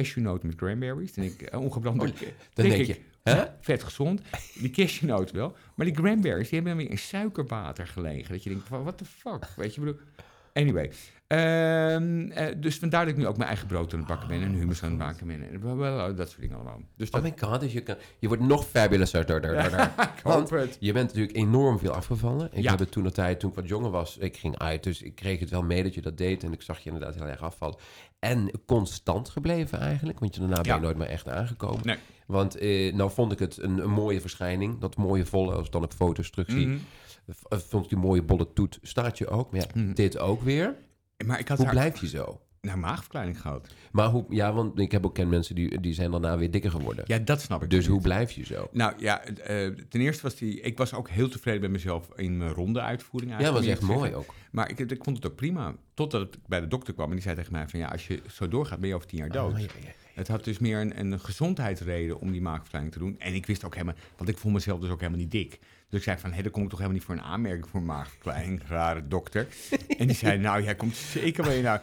cashewnoten 0.00 0.46
met 0.46 0.56
cranberries. 0.56 1.12
Denk 1.12 1.40
ik, 1.40 1.56
ongebrande... 1.56 2.04
Oh, 2.04 2.10
Dan 2.54 2.68
denk 2.68 2.86
je, 2.86 2.96
hè? 3.22 3.44
Vet 3.60 3.82
gezond. 3.82 4.20
Die 4.54 4.70
cashewnoot 4.70 5.30
wel. 5.30 5.56
Maar 5.74 5.86
die 5.86 5.94
cranberries, 5.94 6.48
die 6.48 6.58
hebben 6.58 6.76
dan 6.76 6.82
weer 6.82 6.90
in 6.90 6.98
suikerwater 6.98 7.86
gelegen. 7.86 8.32
Dat 8.32 8.42
je 8.42 8.50
denkt, 8.50 8.68
what 8.68 8.98
the 8.98 9.04
fuck? 9.04 9.48
Weet 9.56 9.74
je, 9.74 9.80
bedoel... 9.80 10.00
Anyway. 10.56 10.90
Ehm, 11.26 12.30
eh, 12.30 12.46
dus 12.56 12.78
vandaar 12.78 13.04
dat 13.04 13.14
ik 13.14 13.20
nu 13.20 13.26
ook 13.26 13.36
mijn 13.36 13.48
eigen 13.48 13.66
brood 13.66 13.92
aan 13.92 13.98
het 13.98 14.08
bakken 14.08 14.28
ben. 14.28 14.42
En 14.42 14.52
hummus 14.52 14.82
aan 14.82 14.88
het 14.88 14.98
maken 14.98 15.26
ben. 15.26 15.50
En 15.50 15.58
blablabla, 15.60 16.12
dat 16.12 16.28
soort 16.28 16.40
dingen 16.40 16.56
allemaal. 16.56 16.80
Dus 16.96 17.06
Oh 17.10 17.14
dat... 17.14 17.22
my 17.22 17.34
god, 17.48 17.60
dus 17.60 17.72
je, 17.72 17.80
kan, 17.80 17.94
je 18.18 18.28
wordt 18.28 18.42
nog 18.42 18.66
fabulouser 18.66 19.26
door, 19.26 19.40
door, 19.40 19.52
door, 19.54 19.70
door. 19.76 19.80
ik 20.16 20.20
hoop 20.22 20.50
het. 20.50 20.76
Je 20.80 20.92
bent 20.92 21.06
natuurlijk 21.08 21.36
enorm 21.36 21.78
veel 21.78 21.92
afgevallen. 21.92 22.48
Ik 22.52 22.62
Ja. 22.62 22.70
heb 22.70 22.78
het 22.78 22.90
toen 22.90 23.02
de 23.04 23.12
tijd, 23.12 23.40
toen 23.40 23.50
ik 23.50 23.56
wat 23.56 23.68
jonger 23.68 23.90
was, 23.90 24.16
ik 24.18 24.36
ging 24.36 24.58
uit. 24.58 24.82
Dus 24.82 25.02
ik 25.02 25.14
kreeg 25.14 25.40
het 25.40 25.50
wel 25.50 25.62
mee 25.62 25.82
dat 25.82 25.94
je 25.94 26.00
dat 26.00 26.18
deed. 26.18 26.44
En 26.44 26.52
ik 26.52 26.62
zag 26.62 26.78
je 26.78 26.90
inderdaad 26.90 27.14
heel 27.14 27.26
erg 27.26 27.42
afvallen. 27.42 27.76
En 28.18 28.50
constant 28.66 29.28
gebleven 29.28 29.78
eigenlijk. 29.80 30.18
Want 30.18 30.34
je 30.34 30.40
daarna 30.40 30.60
ben 30.60 30.74
je 30.74 30.80
nooit 30.80 30.96
meer 30.96 31.08
echt 31.08 31.28
aangekomen. 31.28 31.80
Nee. 31.86 31.96
Want 32.26 32.56
eh, 32.56 32.94
nou 32.94 33.10
vond 33.10 33.32
ik 33.32 33.38
het 33.38 33.62
een, 33.62 33.78
een 33.78 33.90
mooie 33.90 34.20
verschijning. 34.20 34.78
Dat 34.80 34.96
mooie 34.96 35.26
volle, 35.26 35.52
als 35.54 35.70
dan 35.70 35.82
op 35.82 35.92
foto's 35.92 36.30
terug 36.30 36.50
zie. 36.50 36.66
Mhm. 36.66 36.78
Eh, 37.48 37.58
Vond 37.58 37.84
ik 37.84 37.88
die 37.90 37.98
mooie 37.98 38.22
bolle 38.22 38.52
toet. 38.52 38.78
Staat 38.82 39.18
je 39.18 39.28
ook. 39.28 39.50
Maar 39.52 39.60
ja, 39.60 39.66
Mhm. 39.80 39.92
dit 39.94 40.18
ook 40.18 40.42
weer. 40.42 40.74
Maar 41.26 41.38
ik 41.38 41.48
had 41.48 41.56
Hoe 41.56 41.66
haar 41.66 41.74
blijf 41.74 42.00
je 42.00 42.08
zo? 42.08 42.40
naar 42.60 42.78
maagverkleining 42.78 43.40
gehad. 43.40 43.68
Maar 43.92 44.08
hoe, 44.08 44.24
ja, 44.28 44.52
want 44.52 44.78
ik 44.78 44.92
heb 44.92 45.04
ook 45.06 45.14
ken 45.14 45.28
mensen 45.28 45.54
die, 45.54 45.80
die 45.80 45.94
zijn 45.94 46.10
daarna 46.10 46.38
weer 46.38 46.50
dikker 46.50 46.70
geworden. 46.70 47.04
Ja, 47.06 47.18
dat 47.18 47.40
snap 47.40 47.62
ik. 47.62 47.70
dus 47.70 47.80
niet. 47.80 47.88
hoe 47.88 48.00
blijf 48.00 48.30
je 48.32 48.44
zo? 48.44 48.68
Nou 48.72 48.92
ja, 48.98 49.24
eh, 49.24 49.68
ten 49.88 50.00
eerste 50.00 50.22
was 50.22 50.34
die... 50.36 50.60
Ik 50.60 50.78
was 50.78 50.94
ook 50.94 51.08
heel 51.08 51.28
tevreden 51.28 51.60
met 51.60 51.70
mezelf 51.70 52.08
in 52.16 52.36
mijn 52.36 52.50
ronde 52.52 52.80
uitvoering. 52.80 53.32
Ja, 53.32 53.38
dat 53.38 53.52
was 53.52 53.66
echt 53.66 53.80
mooi 53.80 53.98
zeggen. 54.00 54.18
ook. 54.18 54.34
Maar 54.50 54.70
ik, 54.70 54.78
ik 54.78 55.04
vond 55.04 55.16
het 55.16 55.26
ook 55.26 55.36
prima. 55.36 55.74
Totdat 55.94 56.22
ik 56.22 56.38
bij 56.46 56.60
de 56.60 56.68
dokter 56.68 56.94
kwam 56.94 57.06
en 57.08 57.12
die 57.14 57.22
zei 57.22 57.34
tegen 57.36 57.52
mij 57.52 57.68
van... 57.68 57.80
Ja, 57.80 57.88
als 57.88 58.06
je 58.06 58.20
zo 58.30 58.48
doorgaat, 58.48 58.80
ben 58.80 58.88
je 58.88 58.94
over 58.94 59.06
tien 59.06 59.18
jaar 59.18 59.28
dood. 59.30 59.52
Oh, 59.52 59.58
ja, 59.58 59.66
ja. 59.82 59.88
Het 60.16 60.28
had 60.28 60.44
dus 60.44 60.58
meer 60.58 60.80
een, 60.80 61.00
een 61.00 61.20
gezondheidsreden 61.20 62.20
om 62.20 62.32
die 62.32 62.40
maagverkleining 62.40 62.92
te 62.94 62.98
doen. 62.98 63.18
En 63.18 63.34
ik 63.34 63.46
wist 63.46 63.64
ook 63.64 63.72
helemaal... 63.74 63.94
Want 64.16 64.28
ik 64.30 64.38
vond 64.38 64.54
mezelf 64.54 64.80
dus 64.80 64.90
ook 64.90 64.98
helemaal 65.00 65.20
niet 65.20 65.30
dik. 65.30 65.58
Dus 65.88 65.98
ik 65.98 66.02
zei 66.04 66.18
van, 66.18 66.32
hé, 66.32 66.42
dan 66.42 66.52
kom 66.52 66.62
ik 66.62 66.68
toch 66.68 66.78
helemaal 66.78 66.98
niet 66.98 67.06
voor 67.08 67.14
een 67.16 67.22
aanmerking 67.30 67.68
voor 67.68 67.80
een 67.80 67.86
maagverkleining. 67.86 68.62
Rare 68.68 69.08
dokter. 69.08 69.46
en 69.98 70.06
die 70.06 70.16
zei, 70.16 70.38
nou, 70.38 70.62
jij 70.62 70.74
komt 70.74 70.96
zeker 70.96 71.44
mee. 71.46 71.62
Nou, 71.62 71.80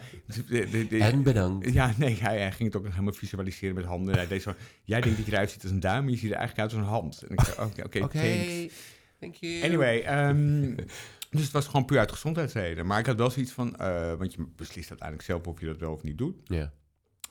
de- 0.47 0.69
de- 0.69 0.87
de- 0.87 0.97
En 0.99 1.23
bedankt. 1.23 1.73
ja, 1.73 1.93
nee, 1.97 2.15
hij, 2.19 2.37
hij 2.39 2.51
ging 2.51 2.63
het 2.67 2.75
ook 2.77 2.83
nog 2.83 2.91
helemaal 2.93 3.13
visualiseren 3.13 3.75
met 3.75 3.85
handen. 3.85 4.15
Hij 4.15 4.27
deed 4.27 4.41
zo, 4.41 4.53
jij 4.83 5.01
denkt 5.01 5.17
dat 5.17 5.25
je 5.25 5.31
eruit 5.31 5.51
ziet 5.51 5.63
als 5.63 5.71
een 5.71 5.79
duim, 5.79 6.03
maar 6.03 6.11
je 6.11 6.17
ziet 6.19 6.31
er 6.31 6.37
eigenlijk 6.37 6.69
uit 6.69 6.79
als 6.79 6.87
een 6.87 6.93
hand. 6.93 7.21
En 7.21 7.33
ik 7.33 7.41
zei, 7.41 7.67
oké, 7.67 7.83
oké, 7.83 8.03
Oké, 8.03 8.19
thanks. 8.19 8.73
thank 9.19 9.35
you. 9.35 9.63
Anyway, 9.63 9.99
ehm, 10.01 10.75
dus 11.35 11.41
het 11.43 11.51
was 11.51 11.65
gewoon 11.65 11.85
puur 11.85 11.99
uit 11.99 12.11
gezondheidsreden. 12.11 12.85
Maar 12.85 12.99
ik 12.99 13.05
had 13.05 13.17
wel 13.17 13.29
zoiets 13.29 13.51
van, 13.51 13.75
eh, 13.75 14.13
want 14.13 14.33
je 14.33 14.45
beslist 14.55 14.89
uiteindelijk 14.89 15.27
zelf 15.27 15.47
of 15.47 15.59
je 15.59 15.65
dat 15.65 15.77
wel 15.77 15.91
of 15.93 16.03
niet 16.03 16.17
doet. 16.17 16.35
Ja. 16.45 16.71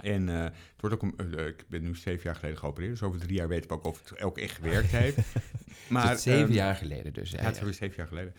En 0.02 0.28
eh, 0.28 0.42
het 0.44 0.52
wordt 0.80 0.94
ook 0.96 1.02
een, 1.16 1.36
eh, 1.38 1.46
ik 1.46 1.64
ben 1.68 1.82
nu 1.82 1.94
zeven 1.96 2.22
jaar 2.24 2.34
geleden 2.34 2.58
geopereerd, 2.58 2.90
dus 2.92 3.02
over 3.02 3.20
drie 3.20 3.36
jaar 3.36 3.48
weet 3.48 3.64
ik 3.64 3.72
ook 3.72 3.84
of 3.84 4.08
het 4.08 4.22
ook 4.22 4.38
echt 4.38 4.54
gewerkt 4.54 4.90
heeft. 5.02 5.16
Maar, 5.16 6.04
Maar 6.04 6.18
zeven 6.18 6.52
jaar 6.54 6.74
geleden 6.74 7.12
dus. 7.12 7.30
ja, 7.30 7.38
het 7.40 7.62
is 7.62 7.76
zeven 7.76 7.96
jaar 7.96 8.06
geleden. 8.06 8.34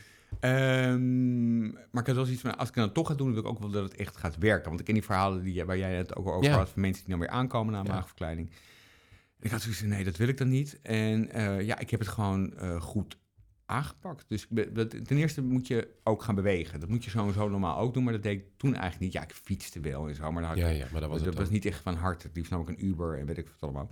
Maar 1.91 2.01
ik 2.01 2.07
had 2.07 2.15
wel 2.15 2.25
zoiets 2.25 2.41
van, 2.41 2.57
als 2.57 2.69
ik 2.69 2.75
het 2.75 2.83
dan 2.83 2.93
toch 2.93 3.07
ga 3.07 3.13
doen, 3.13 3.25
dan 3.33 3.35
wil 3.35 3.43
ik 3.43 3.49
ook 3.49 3.59
wel 3.59 3.69
dat 3.71 3.83
het 3.83 3.95
echt 3.95 4.17
gaat 4.17 4.37
werken. 4.37 4.67
Want 4.67 4.79
ik 4.79 4.85
ken 4.85 4.93
die 4.93 5.03
verhalen 5.03 5.43
die, 5.43 5.63
waar 5.65 5.77
jij 5.77 5.95
het 5.95 6.15
ook 6.15 6.27
over 6.27 6.49
Ja. 6.49 6.55
had, 6.57 6.69
van 6.69 6.81
mensen 6.81 7.01
die 7.05 7.11
dan 7.11 7.19
weer 7.19 7.33
aankomen 7.33 7.73
na 7.73 7.81
Ja. 7.83 7.93
maagverkleining. 7.93 8.51
Ik 9.39 9.51
had 9.51 9.61
zoiets 9.61 9.79
van, 9.79 9.89
nee, 9.89 10.03
dat 10.03 10.17
wil 10.17 10.27
ik 10.27 10.37
dan 10.37 10.49
niet. 10.49 10.79
En 10.81 11.29
eh, 11.31 11.61
ja, 11.61 11.79
ik 11.79 11.89
heb 11.89 11.99
het 11.99 12.09
gewoon 12.09 12.53
goed 12.79 13.17
aangepakt. 13.73 14.25
Dus 14.27 14.47
dat, 14.49 14.89
ten 14.89 15.17
eerste 15.17 15.41
moet 15.41 15.67
je 15.67 15.87
ook 16.03 16.23
gaan 16.23 16.35
bewegen. 16.35 16.79
Dat 16.79 16.89
moet 16.89 17.03
je 17.03 17.09
sowieso 17.09 17.49
normaal 17.49 17.77
ook 17.77 17.93
doen, 17.93 18.03
maar 18.03 18.13
dat 18.13 18.23
deed 18.23 18.39
ik 18.39 18.45
toen 18.57 18.73
eigenlijk 18.73 19.01
niet. 19.01 19.13
Ja, 19.13 19.23
ik 19.23 19.31
fietste 19.33 19.79
wel 19.79 20.07
en 20.07 20.15
zo, 20.15 20.31
maar 20.31 20.51
ik 20.51 20.57
ja, 20.57 20.67
ja, 20.67 20.87
maar 20.91 21.01
dat 21.01 21.09
was 21.09 21.19
dat 21.19 21.27
het 21.27 21.37
was 21.37 21.49
niet 21.49 21.65
echt 21.65 21.81
van 21.81 21.95
harte. 21.95 22.27
Het 22.27 22.35
liefst 22.35 22.51
nam 22.51 22.61
ik 22.61 22.67
een 22.67 22.85
Uber 22.85 23.19
en 23.19 23.25
weet 23.25 23.37
ik 23.37 23.47
wat 23.47 23.61
allemaal. 23.61 23.89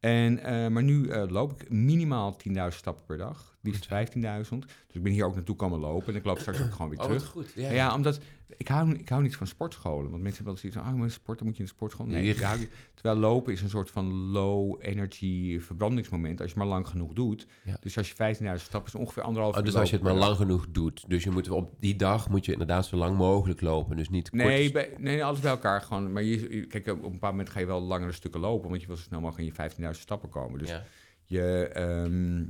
En, 0.00 0.38
eh, 0.38 0.68
maar 0.68 0.82
nu 0.82 1.08
eh, 1.08 1.24
loop 1.28 1.52
ik 1.52 1.70
minimaal 1.70 2.36
10.000 2.36 2.78
stappen 2.78 3.04
per 3.06 3.16
dag. 3.16 3.51
Liefst 3.62 3.88
15.000. 3.88 4.66
Dus 4.86 4.96
ik 4.96 5.02
ben 5.02 5.12
hier 5.12 5.24
ook 5.24 5.34
naartoel 5.34 5.56
komen 5.56 5.78
lopen. 5.78 6.08
En 6.08 6.14
ik 6.18 6.24
loop 6.24 6.38
straks 6.38 6.60
ook 6.62 6.72
gewoon 6.72 6.88
weer 6.88 6.98
Oh, 6.98 7.04
terug. 7.04 7.24
goed. 7.24 7.52
Ja, 7.54 7.70
Ja, 7.70 7.94
omdat 7.94 8.20
ik 8.56 8.68
hou, 8.68 8.92
ik 8.94 9.08
hou 9.08 9.22
niet 9.22 9.36
van 9.36 9.46
sportscholen. 9.46 10.10
Want 10.10 10.22
mensen 10.22 10.44
hebben 10.44 10.44
wel 10.44 10.54
eens 10.54 10.64
iets 10.64 10.76
van, 10.76 10.86
oh, 10.94 11.00
maar 11.00 11.10
sporten 11.10 11.46
moet 11.46 11.54
je 11.56 11.60
in 11.62 11.68
de 11.68 11.74
sportschool. 11.74 12.06
Nee, 12.06 12.24
Ja. 12.38 12.56
terwijl 12.94 13.16
lopen 13.16 13.52
is 13.52 13.62
een 13.62 13.68
soort 13.68 13.90
van 13.90 14.12
low 14.12 14.76
energy 14.80 15.60
verbrandingsmoment. 15.60 16.40
Als 16.40 16.50
je 16.52 16.58
maar 16.58 16.66
lang 16.66 16.88
genoeg 16.88 17.12
doet. 17.12 17.46
Ja. 17.64 17.76
Dus 17.80 17.96
als 17.96 18.08
je 18.08 18.14
15.000 18.14 18.64
stappen 18.66 18.92
is 18.92 18.98
ongeveer 18.98 19.22
anderhalf 19.22 19.56
Oh, 19.56 19.62
dus 19.64 19.74
als 19.74 19.90
je 19.90 19.96
het 19.96 20.04
maar 20.04 20.14
lang 20.14 20.36
genoeg 20.36 20.66
doet. 20.70 21.04
Dus 21.08 21.24
je 21.24 21.30
moet 21.30 21.48
op 21.50 21.74
die 21.80 21.96
dag 21.96 22.28
moet 22.30 22.44
je 22.44 22.52
inderdaad 22.52 22.86
zo 22.86 22.96
lang 22.96 23.16
mogelijk 23.16 23.60
lopen. 23.60 23.96
Dus 23.96 24.08
niet 24.08 24.30
kort. 24.30 24.42
Nee, 24.42 24.72
bij, 24.72 24.94
nee, 24.98 25.24
alles 25.24 25.40
bij 25.40 25.50
elkaar 25.50 25.80
gewoon. 25.80 26.12
Maar 26.12 26.22
je, 26.22 26.66
kijk, 26.66 26.86
op 26.88 26.94
een 27.04 27.12
bepaald 27.12 27.32
moment 27.32 27.50
ga 27.50 27.60
je 27.60 27.66
wel 27.66 27.80
langere 27.82 28.12
stukken 28.12 28.40
lopen, 28.40 28.68
want 28.68 28.80
je 28.80 28.86
wil 28.86 28.96
zo 28.96 29.02
snel 29.02 29.20
mogelijk 29.20 29.48
in 29.58 29.64
je 29.64 29.70
15.000 29.94 30.00
stappen 30.00 30.28
komen. 30.28 30.58
Dus 30.58 30.68
Ja. 30.68 30.84
je, 31.24 31.68
ehm, 31.72 32.44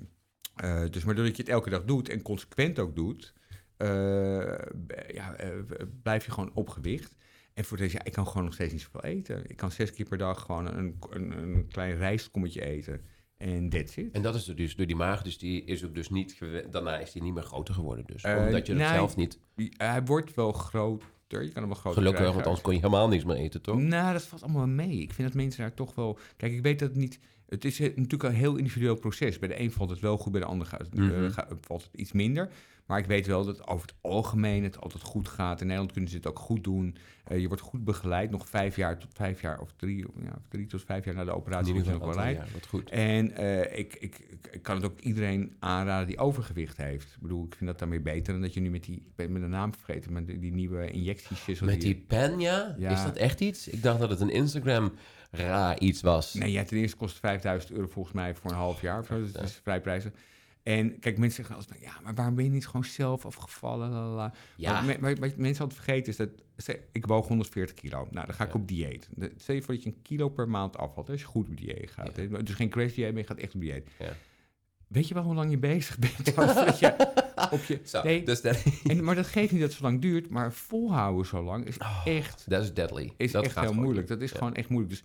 eh, 0.54 0.82
dus 0.90 1.04
maar 1.04 1.14
doordat 1.14 1.36
je 1.36 1.42
het 1.42 1.50
elke 1.50 1.70
dag 1.70 1.84
doet 1.84 2.08
en 2.08 2.22
consequent 2.22 2.78
ook 2.78 2.96
doet, 2.96 3.32
eh, 3.76 3.88
ja, 5.08 5.34
eh, 5.34 5.48
blijf 6.02 6.24
je 6.24 6.30
gewoon 6.30 6.50
op 6.54 6.68
gewicht. 6.68 7.14
En 7.54 7.64
voor 7.64 7.76
deze, 7.76 7.96
ja, 7.96 8.04
ik 8.04 8.12
kan 8.12 8.26
gewoon 8.26 8.44
nog 8.44 8.54
steeds 8.54 8.72
niet 8.72 8.82
zoveel 8.82 9.04
eten. 9.04 9.50
Ik 9.50 9.56
kan 9.56 9.70
zes 9.70 9.92
keer 9.92 10.08
per 10.08 10.18
dag 10.18 10.40
gewoon 10.40 10.66
een, 10.66 10.98
een, 11.10 11.30
een 11.30 11.68
klein 11.68 11.96
rijstkommetje 11.96 12.64
eten. 12.64 13.00
En 13.36 13.68
that's 13.68 13.96
it. 13.96 14.12
En 14.12 14.22
dat 14.22 14.34
is 14.34 14.44
dus 14.44 14.76
door 14.76 14.86
die 14.86 14.96
maag, 14.96 15.22
dus 15.22 15.38
die 15.38 15.64
is 15.64 15.84
ook 15.84 15.94
dus 15.94 16.10
niet... 16.10 16.38
Daarna 16.70 16.98
is 16.98 17.12
die 17.12 17.22
niet 17.22 17.34
meer 17.34 17.42
groter 17.42 17.74
geworden 17.74 18.04
dus. 18.06 18.24
Omdat 18.24 18.66
je 18.66 18.72
het 18.72 18.82
nee. 18.82 18.92
zelf 18.92 19.16
niet... 19.16 19.38
Hij 19.76 20.04
wordt 20.04 20.34
wel 20.34 20.52
groter. 20.52 21.42
Je 21.42 21.52
kan 21.52 21.62
hem 21.62 21.66
wel 21.66 21.80
groter 21.80 21.92
Gelukkig, 21.92 22.12
krijgen. 22.12 22.34
want 22.34 22.46
anders 22.46 22.60
kon 22.64 22.72
je 22.74 22.80
helemaal 22.80 23.08
niks 23.08 23.24
meer 23.24 23.36
eten, 23.36 23.62
toch? 23.62 23.78
Nou, 23.78 24.12
dat 24.12 24.24
valt 24.24 24.42
allemaal 24.42 24.66
mee. 24.66 25.00
Ik 25.00 25.12
vind 25.12 25.28
dat 25.28 25.36
mensen 25.36 25.60
daar 25.60 25.74
toch 25.74 25.94
wel... 25.94 26.18
Kijk, 26.36 26.52
ik 26.52 26.62
weet 26.62 26.78
dat 26.78 26.88
het 26.88 26.98
niet... 26.98 27.18
Het 27.52 27.64
is 27.64 27.78
natuurlijk 27.78 28.22
een 28.22 28.34
heel 28.34 28.56
individueel 28.56 28.94
proces. 28.96 29.38
Bij 29.38 29.48
de 29.48 29.60
een 29.60 29.72
valt 29.72 29.90
het 29.90 30.00
wel 30.00 30.18
goed, 30.18 30.32
bij 30.32 30.40
de 30.40 30.46
ander 30.46 30.66
gaat 30.66 30.88
eh, 30.88 30.98
Mhm. 31.00 31.30
ga- 31.30 31.48
valt 31.60 31.82
het 31.82 32.00
iets 32.00 32.12
minder. 32.12 32.48
Maar 32.86 32.98
ik 32.98 33.06
weet 33.06 33.26
wel 33.26 33.44
dat 33.44 33.66
over 33.68 33.86
het 33.86 33.96
algemeen 34.00 34.62
het 34.62 34.80
altijd 34.80 35.02
goed 35.02 35.28
gaat. 35.28 35.60
In 35.60 35.66
Nederland 35.66 35.92
kunnen 35.92 36.10
ze 36.10 36.16
het 36.16 36.26
ook 36.26 36.38
goed 36.38 36.64
doen. 36.64 36.96
Eh, 37.24 37.40
je 37.40 37.46
wordt 37.46 37.62
goed 37.62 37.84
begeleid. 37.84 38.30
Nog 38.30 38.48
vijf 38.48 38.76
jaar 38.76 38.98
tot 38.98 39.08
vijf 39.14 39.40
jaar, 39.40 39.60
of 39.60 39.72
drie, 39.76 40.06
ja, 40.22 40.38
drie 40.48 40.66
tot 40.66 40.82
vijf 40.84 41.04
jaar 41.04 41.14
na 41.14 41.24
de 41.24 41.34
operatie 41.36 41.74
nog 41.74 41.84
wel 41.98 42.14
ja, 42.28 42.44
wat 42.52 42.66
goed. 42.66 42.90
En 42.90 43.30
eh, 43.36 43.78
ik, 43.78 43.94
ik, 44.00 44.18
ik, 44.50 44.62
kan 44.62 44.76
het 44.76 44.84
ook 44.84 45.00
iedereen 45.00 45.52
aanraden 45.58 46.06
die 46.06 46.18
overgewicht 46.18 46.76
heeft. 46.76 47.06
Ik 47.14 47.20
bedoel, 47.20 47.44
ik 47.44 47.54
vind 47.54 47.78
dat 47.78 47.88
weer 47.88 48.02
beter 48.02 48.32
dan 48.32 48.42
dat 48.42 48.54
je 48.54 48.60
nu 48.60 48.70
met 48.70 48.84
die... 48.84 48.96
Ik 48.96 49.14
ben 49.16 49.32
met 49.32 49.42
de 49.42 49.48
naam 49.48 49.74
vergeten, 49.74 50.12
met 50.12 50.26
die, 50.26 50.38
die 50.38 50.52
nieuwe 50.52 50.90
injecties... 50.90 51.60
Met 51.60 51.80
die 51.80 51.94
pen, 51.94 52.40
ja? 52.40 52.74
Ja. 52.78 52.90
Is 52.90 53.02
dat 53.02 53.16
echt 53.16 53.40
iets? 53.40 53.68
Ik 53.68 53.82
dacht 53.82 53.98
dat 53.98 54.10
het 54.10 54.20
een 54.20 54.30
Instagram 54.30 54.92
raar 55.40 55.78
iets 55.78 56.00
was. 56.00 56.34
Nee, 56.34 56.52
ja, 56.52 56.64
ten 56.64 56.76
eerste 56.76 56.96
kost 56.96 57.10
het 57.12 57.20
5000 57.20 57.72
euro 57.72 57.86
volgens 57.88 58.14
mij 58.14 58.34
voor 58.34 58.50
een 58.50 58.56
half 58.56 58.80
jaar. 58.80 58.98
Of 58.98 59.06
zo. 59.06 59.20
Dus 59.20 59.32
dat 59.32 59.42
is 59.42 59.60
vrij 59.62 59.80
prijzig. 59.80 60.12
En 60.62 60.98
kijk, 60.98 61.18
mensen 61.18 61.36
zeggen 61.36 61.56
altijd, 61.56 61.80
ja, 61.80 62.00
maar 62.02 62.14
waarom 62.14 62.34
ben 62.34 62.44
je 62.44 62.50
niet 62.50 62.66
gewoon 62.66 62.84
zelf 62.84 63.26
afgevallen? 63.26 63.90
Lalala. 63.90 64.32
Ja. 64.56 64.80
Maar 64.82 65.16
wat 65.16 65.36
mensen 65.36 65.62
altijd 65.64 65.80
vergeten 65.84 66.12
is 66.12 66.16
dat, 66.16 66.28
ik 66.92 67.06
woog 67.06 67.28
140 67.28 67.74
kilo. 67.76 68.08
Nou, 68.10 68.26
dan 68.26 68.34
ga 68.34 68.44
ik 68.44 68.52
Ja. 68.52 68.60
op 68.60 68.68
dieet. 68.68 69.08
Stel 69.36 69.54
je 69.54 69.62
voor 69.62 69.74
dat 69.74 69.82
je 69.82 69.88
een 69.88 70.02
kilo 70.02 70.28
per 70.28 70.48
maand 70.48 70.76
afvalt, 70.76 71.10
als 71.10 71.20
je 71.20 71.26
goed 71.26 71.48
op 71.48 71.56
dieet 71.56 71.90
gaat. 71.90 72.16
Ja. 72.16 72.22
hè. 72.22 72.42
Dus 72.42 72.54
geen 72.54 72.68
crash 72.68 72.94
dieet, 72.94 73.10
maar 73.10 73.20
je 73.20 73.26
gaat 73.26 73.38
echt 73.38 73.54
op 73.54 73.60
dieet. 73.60 73.88
Ja. 73.98 74.12
Weet 74.92 75.08
je 75.08 75.14
wel 75.14 75.22
hoe 75.22 75.34
lang 75.34 75.50
je 75.50 75.58
bezig 75.58 75.98
bent? 75.98 76.26
je 76.80 76.94
op 77.50 77.62
je, 77.64 77.80
Zo, 77.84 78.02
nee, 78.02 78.22
dus 78.22 78.40
dat, 78.40 78.64
en, 78.84 79.04
maar 79.04 79.14
dat 79.14 79.26
geeft 79.26 79.52
niet 79.52 79.60
dat 79.60 79.70
het 79.70 79.78
zo 79.78 79.84
lang 79.84 80.00
duurt, 80.00 80.28
maar 80.28 80.52
volhouden 80.52 81.26
zo 81.26 81.42
lang 81.42 81.64
is 81.66 81.76
echt 82.04 82.44
dat 82.50 82.62
is 82.62 82.74
deadly. 82.74 83.12
is 83.16 83.32
dat 83.32 83.44
echt 83.44 83.60
heel 83.60 83.74
moeilijk. 83.74 84.06
Dat 84.08 84.20
is 84.20 84.30
Ja. 84.30 84.36
gewoon 84.38 84.54
echt 84.54 84.68
moeilijk. 84.68 84.94
Dus, 84.94 85.04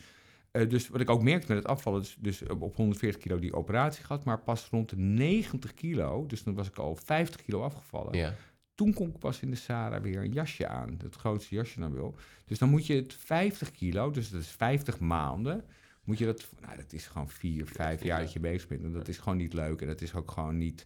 eh, 0.51 0.69
dus 0.69 0.87
wat 0.89 1.01
ik 1.01 1.09
ook 1.09 1.23
merkte 1.23 1.47
met 1.53 1.57
het 1.63 1.67
afvallen, 1.71 1.99
dus, 1.99 2.15
dus 2.19 2.43
op 2.47 2.75
140 2.75 3.21
kilo 3.21 3.39
die 3.39 3.53
operatie 3.53 4.03
gehad, 4.03 4.23
maar 4.23 4.39
pas 4.39 4.67
rond 4.71 4.89
de 4.89 4.97
90 4.97 5.73
kilo, 5.73 6.25
dus 6.25 6.43
dan 6.43 6.53
was 6.55 6.67
ik 6.67 6.77
al 6.77 6.95
50 6.95 7.41
kilo 7.41 7.61
afgevallen. 7.61 8.17
Ja. 8.17 8.33
Toen 8.75 8.93
kon 8.93 9.07
ik 9.07 9.19
pas 9.19 9.39
in 9.39 9.49
de 9.49 9.55
Sara 9.55 10.01
weer 10.01 10.23
een 10.23 10.31
jasje 10.33 10.67
aan, 10.67 10.97
het 11.03 11.15
grootste 11.15 11.55
jasje 11.55 11.79
dan 11.79 11.93
wil. 11.93 12.15
Dus 12.45 12.57
dan 12.57 12.69
moet 12.69 12.85
je 12.85 12.95
het 12.95 13.13
50 13.13 13.71
kilo, 13.71 14.11
dus 14.11 14.29
dat 14.29 14.41
is 14.41 14.47
50 14.47 14.99
maanden, 14.99 15.63
moet 16.07 16.17
je 16.17 16.25
dat, 16.25 16.47
nou 16.61 16.75
dat 16.77 16.93
is 16.93 17.07
gewoon 17.07 17.29
4, 17.29 17.65
5 17.65 18.03
jaar 18.03 18.19
dat 18.19 18.33
je 18.33 18.39
bezig 18.39 18.67
bent. 18.67 18.83
En 18.83 18.91
dat 18.91 19.07
is 19.07 19.17
gewoon 19.17 19.37
niet 19.37 19.53
leuk 19.53 19.81
en 19.81 19.87
dat 19.87 20.01
is 20.01 20.13
ook 20.13 20.31
gewoon 20.31 20.57
niet, 20.57 20.85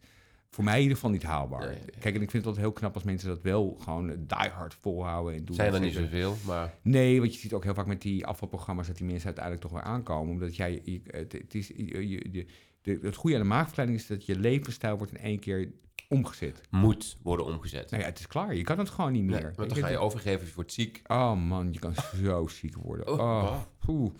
voor 0.49 0.63
mij 0.63 0.75
in 0.75 0.81
ieder 0.81 0.95
geval 0.95 1.12
niet 1.12 1.23
haalbaar. 1.23 1.60
Nee, 1.67 1.69
nee. 1.75 1.86
Kijk, 1.99 2.15
en 2.15 2.21
ik 2.21 2.29
vind 2.31 2.34
het 2.34 2.45
altijd 2.45 2.65
heel 2.65 2.71
knap 2.73 2.93
als 2.93 3.03
mensen 3.03 3.27
dat 3.27 3.41
wel 3.41 3.77
gewoon 3.79 4.07
die 4.07 4.49
hard 4.49 4.73
volhouden 4.73 5.36
en 5.36 5.45
doen. 5.45 5.55
Zijn 5.55 5.67
er 5.69 5.75
et 5.75 5.81
niet 5.81 5.93
zoveel, 5.93 6.36
maar 6.45 6.73
Nee, 6.81 7.19
want 7.19 7.34
je 7.34 7.39
ziet 7.39 7.53
ook 7.53 7.63
heel 7.63 7.73
vaak 7.73 7.86
met 7.86 8.01
die 8.01 8.25
afvalprogramma's 8.25 8.88
dat 8.88 8.97
die 8.97 9.05
mensen 9.05 9.25
uiteindelijk 9.25 9.63
toch 9.65 9.73
weer 9.73 9.81
aankomen. 9.84 10.34
Omdat 10.34 10.55
jij, 10.55 10.81
je, 10.86 11.01
het, 11.07 11.31
het 11.31 11.55
is, 11.55 11.67
je, 11.67 12.07
je- 12.10 12.27
je- 12.31 12.45
de, 12.81 12.99
het 13.01 13.15
goede 13.15 13.36
aan 13.36 13.41
de 13.41 13.47
maagverkleining 13.47 13.99
is 13.99 14.07
dat 14.07 14.25
je 14.25 14.39
levensstijl 14.39 14.97
wordt 14.97 15.12
in 15.13 15.19
één 15.21 15.39
keer 15.39 15.71
omgezet. 16.10 16.62
moet 16.69 17.17
worden 17.23 17.45
omgezet. 17.45 17.89
Nou 17.91 18.03
ja, 18.03 18.10
het 18.10 18.19
is 18.19 18.27
klaar. 18.27 18.55
Je 18.55 18.63
kan 18.63 18.79
het 18.79 18.89
gewoon 18.89 19.12
niet 19.12 19.23
meer. 19.23 19.43
Nee, 19.43 19.51
want 19.55 19.69
dan 19.69 19.77
ga 19.77 19.88
je 19.88 19.97
overgeven, 19.97 20.47
je 20.47 20.53
wordt 20.55 20.73
ziek. 20.73 21.01
Oh 21.07 21.34
man, 21.47 21.73
je 21.73 21.79
kan 21.79 21.93
zo 22.23 22.47
ziek 22.47 22.75
worden. 22.75 23.07
Oh, 23.07 23.19
Oh, 23.19 23.62
poeh. 23.79 24.12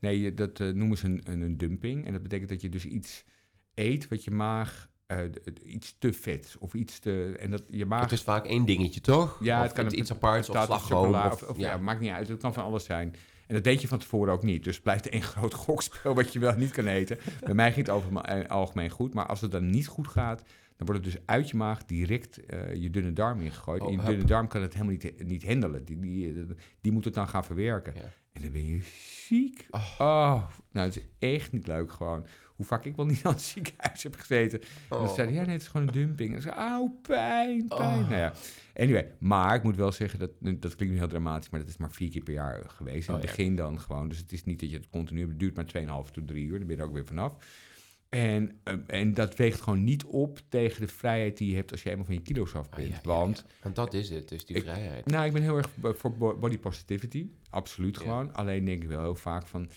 Nee, 0.00 0.34
dat 0.34 0.60
eh, 0.60 0.68
noemen 0.68 0.98
ze 0.98 1.06
een, 1.06 1.40
een, 1.42 1.56
dumping. 1.56 2.06
En 2.06 2.12
dat 2.12 2.22
betekent 2.22 2.48
dat 2.48 2.60
je 2.60 2.68
dus 2.68 2.84
iets 2.84 3.24
eet 3.74 4.08
wat 4.08 4.24
je 4.24 4.30
maag... 4.30 4.88
eh, 5.06 5.18
iets 5.64 5.96
te 5.98 6.12
vet 6.12 6.56
of 6.58 6.74
iets 6.74 6.98
te... 6.98 7.36
En 7.38 7.50
dat 7.50 7.62
je 7.68 7.86
maag... 7.86 8.00
Het 8.02 8.12
is 8.12 8.22
vaak 8.22 8.44
één 8.46 8.64
dingetje, 8.64 9.00
toch? 9.00 9.38
Ja, 9.40 9.56
Of 9.58 9.62
het 9.62 9.72
kan 9.72 9.98
iets, 9.98 10.10
aparts 10.10 10.48
of 10.50 10.64
slagroom. 10.64 11.14
Of, 11.14 11.32
of, 11.32 11.42
of- 11.42 11.58
ja. 11.58 11.70
ja. 11.70 11.76
maakt 11.76 12.00
niet 12.00 12.10
uit. 12.10 12.28
Het 12.28 12.40
kan 12.40 12.54
van 12.54 12.64
alles 12.64 12.84
zijn. 12.84 13.14
En 13.46 13.54
dat 13.54 13.64
deed 13.64 13.80
je 13.80 13.88
van 13.88 13.98
tevoren 13.98 14.32
ook 14.32 14.42
niet. 14.42 14.64
Dus 14.64 14.80
blijft 14.80 15.08
één 15.08 15.22
groot 15.32 15.54
gokspel 15.54 16.14
wat 16.14 16.32
je 16.32 16.38
wel 16.38 16.56
niet 16.56 16.70
kan 16.70 16.86
eten. 16.86 17.18
Bij 17.40 17.54
mij 17.54 17.72
ging 17.72 17.86
het 17.86 17.94
over 17.94 18.16
het 18.16 18.26
eh, 18.26 18.50
algemeen 18.50 18.90
goed. 18.90 19.14
Maar 19.14 19.26
als 19.26 19.40
het 19.40 19.50
dan 19.50 19.70
niet 19.70 19.86
goed 19.86 20.08
gaat, 20.08 20.42
dan 20.76 20.86
wordt 20.86 21.04
het 21.04 21.12
dus 21.12 21.22
uit 21.26 21.50
je 21.50 21.56
maag 21.56 21.84
direct 21.84 22.40
je 22.74 22.90
dunne 22.90 23.12
darm 23.12 23.40
ingegooid. 23.40 23.82
Oh, 23.82 23.88
en 23.88 23.94
je 23.94 24.02
dunne 24.02 24.24
darm 24.24 24.48
kan 24.48 24.62
het 24.62 24.72
helemaal 24.72 24.92
niet, 24.92 25.26
niet 25.26 25.46
handelen. 25.46 25.84
Die, 25.84 25.98
die, 25.98 26.44
die 26.80 26.92
moet 26.92 27.04
het 27.04 27.14
dan 27.14 27.28
gaan 27.28 27.44
verwerken. 27.44 27.92
Ja. 27.94 28.12
En 28.36 28.42
dan 28.42 28.52
ben 28.52 28.66
je 28.66 28.80
ziek. 29.26 29.66
Oh. 29.70 30.42
nou, 30.72 30.86
het 30.86 30.96
is 30.96 31.02
echt 31.18 31.52
niet 31.52 31.66
leuk 31.66 31.92
gewoon. 31.92 32.26
Hoe 32.56 32.66
vaak 32.66 32.84
ik 32.84 32.96
wel 32.96 33.06
niet 33.06 33.24
aan 33.26 33.32
het 33.32 33.42
ziekenhuis 33.42 34.02
heb 34.02 34.14
gezeten. 34.14 34.60
En 34.60 34.66
dan 34.88 35.00
Oh. 35.00 35.14
zei 35.14 35.26
hij, 35.28 35.36
ja, 35.36 35.42
nee, 35.42 35.52
het 35.52 35.62
is 35.62 35.68
gewoon 35.68 35.86
een 35.86 35.92
dumping. 35.92 36.34
En 36.34 36.42
zei 36.42 36.54
auw, 36.54 36.98
pijn, 37.02 37.66
pijn. 37.66 37.80
Oh. 37.80 38.08
Nou 38.08 38.14
ja, 38.16 38.32
anyway. 38.74 39.12
Maar 39.18 39.54
ik 39.54 39.62
moet 39.62 39.76
wel 39.76 39.92
zeggen, 39.92 40.18
dat, 40.18 40.30
dat 40.40 40.74
klinkt 40.76 40.94
nu 40.94 40.98
heel 41.00 41.08
dramatisch, 41.08 41.50
maar 41.50 41.60
dat 41.60 41.68
is 41.68 41.76
maar 41.76 41.90
vier 41.92 42.10
keer 42.10 42.22
per 42.22 42.32
jaar 42.34 42.62
geweest. 42.66 43.08
In 43.08 43.14
Oh, 43.14 43.20
het 43.20 43.30
ja. 43.30 43.36
begin 43.36 43.56
dan 43.56 43.80
gewoon. 43.80 44.08
Dus 44.08 44.18
het 44.18 44.32
is 44.32 44.44
niet 44.44 44.60
dat 44.60 44.70
je 44.70 44.76
het 44.76 44.88
continu 44.90 45.18
hebt. 45.18 45.30
Het 45.30 45.40
duurt 45.40 45.56
maar 45.56 46.04
2,5 46.06 46.10
tot 46.12 46.26
3 46.28 46.44
uur. 46.46 46.58
Dan 46.58 46.66
ben 46.66 46.76
je 46.76 46.82
er 46.82 46.88
ook 46.88 46.94
weer 46.94 47.06
vanaf. 47.06 47.32
En, 48.08 48.58
eh, 48.64 48.74
en 48.86 49.14
dat 49.14 49.36
weegt 49.36 49.60
gewoon 49.60 49.84
niet 49.84 50.04
op 50.04 50.38
tegen 50.48 50.80
de 50.80 50.88
vrijheid 50.88 51.36
die 51.36 51.50
je 51.50 51.54
hebt 51.56 51.70
als 51.72 51.82
je 51.82 51.90
eenmaal 51.90 52.04
van 52.04 52.14
je 52.14 52.20
kilo's 52.22 52.54
af 52.54 52.66
Ah, 52.70 52.76
bent. 52.76 52.88
ja, 52.88 52.98
Want 53.02 53.44
ja. 53.46 53.54
Want 53.62 53.76
dat 53.76 53.94
is 53.94 54.10
het, 54.10 54.28
dus 54.28 54.46
die 54.46 54.56
Ik- 54.56 54.62
vrijheid. 54.62 55.06
nou, 55.06 55.26
ik 55.26 55.32
ben 55.32 55.42
heel 55.42 55.56
erg 55.56 55.68
voor 55.82 56.16
bo- 56.16 56.36
body 56.38 56.58
positivity. 56.58 57.26
Absoluut 57.50 57.94
Ja. 57.96 58.00
gewoon. 58.02 58.34
Alleen 58.34 58.64
denk 58.64 58.82
ik 58.82 58.88
wel 58.88 59.00
heel 59.02 59.14
vaak 59.14 59.46
van... 59.46 59.68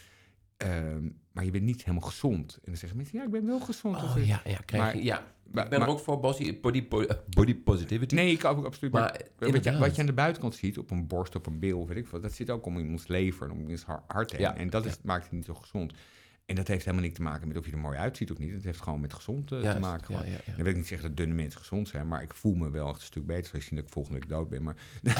ehm, 0.58 1.10
maar 1.32 1.46
je 1.46 1.52
bent 1.52 1.64
niet 1.64 1.80
helemaal 1.86 2.08
gezond. 2.10 2.54
En 2.56 2.62
dan 2.66 2.76
zeggen 2.78 2.98
mensen, 2.98 3.18
ja, 3.18 3.24
ik 3.26 3.32
ben 3.32 3.46
wel 3.46 3.60
gezond. 3.60 3.96
Of 3.96 4.16
Oh, 4.16 4.26
ja, 4.26 4.42
ja, 4.46 4.58
krijg 4.66 4.84
Maar- 4.84 4.96
je, 4.98 5.04
ja. 5.04 5.16
maar- 5.52 5.64
ik 5.64 5.70
ben 5.70 5.80
maar- 5.80 5.88
er 5.88 5.94
ook 5.94 6.00
voor 6.00 6.20
body, 6.20 6.60
body, 6.60 6.84
po- 6.84 7.06
body 7.30 7.56
positivity. 7.56 8.16
Nee, 8.16 8.32
ik 8.32 8.46
ook 8.46 8.66
absoluut. 8.66 8.92
Maar, 8.94 9.02
maar 9.02 9.12
wat, 9.12 9.40
je, 9.40 9.46
inderdaad. 9.46 9.80
wat 9.80 9.96
je 9.96 10.02
aan 10.02 10.08
de 10.08 10.14
buitenkant 10.14 10.56
ziet, 10.56 10.78
op 10.78 10.92
een 10.92 11.08
borst, 11.08 11.36
op 11.36 11.46
een 11.46 11.60
bil, 11.60 11.88
weet 11.88 11.98
ik 11.98 12.08
veel, 12.08 12.22
dat 12.22 12.32
zit 12.34 12.50
ook 12.50 12.66
om 12.66 12.78
iemands 12.78 13.08
lever 13.08 13.46
en 13.46 13.52
om 13.52 13.60
iemands 13.60 13.84
har- 13.84 14.04
hart 14.08 14.32
heen. 14.32 14.42
Ja, 14.42 14.56
En 14.58 14.70
dat 14.70 14.86
is, 14.86 14.98
maakt 15.04 15.24
het 15.24 15.32
niet 15.32 15.46
zo 15.46 15.54
gezond. 15.54 15.94
En 16.50 16.56
dat 16.56 16.68
heeft 16.68 16.86
helemaal 16.86 17.06
niks 17.06 17.16
te 17.18 17.22
maken 17.22 17.48
met 17.48 17.58
of 17.58 17.66
je 17.66 17.72
er 17.72 17.78
mooi 17.78 17.98
uitziet 17.98 18.32
of 18.32 18.38
niet. 18.38 18.54
Het 18.54 18.64
heeft 18.64 18.82
gewoon 18.82 19.00
met 19.00 19.14
gezond 19.14 19.52
eh, 19.52 19.72
te 19.72 19.80
maken. 19.80 20.16
ja, 20.16 20.24
ja, 20.24 20.32
ja. 20.32 20.40
Dan 20.46 20.56
wil 20.56 20.66
ik 20.66 20.76
niet 20.76 20.88
zeggen 20.88 21.08
dat 21.08 21.18
dunne 21.18 21.34
mensen 21.34 21.60
gezond 21.60 21.88
zijn, 21.88 22.08
maar 22.08 22.22
ik 22.22 22.34
voel 22.34 22.54
me 22.54 22.70
wel 22.70 22.88
echt 22.90 23.00
een 23.00 23.06
stuk 23.06 23.26
beter. 23.26 23.62
Zien 23.62 23.76
dat 23.76 23.86
ik 23.86 23.92
volgende 23.92 24.20
week 24.20 24.30
dood 24.30 24.50
ben. 24.50 24.64
Maar, 24.64 24.76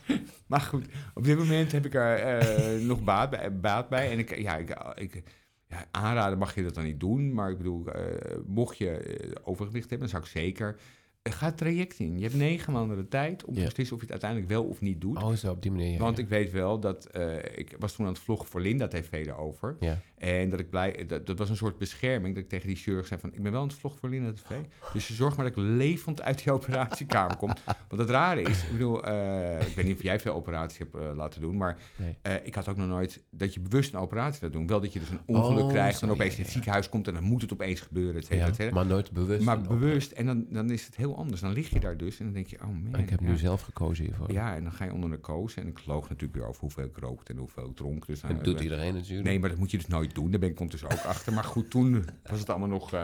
maar 0.50 0.60
goed, 0.60 0.86
op 1.14 1.24
dit 1.24 1.38
moment 1.38 1.72
heb 1.72 1.86
ik 1.86 1.94
er 1.94 2.18
eh, 2.18 2.86
nog 2.86 3.04
baat 3.04 3.30
bij, 3.30 3.58
baat 3.58 3.88
bij. 3.88 4.10
En 4.10 4.18
ik, 4.18 4.38
ja, 4.38 4.56
ik, 4.56 4.70
ik, 4.94 5.22
ja, 5.68 5.84
aanraden 5.90 6.38
mag 6.38 6.54
je 6.54 6.62
dat 6.62 6.74
dan 6.74 6.84
niet 6.84 7.00
doen. 7.00 7.34
Maar 7.34 7.50
ik 7.50 7.56
bedoel, 7.56 7.86
eh, 7.86 8.36
mocht 8.46 8.78
je 8.78 9.36
overgewicht 9.42 9.90
hebben, 9.90 10.08
dan 10.10 10.20
zou 10.20 10.22
ik 10.22 10.42
zeker 10.42 10.76
Ga 11.22 11.46
het 11.46 11.56
traject 11.56 11.98
in. 11.98 12.16
Je 12.16 12.22
hebt 12.22 12.34
negen 12.34 12.72
maanden 12.72 12.96
de 12.96 13.08
tijd 13.08 13.44
om 13.44 13.54
te 13.54 13.60
beslissen 13.60 13.96
of 13.96 14.02
je 14.02 14.12
het 14.12 14.22
uiteindelijk 14.22 14.50
wel 14.50 14.64
of 14.64 14.80
niet 14.80 15.00
doet. 15.00 15.22
Oh, 15.22 15.32
zo 15.32 15.50
op 15.50 15.62
die 15.62 15.70
manier. 15.70 15.98
Want 15.98 16.18
ik 16.18 16.28
weet 16.28 16.50
wel 16.50 16.80
dat 16.80 17.04
eh, 17.04 17.36
ik 17.54 17.76
was 17.78 17.92
toen 17.92 18.06
aan 18.06 18.12
het 18.12 18.22
vloggen 18.22 18.48
voor 18.48 18.60
Linda 18.60 18.88
TV 18.88 19.26
erover. 19.26 19.76
Ja. 19.80 19.98
En 20.20 20.50
dat 20.50 20.60
ik 20.60 20.70
blij, 20.70 21.04
dat, 21.06 21.26
dat 21.26 21.38
was 21.38 21.50
een 21.50 21.56
soort 21.56 21.78
bescherming. 21.78 22.34
Dat 22.34 22.42
ik 22.44 22.48
tegen 22.48 22.66
die 22.66 22.76
chirurg 22.76 23.06
zei 23.06 23.20
van, 23.20 23.32
ik 23.32 23.42
ben 23.42 23.52
wel 23.52 23.60
aan 23.60 23.66
het 23.68 23.76
vloggen 23.76 24.00
voor 24.00 24.10
Linda 24.10 24.32
TV. 24.32 24.50
Dus 24.92 25.08
je 25.08 25.14
zorgt 25.14 25.36
maar 25.36 25.46
dat 25.48 25.56
ik 25.56 25.62
levend 25.62 26.22
uit 26.22 26.42
die 26.44 26.52
operatiekamer 26.58 27.36
kom. 27.36 27.52
Want 27.88 28.00
het 28.00 28.10
rare 28.10 28.42
is, 28.42 28.62
ik 28.62 28.70
bedoel, 28.72 29.04
eh, 29.04 29.66
ik 29.68 29.74
weet 29.74 29.84
niet 29.84 29.96
of 29.96 30.02
jij 30.02 30.20
veel 30.20 30.34
operaties 30.34 30.78
hebt 30.78 30.94
eh, 30.94 31.00
laten 31.14 31.40
doen, 31.40 31.56
maar 31.56 31.78
Nee. 31.96 32.16
eh, 32.22 32.34
ik 32.46 32.54
had 32.54 32.68
ook 32.68 32.76
nog 32.76 32.88
nooit 32.88 33.22
dat 33.30 33.54
je 33.54 33.60
bewust 33.60 33.92
een 33.94 34.00
operatie 34.00 34.42
laat 34.42 34.52
doen. 34.52 34.66
Wel 34.66 34.80
dat 34.80 34.92
je 34.92 34.98
dus 34.98 35.10
een 35.10 35.20
ongeluk 35.26 35.62
Oh, 35.64 35.68
krijgt 35.68 36.02
en 36.02 36.10
opeens 36.10 36.36
in 36.36 36.42
het 36.42 36.52
ziekenhuis 36.52 36.88
komt 36.88 37.08
en 37.08 37.14
dan 37.14 37.22
moet 37.22 37.42
het 37.42 37.52
opeens 37.52 37.80
gebeuren, 37.80 38.14
et 38.16 38.22
cetera, 38.24 38.40
Ja, 38.44 38.48
et 38.50 38.54
cetera. 38.56 38.74
maar 38.74 38.86
nooit 38.86 39.10
bewust. 39.12 39.44
Maar 39.44 39.56
een 39.56 39.66
bewust, 39.66 40.12
en 40.12 40.26
dan, 40.26 40.46
dan 40.50 40.70
is 40.70 40.86
het 40.86 40.96
heel 40.96 41.16
anders. 41.16 41.40
Dan 41.40 41.52
lig 41.52 41.70
je 41.70 41.80
daar 41.80 41.96
dus 41.96 42.18
en 42.18 42.24
dan 42.24 42.34
denk 42.34 42.46
je, 42.46 42.56
oh 42.62 42.66
man. 42.90 43.00
Ik 43.00 43.10
heb 43.10 43.20
ja. 43.20 43.26
nu 43.26 43.36
zelf 43.36 43.60
gekozen 43.60 44.04
hiervoor. 44.04 44.32
Ja, 44.32 44.54
en 44.56 44.62
dan 44.62 44.72
ga 44.72 44.84
je 44.84 44.92
onder 44.92 45.08
narcose. 45.10 45.60
En 45.60 45.66
ik 45.66 45.86
loog 45.86 46.08
natuurlijk 46.08 46.34
weer 46.38 46.48
over 46.48 46.60
hoeveel 46.60 46.84
ik 46.84 46.96
rookte 46.96 47.32
en 47.32 47.38
hoeveel 47.38 47.66
ik 47.68 47.76
dronk. 47.76 48.06
Dus 48.06 48.20
dan, 48.20 48.34
Dat 48.34 48.44
doet 48.44 48.60
iedereen 48.60 48.94
natuurlijk. 48.94 49.24
Nee, 49.28 49.38
maar 49.38 49.48
dat 49.48 49.58
moet 49.58 49.70
je 49.70 49.76
dus 49.76 49.86
nooit 49.86 50.09
doen. 50.14 50.30
Daar 50.30 50.40
ben 50.40 50.48
ik 50.50 50.60
ondertussen 50.60 50.98
ook 50.98 51.04
achter. 51.04 51.32
Maar 51.32 51.44
goed, 51.44 51.70
toen 51.70 52.04
was 52.30 52.38
het 52.38 52.50
allemaal 52.50 52.68
nog... 52.68 52.92
eh, 52.92 53.02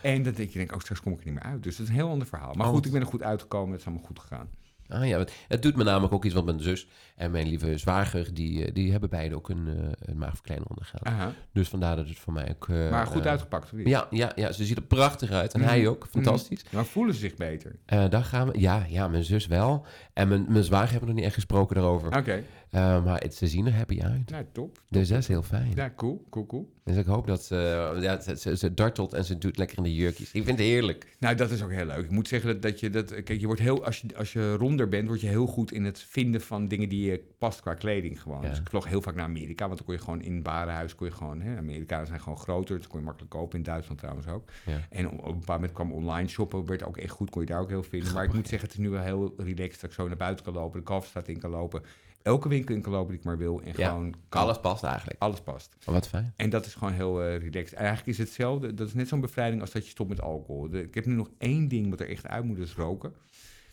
en 0.00 0.22
dan 0.22 0.32
denk 0.32 0.50
je, 0.50 0.58
denk, 0.58 0.72
oh, 0.74 0.80
straks 0.80 1.00
kom 1.00 1.12
ik 1.12 1.18
er 1.18 1.24
niet 1.24 1.34
meer 1.34 1.42
uit. 1.52 1.62
Dus 1.62 1.76
dat 1.76 1.86
is 1.86 1.92
een 1.92 1.98
heel 1.98 2.08
ander 2.10 2.26
verhaal. 2.26 2.54
Maar 2.54 2.66
Oh, 2.66 2.72
goed, 2.72 2.86
ik 2.86 2.92
ben 2.92 3.00
er 3.00 3.06
goed 3.06 3.22
uitgekomen. 3.22 3.70
Het 3.70 3.80
is 3.80 3.86
allemaal 3.86 4.04
goed 4.06 4.18
gegaan. 4.18 4.48
Ah 4.88 5.06
ja, 5.08 5.24
het- 5.48 5.62
doet 5.62 5.76
me 5.76 5.84
namelijk 5.84 6.12
ook 6.14 6.24
iets, 6.24 6.34
want 6.34 6.46
mijn 6.46 6.60
zus 6.60 6.88
en 7.16 7.30
mijn 7.30 7.46
lieve 7.48 7.78
zwager, 7.78 8.34
die, 8.34 8.64
eh, 8.64 8.74
die 8.74 8.90
hebben 8.90 9.10
beide 9.10 9.34
ook 9.34 9.48
een, 9.48 9.68
eh 9.68 9.74
een 10.00 10.18
maagverkleining 10.18 10.70
ondergaan. 10.70 11.00
Aha. 11.06 11.32
Dus 11.52 11.68
vandaar 11.68 11.96
dat 11.96 12.08
het 12.08 12.18
voor 12.18 12.32
mij 12.32 12.50
ook... 12.50 12.68
maar 12.68 13.06
goed 13.06 13.26
uitgepakt? 13.26 13.70
Ja, 13.84 14.06
ja, 14.10 14.32
ja, 14.34 14.52
ze 14.52 14.64
ziet 14.64 14.76
er 14.76 14.82
prachtig 14.82 15.30
uit. 15.30 15.54
En 15.54 15.60
Mhm. 15.60 15.68
hij 15.68 15.88
ook, 15.88 16.06
fantastisch. 16.10 16.64
Maar 16.70 16.84
voelen 16.84 17.14
ze 17.14 17.20
zich 17.20 17.34
beter? 17.34 17.76
Daar 17.86 18.24
gaan 18.24 18.48
we, 18.50 18.60
ja, 18.60 18.84
ja, 18.88 19.08
mijn 19.08 19.24
zus 19.24 19.46
wel. 19.46 19.86
En 20.12 20.28
mijn, 20.28 20.44
mijn 20.48 20.64
zwager 20.64 20.90
hebben 20.90 21.08
nog 21.08 21.16
niet 21.16 21.26
echt 21.26 21.34
gesproken 21.34 21.74
daarover. 21.76 22.16
Oké, 22.16 22.42
Eh, 22.72 23.04
maar 23.04 23.20
het, 23.20 23.34
ze 23.34 23.46
zien 23.46 23.66
er 23.66 23.74
happy 23.74 24.00
uit. 24.02 24.30
nou 24.30 24.44
top. 24.52 24.80
Dus 24.88 25.08
dat 25.08 25.18
is 25.18 25.28
heel 25.28 25.42
fijn. 25.42 25.72
Ja, 25.74 25.92
cool, 25.96 26.24
cool, 26.30 26.46
cool. 26.46 26.72
Dus 26.84 26.96
ik 26.96 27.06
hoop 27.06 27.26
dat 27.26 27.44
ze, 27.44 27.54
ja, 28.00 28.20
ze, 28.20 28.36
ze, 28.36 28.56
ze 28.56 28.74
dartelt 28.74 29.12
en 29.12 29.24
ze 29.24 29.38
doet 29.38 29.58
lekker 29.58 29.76
in 29.76 29.82
de 29.82 29.94
jurkjes. 29.94 30.32
Ik 30.32 30.44
vind 30.44 30.58
het 30.58 30.66
heerlijk. 30.66 31.16
Nou, 31.18 31.34
dat 31.34 31.50
is 31.50 31.62
ook 31.62 31.70
heel 31.70 31.84
leuk. 31.84 32.04
Ik 32.04 32.10
moet 32.10 32.28
zeggen 32.28 32.48
dat, 32.48 32.62
dat 32.62 32.80
je 32.80 32.90
dat. 32.90 33.22
Kijk, 33.22 33.40
je 33.40 33.46
wordt 33.46 33.60
heel. 33.60 33.84
Als 33.84 34.00
je, 34.00 34.16
als 34.16 34.32
je 34.32 34.54
ronder 34.54 34.88
bent, 34.88 35.08
word 35.08 35.20
je 35.20 35.26
heel 35.26 35.46
goed 35.46 35.72
in 35.72 35.84
het 35.84 35.98
vinden 35.98 36.40
van 36.40 36.68
dingen 36.68 36.88
die 36.88 37.10
je 37.10 37.24
past 37.38 37.60
qua 37.60 37.74
kleding 37.74 38.22
gewoon. 38.22 38.42
Ja. 38.42 38.48
Dus 38.48 38.58
ik 38.58 38.68
vloog 38.68 38.88
heel 38.88 39.02
vaak 39.02 39.14
naar 39.14 39.24
Amerika, 39.24 39.64
want 39.66 39.76
dan 39.76 39.86
kon 39.86 39.94
je 39.94 40.00
gewoon 40.00 40.22
in 40.22 40.34
het 40.34 40.46
warenhuis. 40.46 40.94
Kon 40.94 41.06
je 41.06 41.12
gewoon. 41.12 41.40
Hè, 41.40 41.56
Amerikanen 41.56 42.06
zijn 42.06 42.20
gewoon 42.20 42.38
groter. 42.38 42.76
Dus 42.76 42.86
kon 42.86 42.98
je 42.98 43.04
makkelijk 43.04 43.32
kopen. 43.32 43.58
In 43.58 43.64
Duitsland 43.64 43.98
trouwens 43.98 44.26
ook. 44.26 44.48
Ja. 44.66 44.80
En 44.90 45.06
op, 45.06 45.12
op 45.12 45.18
een 45.18 45.38
bepaald 45.38 45.60
moment 45.60 45.72
kwam 45.72 45.92
online 45.92 46.28
shoppen. 46.28 46.66
Werd 46.66 46.84
ook 46.84 46.96
echt 46.96 47.10
goed. 47.10 47.30
Kon 47.30 47.40
je 47.40 47.46
daar 47.46 47.60
ook 47.60 47.68
heel 47.68 47.82
vinden. 47.82 48.12
Maar 48.12 48.24
ik 48.24 48.32
moet 48.32 48.48
zeggen, 48.48 48.68
het 48.68 48.78
is 48.78 48.84
nu 48.84 48.90
wel 48.90 49.02
heel 49.02 49.34
relaxed. 49.36 49.80
Dat 49.80 49.90
ik 49.90 49.96
zo 49.96 50.06
naar 50.06 50.16
buiten 50.16 50.44
kan 50.44 50.54
lopen. 50.54 50.78
De 50.78 50.84
Kalverstraat 50.84 51.28
in 51.28 51.38
kan 51.38 51.50
lopen. 51.50 51.82
Elke 52.22 52.48
winkel 52.48 52.74
in 52.74 52.80
kan 52.82 52.92
lopen 52.92 53.08
die 53.10 53.18
ik 53.18 53.24
maar 53.24 53.38
wil. 53.38 53.60
En 53.64 53.72
Ja, 53.76 53.88
gewoon. 53.88 54.14
Kan, 54.28 54.42
Alles 54.42 54.60
past 54.60 54.82
eigenlijk. 54.84 55.20
alles 55.20 55.40
past. 55.40 55.76
Oh, 55.86 55.94
wat 55.94 56.08
fijn. 56.08 56.32
En 56.36 56.50
dat 56.50 56.66
is 56.66 56.74
gewoon 56.74 56.92
heel 56.92 57.22
eh, 57.22 57.38
relaxed. 57.38 57.72
Eigenlijk 57.72 58.08
is 58.08 58.18
het 58.18 58.26
hetzelfde. 58.26 58.74
Dat 58.74 58.86
is 58.86 58.94
net 58.94 59.08
zo'n 59.08 59.20
bevrijding 59.20 59.60
als 59.60 59.70
dat 59.70 59.84
je 59.84 59.90
stopt 59.90 60.08
met 60.08 60.20
alcohol. 60.20 60.68
De- 60.70 60.82
ik 60.82 60.94
heb 60.94 61.06
nu 61.06 61.14
nog 61.14 61.30
één 61.38 61.68
ding 61.68 61.90
wat 61.90 62.00
er 62.00 62.08
echt 62.08 62.26
uit 62.26 62.44
moet, 62.44 62.58
is 62.58 62.74
roken. 62.74 63.12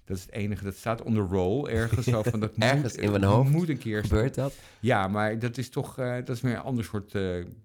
Dat 0.09 0.17
is 0.17 0.23
het 0.23 0.33
enige. 0.33 0.63
Dat 0.63 0.75
staat 0.75 1.01
on 1.01 1.13
the 1.13 1.19
roll 1.19 1.65
ergens. 1.65 2.05
Zo 2.05 2.23
van, 2.23 2.39
dat 2.39 2.51
Ergens 2.57 2.95
moet, 2.95 3.03
in 3.03 3.11
mijn 3.11 3.23
hoofd 3.23 3.49
moet 3.49 3.69
een 3.69 3.77
keer. 3.77 4.01
Gebeurt 4.01 4.35
dat? 4.35 4.53
Ja, 4.79 5.07
maar 5.07 5.39
dat 5.39 5.57
is 5.57 5.69
toch 5.69 5.97
eh, 5.97 6.15
dat 6.15 6.29
is 6.29 6.41
weer 6.41 6.53
een 6.53 6.61
ander 6.61 6.83
soort 6.83 7.15
eh, 7.15 7.21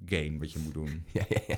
game 0.06 0.38
wat 0.38 0.52
je 0.52 0.58
moet 0.58 0.74
doen. 0.74 1.04
Ja, 1.12 1.24
ja, 1.28 1.40
ja. 1.46 1.56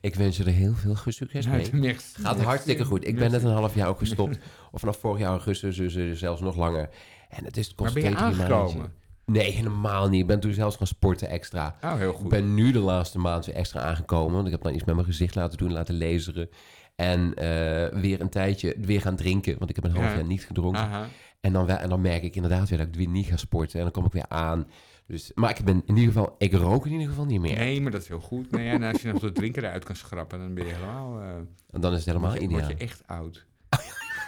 Ik 0.00 0.14
wens 0.14 0.36
je 0.36 0.44
er 0.44 0.50
heel 0.50 0.74
veel 0.74 0.96
succes 1.06 1.46
mee. 1.46 1.68
merci. 1.74 2.22
Gaat 2.22 2.40
hartstikke 2.40 2.84
goed. 2.84 3.06
Ik 3.06 3.16
ben 3.16 3.30
net 3.30 3.42
een 3.42 3.50
half 3.50 3.74
jaar 3.74 3.88
ook 3.88 3.98
gestopt. 3.98 4.38
Of 4.72 4.80
vanaf 4.80 4.98
vorig 4.98 5.20
jaar 5.20 5.30
augustus, 5.30 5.76
dus 5.76 6.18
zelfs 6.18 6.40
nog 6.40 6.56
langer. 6.56 6.88
En 7.28 7.44
het 7.44 7.56
is 7.56 7.66
het 7.66 7.74
kost 7.74 7.94
Maar 7.94 8.02
ben 8.02 8.10
je 8.12 8.16
aangekomen? 8.16 8.92
Nee, 9.24 9.50
helemaal 9.50 10.08
niet. 10.08 10.20
Ik 10.20 10.26
ben 10.26 10.40
toen 10.40 10.52
zelfs 10.52 10.76
gaan 10.76 10.86
sporten 10.86 11.28
extra. 11.28 11.76
Oh, 11.84 11.94
heel 11.94 12.10
Ik 12.10 12.16
goed. 12.16 12.28
ben 12.28 12.54
nu 12.54 12.72
de 12.72 12.78
laatste 12.78 13.18
maand 13.18 13.46
weer 13.46 13.54
extra 13.54 13.80
aangekomen. 13.80 14.32
Want 14.34 14.46
ik 14.46 14.52
heb 14.52 14.62
dan 14.62 14.74
iets 14.74 14.84
met 14.84 14.94
mijn 14.94 15.06
gezicht 15.06 15.34
laten 15.34 15.58
doen, 15.58 15.72
laten 15.72 15.98
laseren. 15.98 16.48
En 16.96 17.34
eh, 17.34 18.00
weer 18.00 18.20
een 18.20 18.28
tijdje 18.28 18.74
weer 18.78 19.00
gaan 19.00 19.16
drinken. 19.16 19.58
Want 19.58 19.70
ik 19.70 19.76
heb 19.76 19.84
een 19.84 19.90
half 19.96 20.04
Ja. 20.04 20.14
jaar 20.14 20.24
niet 20.24 20.44
gedronken. 20.46 21.08
En, 21.40 21.52
dan, 21.52 21.68
en 21.68 21.88
dan 21.88 22.00
merk 22.00 22.22
ik 22.22 22.34
inderdaad 22.36 22.68
weer 22.68 22.78
dat 22.78 22.86
ik 22.86 22.94
weer 22.94 23.08
niet 23.08 23.26
ga 23.26 23.36
sporten. 23.36 23.76
En 23.76 23.82
dan 23.82 23.92
kom 23.92 24.04
ik 24.04 24.12
weer 24.12 24.28
aan. 24.28 24.66
Dus, 25.06 25.32
maar 25.34 25.50
ik 25.58 25.64
ben 25.64 25.82
in 25.86 25.96
ieder 25.96 26.12
geval, 26.12 26.34
ik 26.38 26.52
rook 26.52 26.86
in 26.86 26.92
ieder 26.92 27.08
geval 27.08 27.24
niet 27.24 27.40
meer. 27.40 27.56
Nee, 27.58 27.80
maar 27.80 27.90
dat 27.92 28.02
is 28.02 28.08
heel 28.08 28.20
goed. 28.20 28.50
Nee, 28.50 28.68
en 28.68 28.82
als 28.82 29.02
je 29.02 29.12
nog 29.12 29.20
de 29.20 29.32
drinken 29.32 29.64
eruit 29.64 29.84
kan 29.84 29.96
schrappen, 29.96 30.38
dan 30.38 30.54
ben 30.54 30.66
je 30.66 30.72
helemaal, 30.72 31.20
eh 31.20 31.28
En 31.70 31.80
dan 31.80 31.90
is 31.92 31.96
het 31.98 32.06
helemaal 32.06 32.28
word, 32.30 32.40
je, 32.42 32.46
ideaal. 32.48 32.66
word 32.66 32.78
je 32.78 32.84
echt 32.84 33.02
oud. 33.06 33.46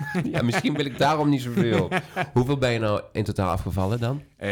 Ja, 0.32 0.42
misschien 0.42 0.74
wil 0.74 0.84
ik 0.84 0.99
daarom 0.99 1.28
niet 1.28 1.42
zoveel. 1.42 1.88
Hoeveel 2.34 2.59
ben 2.59 2.72
je 2.72 2.78
nou 2.78 3.03
in 3.12 3.24
totaal 3.24 3.51
afgevallen 3.51 4.01
dan? 4.01 4.22
Eh, 4.36 4.51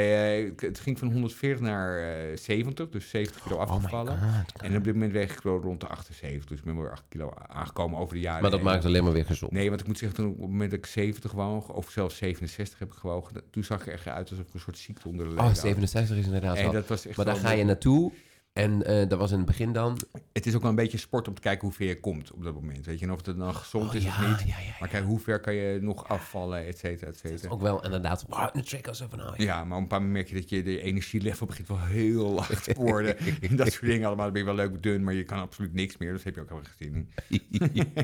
het 0.56 0.78
ging 0.80 0.98
van 0.98 1.12
140 1.12 1.60
naar 1.60 1.98
eh 1.98 2.36
70, 2.36 2.88
dus 2.88 3.08
70 3.10 3.42
kilo 3.42 3.56
afgevallen. 3.56 4.12
Oh 4.12 4.18
god. 4.22 4.62
En 4.62 4.76
op 4.76 4.84
dit 4.84 4.92
moment 4.92 5.12
weeg 5.12 5.32
ik 5.32 5.40
rond 5.42 5.80
de 5.80 5.86
78. 5.86 6.44
Dus 6.44 6.58
ik 6.58 6.64
ben 6.64 6.80
weer 6.80 6.90
8 6.90 7.02
kilo 7.08 7.34
aangekomen 7.46 7.98
over 7.98 8.14
de 8.14 8.20
jaren. 8.20 8.42
Maar 8.42 8.50
dat 8.50 8.62
maakt 8.62 8.84
alleen 8.84 9.04
maar 9.04 9.12
weer 9.12 9.24
gezond. 9.26 9.52
Nee, 9.52 9.68
want 9.68 9.80
ik 9.80 9.86
moet 9.86 9.98
zeggen, 9.98 10.18
toen 10.18 10.26
op 10.30 10.40
het 10.40 10.50
moment 10.50 10.70
dat 10.70 10.78
ik 10.78 10.86
70 10.86 11.32
woog, 11.32 11.68
of 11.68 11.90
zelfs 11.90 12.16
67 12.16 12.78
heb 12.78 12.88
ik 12.88 12.94
gewogen, 12.98 13.42
toen 13.50 13.64
zag 13.64 13.80
ik 13.80 13.86
er 13.86 13.92
echt 13.92 14.06
uit 14.06 14.30
alsof 14.30 14.46
ik 14.46 14.54
een 14.54 14.60
soort 14.60 14.78
ziekte 14.78 15.08
onder 15.08 15.24
de 15.24 15.30
leden 15.30 15.44
Oh, 15.44 15.50
had. 15.52 15.60
67 15.60 16.16
is 16.16 16.24
inderdaad 16.24 16.56
En 16.56 16.62
wel. 16.62 16.72
dat 16.72 16.86
was 16.86 17.06
echt 17.06 17.16
Maar 17.16 17.26
daar 17.26 17.36
ga 17.36 17.50
je 17.50 17.64
naartoe. 17.64 18.12
En 18.56 18.82
eh, 18.86 19.08
dat 19.08 19.18
was 19.18 19.30
in 19.30 19.36
het 19.36 19.46
begin 19.46 19.72
dan. 19.72 19.98
Het 20.32 20.46
is 20.46 20.54
ook 20.54 20.60
wel 20.60 20.70
een 20.70 20.76
beetje 20.76 20.98
sport 20.98 21.28
om 21.28 21.34
te 21.34 21.40
kijken 21.40 21.66
hoe 21.66 21.76
ver 21.76 21.86
je 21.86 22.00
komt 22.00 22.32
op 22.32 22.42
dat 22.44 22.54
moment. 22.54 22.86
Weet 22.86 22.98
je, 22.98 23.04
en 23.04 23.12
of 23.12 23.26
het 23.26 23.36
dan 23.38 23.54
gezond 23.54 23.88
Oh, 23.88 23.94
is 23.94 24.04
ja, 24.04 24.08
of 24.08 24.28
niet. 24.28 24.48
ja, 24.48 24.58
ja, 24.58 24.76
Maar 24.80 24.88
kijk, 24.88 25.04
hoe 25.04 25.18
ver 25.18 25.40
kan 25.40 25.54
je 25.54 25.78
nog 25.82 26.08
afvallen, 26.08 26.66
et 26.66 26.78
cetera, 26.78 27.10
et 27.10 27.18
cetera. 27.18 27.52
Ook 27.52 27.60
wel 27.60 27.84
inderdaad. 27.84 28.24
Wow, 28.28 28.48
een 28.52 28.64
trick 28.64 28.88
als 28.88 29.04
van. 29.10 29.20
Oh, 29.22 29.36
ja. 29.36 29.44
Ja, 29.44 29.64
maar 29.64 29.76
op 29.76 29.82
een 29.82 29.88
paar 29.88 30.00
moment 30.02 30.16
merk 30.16 30.28
je 30.28 30.34
dat 30.34 30.48
je 30.48 30.62
de 30.62 30.80
energielevel 30.80 31.46
begint 31.46 31.68
wel 31.68 31.80
heel 31.80 32.30
laag 32.30 32.62
te 32.62 32.74
worden. 32.74 33.18
en 33.40 33.56
dat 33.56 33.72
soort 33.72 33.86
dingen 33.86 34.06
allemaal. 34.06 34.24
Dan 34.24 34.32
ben 34.32 34.42
je 34.42 34.56
wel 34.56 34.66
leuk 34.66 34.82
dun, 34.82 35.04
maar 35.04 35.14
je 35.14 35.24
kan 35.24 35.38
absoluut 35.38 35.72
niks 35.72 35.96
meer. 35.96 36.12
Dus 36.12 36.24
heb 36.24 36.34
je 36.34 36.40
ook 36.50 36.62
zin 36.78 37.10
in. 37.28 37.92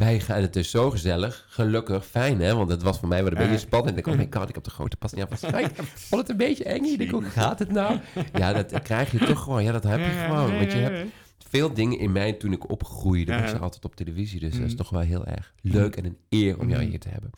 Wij 0.00 0.20
gaan, 0.20 0.40
het 0.42 0.56
is 0.56 0.70
zo 0.70 0.90
gezellig, 0.90 1.46
gelukkig, 1.48 2.06
fijn 2.06 2.40
hè, 2.40 2.54
want 2.54 2.70
het 2.70 2.82
was 2.82 2.98
voor 2.98 3.08
mij 3.08 3.22
wel 3.22 3.32
een 3.32 3.38
beetje 3.38 3.58
spannend. 3.58 3.96
Ik 3.98 4.04
denk, 4.04 4.16
oh 4.16 4.22
my 4.22 4.28
god, 4.40 4.48
ik 4.48 4.54
heb 4.54 4.64
de 4.64 4.70
grote 4.70 4.96
pas 4.96 5.12
niet 5.12 5.22
afgeschreven. 5.24 5.70
Ik 5.84 5.84
vond 5.94 6.20
het 6.20 6.30
een 6.30 6.36
beetje 6.36 6.64
eng. 6.64 6.84
Ik 6.84 6.98
denk, 6.98 7.10
hoe 7.10 7.22
gaat 7.22 7.58
het 7.58 7.72
nou? 7.72 7.98
Ja, 8.32 8.52
dat 8.52 8.82
krijg 8.82 9.10
je 9.10 9.18
toch 9.18 9.42
gewoon. 9.42 9.64
Ja, 9.64 9.72
dat 9.72 9.82
heb 9.82 9.98
je 9.98 10.24
gewoon. 10.26 10.56
Want 10.58 10.72
je 10.72 10.78
hebt 10.78 11.10
veel 11.48 11.74
dingen 11.74 11.98
in 11.98 12.12
mij 12.12 12.32
toen 12.32 12.52
ik 12.52 12.70
opgroeide, 12.70 13.40
was 13.40 13.52
er 13.52 13.60
altijd 13.62 13.84
op 13.84 13.96
televisie. 13.96 14.40
Dus 14.40 14.52
dat 14.52 14.60
is 14.60 14.66
Mhm. 14.66 14.76
toch 14.76 14.90
wel 14.90 15.00
heel 15.00 15.26
erg 15.26 15.52
leuk 15.62 15.96
en 15.96 16.04
een 16.04 16.16
eer 16.28 16.58
om 16.58 16.68
jou 16.68 16.80
Mhm. 16.80 16.90
hier 16.90 17.00
te 17.00 17.08
hebben. 17.08 17.30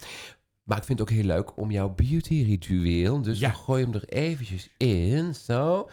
Maar 0.63 0.79
ik 0.79 0.85
vind 0.85 0.99
het 0.99 1.09
ook 1.11 1.15
heel 1.17 1.27
leuk 1.27 1.57
om 1.57 1.71
jouw 1.71 1.89
beauty 1.95 2.43
ritueel. 2.47 3.23
Dus 3.23 3.39
Ja. 3.39 3.49
we 3.49 3.55
gooien 3.55 3.91
hem 3.91 3.95
er 4.01 4.09
eventjes 4.09 4.69
in. 4.77 5.35
Zo. 5.35 5.89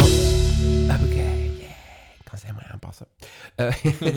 Oh, 0.00 1.04
oké. 1.04 1.51
Kan 2.32 2.40
ze 2.40 2.46
helemaal 2.46 2.70
aanpassen. 2.70 3.06
Eh, 3.56 3.74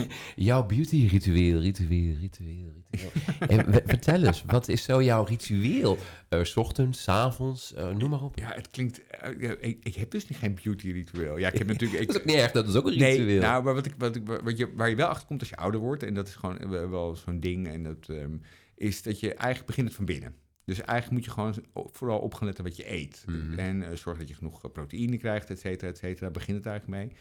jouw 0.50 0.66
beauty 0.66 1.06
ritueel, 1.10 1.60
ritueel, 1.60 2.14
ritueel, 2.20 2.72
ritueel. 2.90 3.10
En 3.48 3.70
w- 3.72 3.76
vertel 3.86 4.22
eens, 4.22 4.42
wat 4.46 4.68
is 4.68 4.82
zo 4.82 5.02
jouw 5.02 5.24
ritueel? 5.24 5.98
Eh, 6.28 6.42
s 6.42 6.56
ochtends, 6.56 7.02
s 7.02 7.08
avonds, 7.08 7.74
eh, 7.74 7.94
noem 7.94 8.10
maar 8.10 8.22
op. 8.22 8.38
Ja, 8.38 8.52
het 8.54 8.70
klinkt... 8.70 9.06
eh, 9.06 9.50
ik, 9.60 9.78
ik 9.82 9.94
heb 9.94 10.10
dus 10.10 10.28
niet 10.28 10.38
geen 10.38 10.58
beauty 10.62 10.90
ritueel. 10.90 11.36
Ja, 11.38 11.48
ik 11.52 11.58
heb 11.58 11.66
natuurlijk... 11.72 12.00
Ik, 12.02 12.06
Dat 12.06 12.16
is 12.16 12.20
ook 12.22 12.26
niet 12.26 12.36
erg, 12.36 12.50
dat 12.52 12.68
is 12.68 12.74
ook 12.74 12.86
een 12.86 12.98
Nee, 12.98 13.16
ritueel. 13.18 13.40
nou, 13.40 13.62
maar 13.64 13.74
wat 13.74 13.86
ik, 13.86 13.94
wat 13.98 14.16
ik, 14.16 14.26
wat 14.42 14.58
je, 14.58 14.72
waar 14.74 14.88
je 14.88 14.96
wel 14.96 15.08
achter 15.08 15.26
komt 15.26 15.40
als 15.40 15.48
je 15.48 15.56
ouder 15.56 15.80
wordt, 15.80 16.02
en 16.02 16.14
dat 16.14 16.28
is 16.28 16.34
gewoon 16.34 16.90
wel- 16.90 17.16
zo'n 17.16 17.40
ding, 17.40 17.68
en 17.68 17.82
dat 17.82 18.08
ehm, 18.08 18.36
is 18.74 19.02
dat 19.02 19.20
je 19.20 19.28
eigenlijk 19.34 19.66
begint 19.66 19.86
het 19.86 19.96
van 19.96 20.04
binnen. 20.04 20.34
Dus 20.64 20.80
eigenlijk 20.80 21.10
moet 21.10 21.24
je 21.24 21.30
gewoon 21.30 21.54
vooral 21.92 22.18
op 22.18 22.34
gaan 22.34 22.46
letten 22.46 22.64
wat 22.64 22.76
je 22.76 22.92
eet. 22.92 23.24
Mhm. 23.26 23.58
En 23.58 23.82
eh, 23.90 23.96
zorg 23.96 24.18
dat 24.18 24.28
je 24.28 24.34
genoeg 24.34 24.64
eh, 24.64 24.70
proteïne 24.70 25.16
krijgt, 25.16 25.50
et 25.50 25.58
cetera, 25.60 25.90
et 25.90 25.96
cetera. 25.98 26.20
Daar 26.20 26.30
begint 26.30 26.56
het 26.56 26.66
eigenlijk 26.66 26.98
mee. 27.04 27.16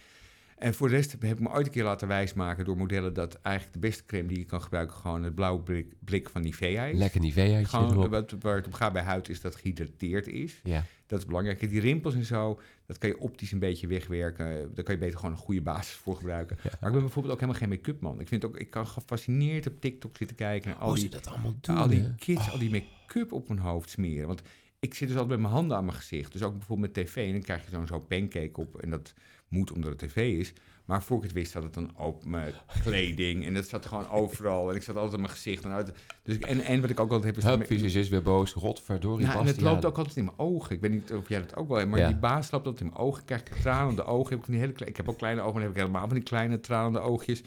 En 0.56 0.74
voor 0.74 0.90
de 0.90 0.96
rest 0.96 1.12
heb 1.12 1.24
ik 1.24 1.40
me 1.40 1.50
ooit 1.50 1.66
een 1.66 1.72
keer 1.72 1.84
laten 1.84 2.08
wijsmaken 2.08 2.66
door 2.66 2.78
modellen 2.78 3.14
dat 3.14 3.40
eigenlijk 3.42 3.74
de 3.76 3.88
beste 3.88 4.06
crème 4.06 4.28
die 4.28 4.38
je 4.38 4.46
kan 4.46 4.62
gebruiken 4.62 4.96
gewoon 4.96 5.24
het 5.24 5.36
blauwe 5.36 5.62
blik, 5.64 5.94
blik 6.00 6.30
van 6.30 6.42
Nivea 6.42 6.86
is. 6.86 6.98
Lekker 6.98 7.20
Niveaatje 7.22 7.66
Gewoon 7.66 8.10
wat, 8.10 8.36
waar 8.40 8.56
het 8.56 8.66
op 8.66 8.74
gaat 8.74 8.94
bij 8.94 9.02
huid 9.02 9.30
is 9.30 9.42
dat 9.42 9.56
gehydrateerd 9.56 10.28
is. 10.28 10.60
Ja. 10.64 10.84
Dat 11.08 11.20
is 11.20 11.26
belangrijk. 11.26 11.70
Die 11.70 11.80
rimpels 11.80 12.14
en 12.14 12.26
zo, 12.26 12.60
dat 12.86 12.98
kan 12.98 13.10
je 13.10 13.20
optisch 13.20 13.52
een 13.52 13.60
beetje 13.60 13.88
wegwerken. 13.88 14.74
Daar 14.74 14.84
kan 14.84 14.94
je 14.94 15.00
beter 15.00 15.20
gewoon 15.20 15.32
een 15.32 15.42
goede 15.42 15.62
basis 15.62 15.94
voor 15.94 16.16
gebruiken. 16.16 16.58
Ja. 16.64 16.70
Maar 16.80 16.90
ik 16.90 16.96
ben 16.96 17.04
bijvoorbeeld 17.04 17.34
ook 17.34 17.40
helemaal 17.40 17.62
geen 17.62 17.70
make-up 17.70 18.02
man. 18.02 18.20
Ik, 18.20 18.28
vind 18.28 18.46
ook, 18.46 18.58
ik 18.58 18.70
kan 18.70 18.88
gefascineerd 18.88 19.68
op 19.68 19.82
TikTok 19.82 20.18
zitten 20.18 20.36
kijken 20.36 20.70
naar 20.70 20.80
al 20.80 20.88
Hoe 20.88 20.98
ze 20.98 21.04
die, 21.04 21.12
dat 21.12 21.28
allemaal 21.28 21.56
doen, 21.62 21.78
al 21.78 21.88
die 21.88 22.16
kids, 22.16 22.46
Oh. 22.46 22.52
al 22.52 22.60
die 22.60 22.70
make-up 22.72 23.32
op 23.32 23.48
hun 23.48 23.60
hoofd 23.60 23.90
smeren. 23.90 24.28
Want 24.28 24.42
ik 24.80 24.94
zit 24.94 25.08
dus 25.08 25.18
altijd 25.18 25.40
met 25.40 25.40
mijn 25.40 25.54
handen 25.54 25.78
aan 25.78 25.86
mijn 25.86 25.98
gezicht. 25.98 26.32
Dus 26.32 26.44
ook 26.44 26.58
bijvoorbeeld 26.58 26.96
met 26.96 27.06
tv. 27.06 27.26
En 27.26 27.32
dan 27.32 27.42
krijg 27.42 27.64
je 27.64 27.70
zo'n 27.70 27.88
zo'n 27.88 28.08
pancake 28.08 28.62
op. 28.62 28.82
En 28.82 28.90
dat 28.90 29.14
moet 29.48 29.72
omdat 29.72 29.90
het 29.90 30.00
tv 30.00 30.40
is. 30.40 30.54
Maar 30.86 31.04
voor 31.04 31.18
ik 31.18 31.24
het 31.24 31.32
wist, 31.32 31.52
zat 31.52 31.64
het 31.64 31.74
dan 31.74 31.98
op 31.98 32.26
mijn 32.26 32.54
kleding. 32.84 33.46
En 33.46 33.54
dat 33.54 33.68
zat 33.68 33.86
gewoon 33.86 34.10
overal. 34.10 34.70
En 34.70 34.76
ik 34.76 34.84
zat 34.84 34.96
altijd 34.96 35.22
mijn 35.22 35.34
gezicht. 35.34 35.64
En, 35.64 35.72
uit, 35.72 35.92
dus, 36.24 36.40
en, 36.40 36.62
en 36.62 36.82
wat 36.82 36.90
ik 36.90 37.00
ook 37.00 37.12
altijd 37.12 37.36
heb... 37.36 37.44
is 37.44 37.50
Hup, 37.50 37.66
Visus 37.66 37.96
is 37.96 38.10
weer 38.10 38.22
boos. 38.22 38.54
Godverdorie, 38.54 39.26
nou, 39.26 39.40
en 39.40 39.46
het 39.46 39.62
loopt 39.62 39.86
ook 39.86 39.98
altijd 39.98 40.18
in 40.18 40.26
mijn 40.26 40.40
ogen. 40.40 40.76
Ik 40.76 40.82
weet 40.82 40.92
niet 40.92 41.14
of 41.14 41.30
jij 41.30 41.40
dat 41.40 41.56
ook 41.56 41.68
wel 41.68 41.78
hebt, 41.78 41.90
maar 41.90 42.00
Ja. 42.00 42.08
die 42.08 42.18
baas 42.18 42.52
loopt 42.52 42.66
altijd 42.66 42.84
in 42.86 42.92
mijn 42.94 43.08
ogen. 43.08 43.20
Ik 43.20 43.26
krijg 43.26 43.44
tranende 43.44 44.04
ogen. 44.04 44.38
Heb 44.38 44.48
ik, 44.48 44.56
hele 44.56 44.74
ik 44.86 44.98
heb 44.98 45.10
ook 45.10 45.18
kleine 45.18 45.42
ogen, 45.42 45.54
maar 45.54 45.62
dan 45.64 45.72
heb 45.72 45.82
ik 45.82 45.88
helemaal 45.88 46.08
van 46.08 46.18
die 46.18 46.28
kleine 46.28 46.60
tranende 46.60 47.00
oogjes. 47.00 47.44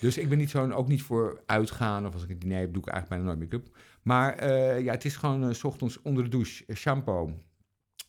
Dus 0.00 0.18
ik 0.18 0.28
ben 0.28 0.38
niet 0.38 0.50
zo'n, 0.50 0.74
ook 0.74 0.88
niet 0.88 1.02
voor 1.02 1.40
uitgaan 1.46 2.06
of 2.06 2.12
als 2.12 2.22
ik 2.22 2.30
een 2.30 2.38
diner 2.38 2.58
heb, 2.58 2.72
doe 2.72 2.82
ik 2.82 2.88
eigenlijk 2.88 3.22
bijna 3.22 3.36
nooit 3.36 3.50
make-up. 3.50 3.76
Maar 4.02 4.34
eh, 4.34 4.80
ja, 4.80 4.92
het 4.92 5.04
is 5.04 5.16
gewoon 5.16 5.48
eh, 5.48 5.54
s 5.54 5.64
ochtends 5.64 6.02
onder 6.02 6.24
de 6.24 6.30
douche, 6.30 6.64
eh, 6.66 6.76
shampoo, 6.76 7.32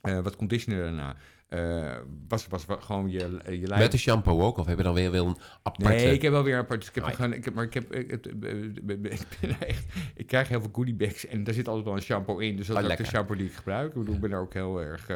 wat 0.02 0.36
conditioner 0.36 0.84
daarna. 0.84 1.16
Eh 1.48 1.91
was, 2.28 2.48
was, 2.48 2.66
was 2.66 2.86
gewoon 2.86 3.10
je, 3.10 3.38
eh, 3.46 3.60
je 3.62 3.68
lijf. 3.68 3.82
Met 3.82 3.91
de 3.91 3.98
shampoo 3.98 4.41
ook? 4.41 4.58
Of 4.58 4.66
heb 4.66 4.78
je 4.78 4.84
dan 4.84 4.94
weer 4.94 5.12
wel 5.12 5.28
een 5.28 5.38
aparte... 5.64 5.84
Nee, 5.96 6.14
ik 6.14 6.22
heb 6.22 6.32
wel 6.32 6.44
weer 6.44 6.54
een 6.54 6.60
apart. 6.60 6.80
dus 6.80 6.89
Ik 6.89 6.96
heb 6.96 7.04
Oh, 7.04 7.10
gewoon, 7.12 7.34
ik 7.34 7.46
heb, 7.46 7.54
maar 7.54 7.64
ik 7.64 7.74
heb, 7.74 7.94
ik, 7.96 8.12
eh, 8.26 8.64
ik 9.41 9.60
echt, 9.60 9.86
ik 10.16 10.28
krijg 10.28 10.48
heel 10.48 10.62
veel 10.62 10.70
goodie 10.74 10.96
bags 10.96 11.26
en 11.26 11.44
daar 11.44 11.54
zit 11.54 11.68
altijd 11.68 11.86
wel 11.86 11.96
een 11.96 12.02
shampoo 12.02 12.38
in. 12.38 12.56
Dus 12.56 12.68
dat 12.68 12.78
Oh, 12.78 12.84
is 12.84 12.91
ook 12.91 12.98
de 12.98 13.06
shampoo 13.06 13.36
die 13.36 13.46
ik 13.46 13.54
gebruik. 13.54 13.88
Ik 13.88 13.94
bedoel, 14.00 14.16
ik 14.16 14.22
ben 14.22 14.32
er 14.32 14.39
ook 14.39 14.54
heel 14.54 14.82
erg. 14.82 15.08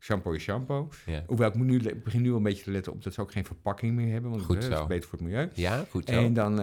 shampoo 0.00 0.32
is 0.32 0.42
shampoo. 0.42 0.88
Ja. 1.06 1.22
Hoewel 1.26 1.48
ik, 1.48 1.54
moet 1.54 1.66
nu, 1.66 1.78
ik 1.78 2.04
begin 2.04 2.22
nu 2.22 2.28
wel 2.28 2.36
een 2.36 2.42
beetje 2.42 2.64
te 2.64 2.70
letten 2.70 2.92
op 2.92 3.02
dat 3.04 3.14
ze 3.14 3.20
ook 3.20 3.32
geen 3.32 3.44
verpakking 3.44 3.94
meer 3.94 4.12
hebben. 4.12 4.30
Want 4.30 4.42
Goed 4.42 4.68
dat 4.70 4.80
is 4.80 4.86
beter 4.86 5.08
voor 5.08 5.18
het 5.18 5.28
milieu. 5.28 5.48
Ja, 5.54 5.84
goed 5.90 6.08
zo. 6.08 6.14
En 6.14 6.24
En, 6.24 6.32
dan 6.32 6.58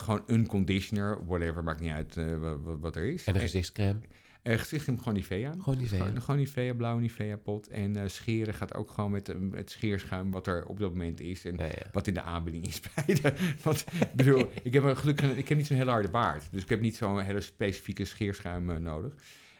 gewoon 0.00 0.22
een 0.26 0.46
conditioner, 0.46 1.18
whatever, 1.26 1.62
maakt 1.64 1.80
niet 1.80 1.92
uit 1.92 2.16
eh, 2.16 2.24
wa- 2.38 2.58
wa- 2.58 2.78
wat, 2.78 2.96
er 2.96 3.04
is. 3.04 3.26
een 3.26 3.34
gezichtscreme. 3.36 3.98
En 4.42 4.58
gezichtscreme 4.58 4.98
gewoon 4.98 5.14
Nivea. 5.14 5.52
Gewoon 5.58 5.78
Nivea. 5.78 6.04
Gewoon, 6.04 6.20
gewoon 6.22 6.40
Nivea, 6.40 6.74
blauwe 6.74 7.00
Nivea 7.00 7.36
pot. 7.36 7.68
En 7.68 7.96
eh, 7.96 8.08
scheren 8.08 8.54
gaat 8.54 8.74
ook 8.74 8.90
gewoon 8.90 9.10
met 9.10 9.28
eh, 9.28 9.36
het 9.52 9.70
scheerschuim 9.70 10.30
wat 10.30 10.46
er 10.46 10.66
op 10.66 10.78
dat 10.78 10.90
moment 10.90 11.20
is. 11.20 11.44
En 11.44 11.56
Ja, 11.56 11.64
ja. 11.64 11.72
wat 11.92 12.06
in 12.06 12.14
de 12.14 12.22
aanbieding 12.22 12.66
is 12.66 12.80
bij 12.94 13.14
de... 13.14 13.54
Want 13.62 13.84
ik 14.00 14.12
bedoel, 14.14 14.50
ik 14.62 14.72
heb 14.72 14.82
een 14.82 14.96
gelukkig 14.96 15.36
ik 15.36 15.48
heb 15.48 15.58
niet 15.58 15.66
zo'n 15.66 15.76
hele 15.76 15.90
harde 15.90 16.08
baard. 16.10 16.48
Dus 16.50 16.62
ik 16.62 16.68
heb 16.68 16.80
niet 16.80 16.96
zo'n 16.96 17.20
hele 17.20 17.40
specifieke 17.40 18.04
scheerschuim 18.04 18.70
eh, 18.70 18.76
nodig. 18.76 19.14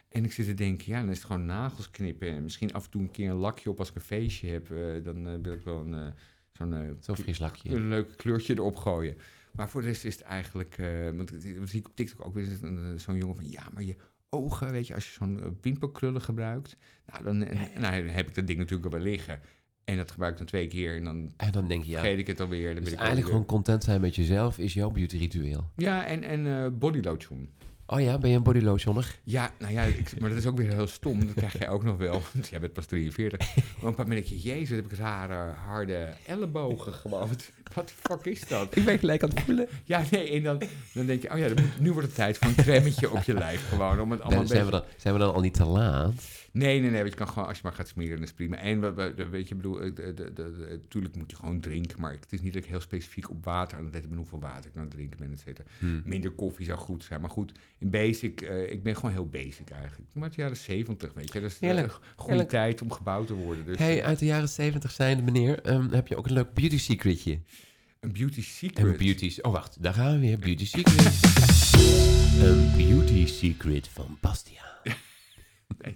En 0.09 0.23
ik 0.23 0.31
zit 0.33 0.45
te 0.45 0.53
denken, 0.53 0.91
ja, 0.91 0.99
dan 0.99 1.09
is 1.09 1.17
het 1.17 1.25
gewoon 1.25 1.45
nagels 1.45 1.89
knippen. 1.91 2.27
En 2.27 2.43
misschien 2.43 2.73
af 2.73 2.83
en 2.85 2.91
toe 2.91 3.01
een 3.01 3.11
keer 3.11 3.29
een 3.29 3.35
lakje 3.35 3.69
op 3.69 3.79
als 3.79 3.89
ik 3.89 3.95
een 3.95 4.01
feestje 4.01 4.49
heb. 4.49 4.71
eh, 4.71 5.03
dan 5.03 5.27
eh, 5.27 5.33
wil 5.41 5.53
ik 5.53 5.63
wel 5.63 5.79
een, 5.79 5.93
eh, 5.93 6.07
zo'n... 6.51 6.73
eh, 6.73 6.89
Zo'n 6.99 7.15
fris 7.17 7.39
lakje. 7.39 7.69
een 7.69 7.87
leuk 7.89 8.17
kleurtje 8.17 8.53
erop 8.53 8.75
gooien. 8.75 9.17
Maar 9.51 9.69
voor 9.69 9.81
de 9.81 9.87
rest 9.87 10.05
is 10.05 10.13
het 10.15 10.23
eigenlijk... 10.23 10.75
eh 10.77 11.09
want 11.15 11.31
dat 11.31 11.41
zie 11.69 11.79
ik 11.79 11.87
op 11.87 11.95
TikTok 11.95 12.25
ook 12.25 12.33
weer 12.33 12.47
zo'n 12.95 13.17
jongen 13.17 13.35
van... 13.35 13.49
Ja, 13.49 13.63
maar 13.73 13.83
je 13.83 13.95
ogen, 14.33 14.71
weet 14.71 14.87
je, 14.87 14.93
als 14.93 15.05
je 15.05 15.11
zo'n 15.11 15.43
eh, 15.43 15.49
pimpelkrullen 15.61 16.21
gebruikt... 16.21 16.77
Nou, 17.05 17.23
dan, 17.23 17.43
en- 17.43 17.81
nou, 17.81 18.03
dan 18.05 18.15
heb 18.15 18.27
ik 18.27 18.35
dat 18.35 18.47
ding 18.47 18.59
natuurlijk 18.59 18.93
al 18.93 18.99
wel 18.99 19.09
liggen. 19.11 19.39
En 19.83 19.97
dat 19.97 20.11
gebruik 20.11 20.31
ik 20.31 20.37
dan 20.37 20.47
twee 20.47 20.67
keer 20.67 20.95
en 20.95 21.03
dan 21.03 21.31
En 21.37 21.51
dan 21.51 21.67
denk 21.67 21.83
je, 21.83 21.91
ja... 21.91 21.99
vergeet 21.99 22.19
ik 22.19 22.27
het 22.27 22.39
alweer. 22.39 22.65
Dan 22.65 22.75
Dus 22.75 22.83
ben 22.83 22.93
ik 22.93 22.99
eigenlijk 22.99 23.27
alweer- 23.27 23.41
gewoon 23.41 23.45
content 23.45 23.83
zijn 23.83 24.01
met 24.01 24.15
jezelf 24.15 24.57
is 24.57 24.73
jouw 24.73 24.89
beauty 24.91 25.17
ritueel. 25.17 25.69
Ja, 25.75 26.05
en, 26.05 26.23
en 26.23 26.47
eh 26.47 26.67
body 26.71 26.99
lotion. 27.01 27.49
Oh 27.85 28.01
ja, 28.01 28.17
ben 28.17 28.29
je 28.29 28.35
een 28.35 28.43
bodylotioner? 28.43 29.19
Ja, 29.23 29.51
nou 29.59 29.73
ja, 29.73 29.81
ik, 29.81 30.19
maar 30.19 30.29
dat 30.29 30.37
is 30.37 30.45
ook 30.45 30.57
weer 30.57 30.73
heel 30.73 30.87
stom. 30.87 31.25
Dat 31.25 31.35
krijg 31.35 31.57
jij 31.59 31.69
ook 31.69 31.83
nog 31.83 31.97
wel. 31.97 32.21
Want 32.33 32.47
jij 32.47 32.59
bent 32.59 32.73
pas 32.73 32.85
43. 32.85 33.55
Maar 33.55 33.89
een 33.89 33.95
paar 33.95 34.07
je, 34.15 34.39
jezus, 34.39 34.75
heb 34.75 34.85
ik 34.91 34.97
rare, 34.97 35.53
harde 35.53 36.13
ellebogen 36.25 36.93
gewoon. 36.93 37.27
Wat, 37.27 37.87
de 37.87 37.93
fuck 37.99 38.25
is 38.25 38.47
dat? 38.47 38.75
Ik 38.75 38.85
ben 38.85 38.99
gelijk 38.99 39.23
aan 39.23 39.29
het 39.29 39.39
voelen. 39.39 39.67
Ja, 39.83 40.03
nee, 40.11 40.31
en 40.31 40.43
dan, 40.43 40.61
dan 40.93 41.05
denk 41.05 41.21
je, 41.21 41.31
oh 41.31 41.37
ja, 41.37 41.47
moet- 41.47 41.79
nu 41.79 41.91
wordt 41.91 42.07
het 42.07 42.15
tijd 42.15 42.37
voor 42.37 42.47
een 42.47 42.55
cremmetje 42.55 43.11
op 43.11 43.23
je 43.23 43.33
lijf 43.33 43.69
gewoon. 43.69 43.99
Om 44.01 44.11
het 44.11 44.21
allemaal 44.21 44.41
een 44.41 44.47
zijn, 44.47 44.65
we 44.65 44.71
dan, 44.71 44.83
zijn 44.97 45.13
we 45.13 45.19
dan 45.19 45.33
al 45.33 45.41
niet 45.41 45.53
te 45.53 45.65
laat? 45.65 46.13
Nee, 46.53 46.79
nee, 46.79 46.89
nee, 46.89 46.99
want 46.99 47.11
je 47.11 47.17
kan 47.19 47.27
gewoon, 47.27 47.47
als 47.47 47.57
je 47.57 47.63
maar 47.63 47.73
gaat 47.73 47.87
smeren, 47.87 48.15
dan 48.15 48.23
is 48.23 48.33
prima. 48.33 48.55
En 48.57 48.81
we- 48.95 49.13
we- 49.15 49.29
weet 49.29 49.47
je, 49.47 49.55
bedoel, 49.55 49.81
eh, 49.81 49.95
de, 49.95 50.13
de, 50.13 50.13
de, 50.13 50.33
de- 50.33 50.67
natuurlijk 50.81 51.15
moet 51.15 51.29
je 51.31 51.35
gewoon 51.35 51.59
drinken, 51.59 52.01
maar 52.01 52.11
het 52.11 52.25
is 52.33 52.41
niet 52.41 52.53
dat 52.53 52.63
ik 52.63 52.69
heel 52.69 52.79
specifiek 52.81 53.29
op 53.29 53.45
water 53.45 53.77
aan 53.77 53.83
het 53.83 53.91
letten 53.93 54.09
ben 54.09 54.19
hoeveel 54.19 54.39
water 54.39 54.69
ik 54.69 54.75
aan 54.75 54.81
het 54.81 54.91
drinken 54.91 55.19
ben, 55.19 55.31
et 55.31 55.39
cetera. 55.39 55.67
Hmm. 55.79 56.01
Minder 56.05 56.31
koffie 56.31 56.65
zou 56.65 56.77
goed 56.77 57.03
zijn, 57.03 57.21
maar 57.21 57.29
goed, 57.29 57.51
in 57.77 57.89
basic, 57.89 58.41
eh, 58.41 58.71
ik 58.71 58.83
ben 58.83 58.95
gewoon 58.95 59.11
heel 59.11 59.27
basic 59.29 59.69
eigenlijk. 59.69 60.11
Maar 60.13 60.23
het 60.23 60.35
jaren 60.35 60.57
70, 60.57 61.13
weet 61.13 61.33
je, 61.33 61.39
dat 61.41 61.51
is 61.51 61.57
een 61.61 61.89
goede 62.15 62.45
tijd 62.45 62.81
om 62.81 62.91
gebouwd 62.91 63.27
te 63.27 63.33
worden. 63.33 63.65
Dus 63.65 63.77
Hey, 63.77 64.03
uit 64.03 64.19
de 64.19 64.25
jaren 64.25 64.49
70 64.49 64.91
zijnde 64.91 65.23
meneer, 65.23 65.61
ehm, 65.61 65.89
heb 65.91 66.07
je 66.07 66.15
ook 66.15 66.25
een 66.27 66.33
leuk 66.33 66.53
beauty 66.53 66.77
secretje? 66.77 67.39
een 67.99 68.11
beauty 68.11 68.41
secret. 68.41 68.85
Een 68.87 68.97
beauty... 68.97 69.37
Oh, 69.41 69.51
wacht, 69.51 69.83
daar 69.83 69.93
gaan 69.93 70.13
we 70.13 70.19
weer. 70.19 70.39
Beauty 70.39 70.65
secret. 70.65 71.19
een 72.47 72.71
beauty 72.77 73.25
secret 73.25 73.87
van 73.87 74.17
Bastiaan. 74.21 74.61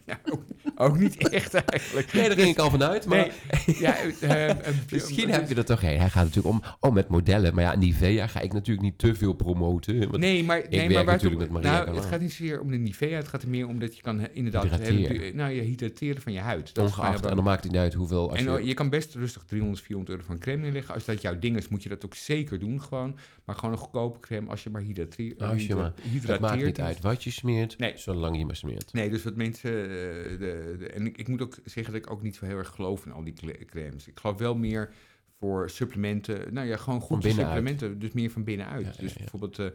Ja, 0.05 0.19
ook, 0.31 0.43
ook 0.75 0.99
niet 0.99 1.29
echt 1.29 1.53
eigenlijk. 1.53 2.13
Nee, 2.13 2.27
daar 2.27 2.37
ging 2.37 2.49
ik 2.49 2.57
al 2.57 2.69
vanuit, 2.69 3.05
maar... 3.05 3.17
Nee, 3.65 3.77
ja, 3.79 3.95
eh, 3.97 4.47
een- 4.47 4.57
Misschien 4.91 5.29
heb 5.29 5.49
je 5.49 5.55
er 5.55 5.65
toch 5.65 5.81
een. 5.83 5.97
Hij 5.97 6.09
gaat 6.09 6.23
natuurlijk 6.23 6.55
om, 6.55 6.61
oh, 6.79 6.93
met 6.93 7.07
modellen. 7.07 7.53
Maar 7.55 7.63
ja, 7.63 7.75
Nivea 7.75 8.27
ga 8.27 8.39
ik 8.39 8.53
natuurlijk 8.53 8.85
niet 8.85 8.97
te 8.97 9.15
veel 9.15 9.33
promoten. 9.33 9.99
Want 9.99 10.17
Nee, 10.17 10.43
maar, 10.43 10.57
nee, 10.69 10.79
werk 10.79 10.93
maar 10.93 11.05
waar 11.05 11.13
het 11.13 11.23
natuurlijk 11.23 11.41
met 11.41 11.51
Maria 11.51 11.71
nou, 11.71 11.85
Callas. 11.85 11.99
het 12.01 12.09
gaat 12.11 12.21
niet 12.21 12.33
zozeer 12.33 12.59
om 12.61 12.71
de 12.71 12.77
Nivea. 12.77 13.17
Het 13.17 13.27
gaat 13.27 13.41
er 13.41 13.49
meer 13.49 13.67
om 13.67 13.79
dat 13.79 13.95
je 13.95 14.01
kan 14.01 14.19
eh, 14.19 14.25
inderdaad 14.33 14.63
Hydrateren. 14.63 15.35
nou, 15.35 15.51
je 15.53 15.61
hydrateren 15.61 16.21
van 16.21 16.33
je 16.33 16.39
huid. 16.39 16.73
Dat 16.73 16.85
ongeacht, 16.85 17.25
en 17.25 17.35
dan 17.35 17.43
maakt 17.43 17.63
het 17.63 17.71
niet 17.71 17.81
uit 17.81 17.93
hoeveel... 17.93 18.29
Als 18.29 18.39
en 18.39 18.51
oh, 18.51 18.59
je, 18.59 18.65
je 18.65 18.73
kan 18.73 18.89
best 18.89 19.13
rustig 19.15 19.43
300, 19.43 19.81
400 19.83 20.17
euro 20.17 20.27
van 20.31 20.39
crème 20.39 20.65
inleggen. 20.67 20.93
Als 20.93 21.05
dat 21.05 21.21
jouw 21.21 21.39
ding 21.39 21.57
is, 21.57 21.67
moet 21.67 21.83
je 21.83 21.89
dat 21.89 22.05
ook 22.05 22.15
zeker 22.15 22.59
doen 22.59 22.81
gewoon. 22.81 23.17
Maar 23.45 23.55
gewoon 23.55 23.71
een 23.71 23.77
goedkope 23.79 24.19
crème 24.19 24.49
als 24.49 24.63
je 24.63 24.69
maar 24.69 24.81
hydrateert. 24.81 25.41
Als 25.41 25.65
je 25.65 25.75
maar- 25.75 25.93
het 26.25 26.39
maakt 26.39 26.63
niet 26.63 26.79
uit 26.81 27.01
wat 27.01 27.23
je 27.23 27.31
smeert, 27.31 27.77
Nee. 27.77 27.91
zolang 27.95 28.37
je 28.37 28.45
maar 28.45 28.55
smeert. 28.55 28.93
Nee, 28.93 29.09
dus 29.09 29.23
wat 29.23 29.35
mensen... 29.35 29.76
eh, 29.81 30.39
De, 30.39 30.75
de, 30.79 30.87
en 30.89 31.05
ik, 31.05 31.17
ik 31.17 31.27
moet 31.27 31.41
ook 31.41 31.57
zeggen 31.65 31.93
dat 31.93 32.01
ik 32.01 32.11
ook 32.11 32.21
niet 32.21 32.35
zo 32.35 32.45
heel 32.45 32.57
erg 32.57 32.69
geloof 32.69 33.05
in 33.05 33.11
al 33.11 33.23
die 33.23 33.65
crèmes. 33.65 34.07
Ik 34.07 34.19
geloof 34.19 34.37
wel 34.37 34.55
meer 34.55 34.93
voor 35.39 35.69
supplementen. 35.69 36.53
Nou 36.53 36.67
ja, 36.67 36.77
gewoon 36.77 37.01
goede 37.01 37.29
supplementen. 37.29 37.99
Dus 37.99 38.11
meer 38.11 38.31
van 38.31 38.43
binnenuit. 38.43 38.85
Ja, 38.85 39.01
dus 39.01 39.13
ja. 39.13 39.17
bijvoorbeeld... 39.19 39.59
eh, 39.59 39.65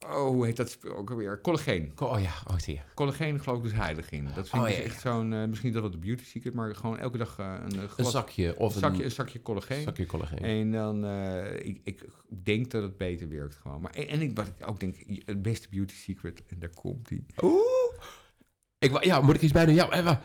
oh, 0.00 0.26
hoe 0.26 0.46
heet 0.46 0.56
dat 0.56 0.78
ook 0.88 1.10
alweer? 1.10 1.40
Collageen. 1.40 1.92
Oh 1.98 2.20
ja, 2.20 2.32
oh 2.50 2.58
zie 2.58 2.74
je. 2.74 2.80
Collageen 2.94 3.40
geloof 3.40 3.58
ik 3.58 3.62
dus 3.64 3.72
heilig 3.72 4.10
in. 4.10 4.28
Dat 4.34 4.48
vind 4.48 4.62
Oh, 4.62 4.68
ik 4.68 4.76
dus 4.76 4.84
echt 4.84 5.00
zo'n... 5.00 5.32
eh, 5.32 5.44
misschien 5.48 5.72
dat 5.72 5.82
wat 5.82 5.92
de 5.92 5.98
beauty 5.98 6.24
secret, 6.24 6.54
maar 6.54 6.74
gewoon 6.74 6.98
elke 6.98 7.18
dag 7.18 7.38
een, 7.38 7.78
Een 7.96 8.04
zakje 8.04 8.56
of 8.58 8.74
een 8.74 8.80
zakje, 8.80 8.98
een 8.98 9.04
een 9.04 9.10
zakje 9.10 9.42
collageen. 9.42 9.82
zakje 9.82 10.06
collageen. 10.06 10.38
En 10.38 10.72
dan, 10.72 11.04
ik, 11.58 11.80
ik 11.84 12.04
denk 12.28 12.70
dat 12.70 12.82
het 12.82 12.96
beter 12.96 13.28
werkt 13.28 13.54
gewoon. 13.54 13.80
Maar, 13.80 13.90
en, 13.92 14.08
en 14.08 14.20
ik, 14.20 14.36
wat 14.36 14.46
ik 14.46 14.68
ook 14.68 14.80
denk, 14.80 14.96
het 15.24 15.42
beste 15.42 15.68
beauty 15.70 15.94
secret, 15.94 16.42
en 16.46 16.58
daar 16.58 16.74
komt 16.74 17.08
die. 17.08 17.26
Oeh. 17.42 17.62
Ik, 18.84 19.04
ja, 19.04 19.20
moet 19.20 19.34
ik 19.34 19.42
iets 19.42 19.52
bij 19.52 19.66
doen? 19.66 19.74
Ja, 19.74 19.90
even. 19.90 20.20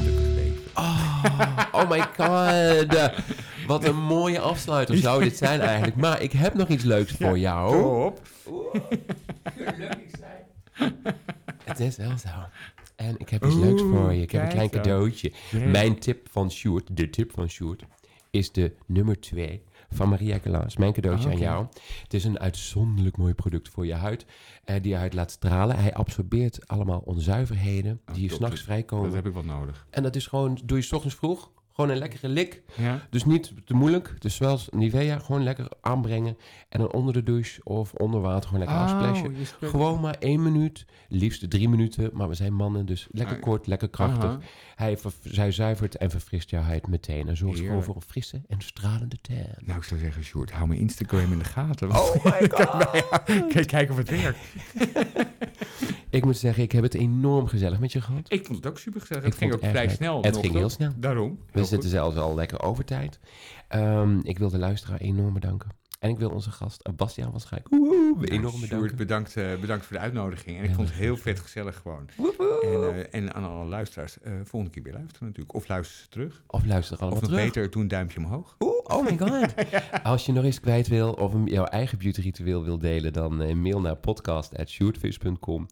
Gelukkig 0.00 0.34
leven. 0.34 0.60
Oh, 0.74 1.58
oh 1.72 1.90
my 1.90 2.00
god. 2.00 3.12
Wat 3.66 3.84
een 3.84 3.96
mooie 3.96 4.40
afsluiter 4.40 4.96
zou 4.96 5.22
dit 5.22 5.36
zijn 5.36 5.60
eigenlijk. 5.60 5.96
Maar 5.96 6.22
ik 6.22 6.32
heb 6.32 6.54
nog 6.54 6.68
iets 6.68 6.84
leuks 6.84 7.12
voor 7.12 7.38
jou. 7.38 7.72
Top. 7.72 8.20
Het 11.64 11.80
is 11.80 11.96
wel 11.96 12.18
zo. 12.18 12.28
En 12.96 13.14
ik 13.18 13.28
heb 13.28 13.44
iets 13.44 13.54
leuks 13.54 13.82
voor 13.82 14.12
je. 14.12 14.22
Ik 14.22 14.30
heb 14.30 14.42
een 14.42 14.48
klein 14.48 14.70
cadeautje. 14.70 15.32
Mijn 15.66 15.98
tip 15.98 16.28
van 16.30 16.50
Sjoerd, 16.50 16.96
de 16.96 17.10
tip 17.10 17.32
van 17.34 17.48
Sjoerd, 17.48 17.84
is 18.30 18.52
de 18.52 18.72
nummer 18.86 19.20
2 19.20 19.62
van 19.92 20.08
Maria 20.08 20.38
Callas. 20.38 20.76
Mijn 20.76 20.92
cadeautje 20.92 21.26
Ah, 21.28 21.32
aan 21.34 21.40
jou. 21.40 21.66
Het 22.02 22.14
is 22.14 22.24
een 22.24 22.38
uitzonderlijk 22.38 23.16
mooi 23.16 23.34
product 23.34 23.68
voor 23.68 23.86
je 23.86 23.94
huid. 23.94 24.26
eh, 24.64 24.76
die 24.82 24.90
je 24.90 24.96
huid 24.96 25.14
laat 25.14 25.30
stralen. 25.30 25.76
Hij 25.78 25.94
absorbeert 25.94 26.68
allemaal 26.68 26.98
onzuiverheden 27.04 28.00
Ah, 28.04 28.14
die 28.14 28.22
je 28.28 28.34
s'nachts 28.34 28.54
Dat 28.56 28.64
vrijkomen. 28.64 29.12
heb 29.14 29.26
ik 29.26 29.32
wel 29.32 29.44
nodig. 29.44 29.86
En 29.90 30.02
dat 30.02 30.16
is 30.16 30.26
gewoon, 30.26 30.58
doe 30.64 30.76
je 30.76 30.82
's 30.84 30.92
ochtends 30.92 31.16
vroeg. 31.16 31.50
Gewoon 31.74 31.90
een 31.90 31.96
lekkere 31.98 32.28
lik. 32.28 32.62
Ja? 32.76 33.06
Dus 33.10 33.24
niet 33.24 33.52
te 33.64 33.74
moeilijk. 33.74 34.14
Dus 34.18 34.34
zoals 34.36 34.68
Nivea, 34.70 35.18
gewoon 35.18 35.42
lekker 35.42 35.68
aanbrengen. 35.80 36.36
En 36.68 36.78
dan 36.80 36.92
onder 36.92 37.12
de 37.14 37.22
douche 37.22 37.60
of 37.64 37.92
onder 37.92 38.20
water 38.20 38.48
gewoon 38.48 38.64
lekker 38.64 38.78
afsplashen. 38.84 39.26
Oh, 39.30 39.44
spreekt- 39.44 39.72
Gewoon 39.72 40.00
maar 40.00 40.14
één 40.18 40.42
minuut, 40.42 40.84
liefst 41.08 41.50
drie 41.50 41.68
minuten. 41.68 42.10
Maar 42.12 42.28
we 42.28 42.34
zijn 42.34 42.54
mannen, 42.54 42.86
dus 42.86 43.06
lekker 43.10 43.36
Ah, 43.36 43.42
kort, 43.42 43.66
lekker 43.66 43.88
krachtig. 43.88 44.38
Hij, 44.74 44.98
hij 45.32 45.50
zuivert 45.52 45.96
en 45.96 46.10
verfrist 46.10 46.50
jouw 46.50 46.62
huid 46.62 46.86
meteen. 46.86 47.28
En 47.28 47.36
zorgt 47.36 47.58
gewoon 47.58 47.82
voor 47.84 47.94
een 47.96 48.02
frisse 48.02 48.40
en 48.48 48.60
stralende 48.60 49.16
tan. 49.20 49.36
Nou, 49.64 49.78
ik 49.78 49.84
zou 49.84 50.00
zeggen, 50.00 50.24
Sjoerd, 50.24 50.50
hou 50.52 50.68
mijn 50.68 50.80
Instagram 50.80 51.32
in 51.32 51.38
de 51.38 51.44
gaten. 51.44 51.90
Oh 51.90 52.24
my 52.24 52.48
god! 52.54 52.86
Kijk, 53.48 53.66
kijk 53.76 53.90
of 53.90 53.96
het 53.96 54.10
werkt. 54.10 54.38
ik 56.12 56.24
moet 56.24 56.36
zeggen, 56.36 56.62
ik 56.62 56.72
heb 56.72 56.82
het 56.82 56.94
enorm 56.94 57.46
gezellig 57.46 57.78
met 57.80 57.92
je 57.92 58.00
gehad. 58.00 58.32
Ik 58.32 58.46
vond 58.46 58.58
het 58.58 58.66
ook 58.66 58.78
super 58.78 59.00
gezellig. 59.00 59.24
Het 59.24 59.34
ging 59.34 59.52
ook 59.52 59.60
vrij 59.60 59.86
leuk. 59.86 59.90
snel. 59.90 60.22
Het 60.22 60.36
ging 60.36 60.54
heel 60.54 60.68
snel. 60.68 60.92
Daarom. 60.96 61.38
We 61.52 61.64
zitten 61.64 61.90
zelfs 61.90 62.16
al 62.16 62.34
lekker 62.34 62.62
over 62.62 62.84
tijd. 62.84 63.18
Ehm, 63.68 64.18
ik 64.22 64.38
wil 64.38 64.50
de 64.50 64.58
luisteraar 64.58 64.98
enorm 64.98 65.32
bedanken. 65.32 65.70
En 66.02 66.10
ik 66.10 66.18
wil 66.18 66.30
onze 66.30 66.50
gast, 66.50 66.88
uh, 66.88 66.94
Bastiaan 66.94 67.30
van 67.30 67.40
Schaik, 67.40 67.70
Nou, 67.70 68.24
enorm 68.24 68.60
bedanken. 68.60 68.96
bedankt, 68.96 69.36
eh, 69.36 69.56
bedankt 69.60 69.86
voor 69.86 69.96
de 69.96 70.02
uitnodiging. 70.02 70.56
En 70.58 70.62
ik 70.62 70.68
Ja, 70.70 70.74
vond 70.76 70.88
het 70.88 70.96
heel 70.98 71.16
vet 71.16 71.40
gezellig 71.40 71.76
gewoon. 71.76 72.08
En, 72.62 72.94
eh, 72.94 73.14
en 73.20 73.34
aan 73.34 73.44
alle 73.44 73.64
luisteraars, 73.68 74.20
eh, 74.20 74.32
volgende 74.44 74.74
keer 74.74 74.82
weer 74.82 74.92
luisteren 74.92 75.26
natuurlijk. 75.26 75.54
Of 75.54 75.68
luister 75.68 75.96
ze 76.02 76.08
terug. 76.08 76.42
Of 76.46 76.64
luister 76.66 76.96
allemaal 76.98 77.16
Of 77.16 77.20
nog 77.22 77.30
terug. 77.30 77.44
beter, 77.46 77.70
doe 77.70 77.82
een 77.82 77.88
duimpje 77.88 78.18
omhoog. 78.18 78.56
Oeh, 78.60 78.72
oh 78.84 79.04
my 79.04 79.18
god. 79.18 79.54
Als 80.02 80.26
je 80.26 80.32
nog 80.32 80.44
eens 80.44 80.60
kwijt 80.60 80.88
wil 80.88 81.12
of 81.12 81.34
een, 81.34 81.44
jouw 81.46 81.64
eigen 81.64 81.98
beauty 81.98 82.20
ritueel 82.20 82.64
wil 82.64 82.78
delen, 82.78 83.12
dan 83.12 83.42
eh, 83.42 83.54
mail 83.54 83.80
naar 83.80 83.96
podcast.shootfish.com. 83.96 85.66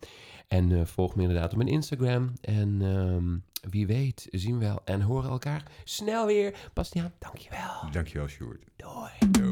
En 0.49 0.73
eh, 0.73 0.85
volg 0.85 1.15
me 1.15 1.23
inderdaad 1.23 1.51
op 1.51 1.57
mijn 1.57 1.69
Instagram. 1.69 2.33
En 2.41 2.79
ehm, 2.83 3.71
wie 3.71 3.87
weet 3.87 4.29
zien 4.31 4.59
we 4.59 4.65
wel 4.65 4.81
en 4.85 5.01
horen 5.01 5.31
elkaar 5.31 5.63
snel 5.85 6.27
weer. 6.27 6.55
Bastiaan, 6.75 7.13
dankjewel. 7.19 7.91
Dankjewel, 7.93 8.27
Sjoerd. 8.29 8.63
Doei. 8.77 9.11
Doei. 9.31 9.50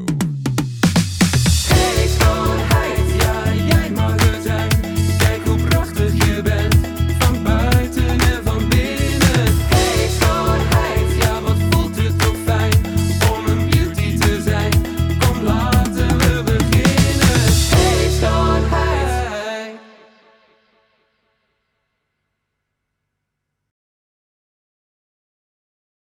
Oh 2.31 2.58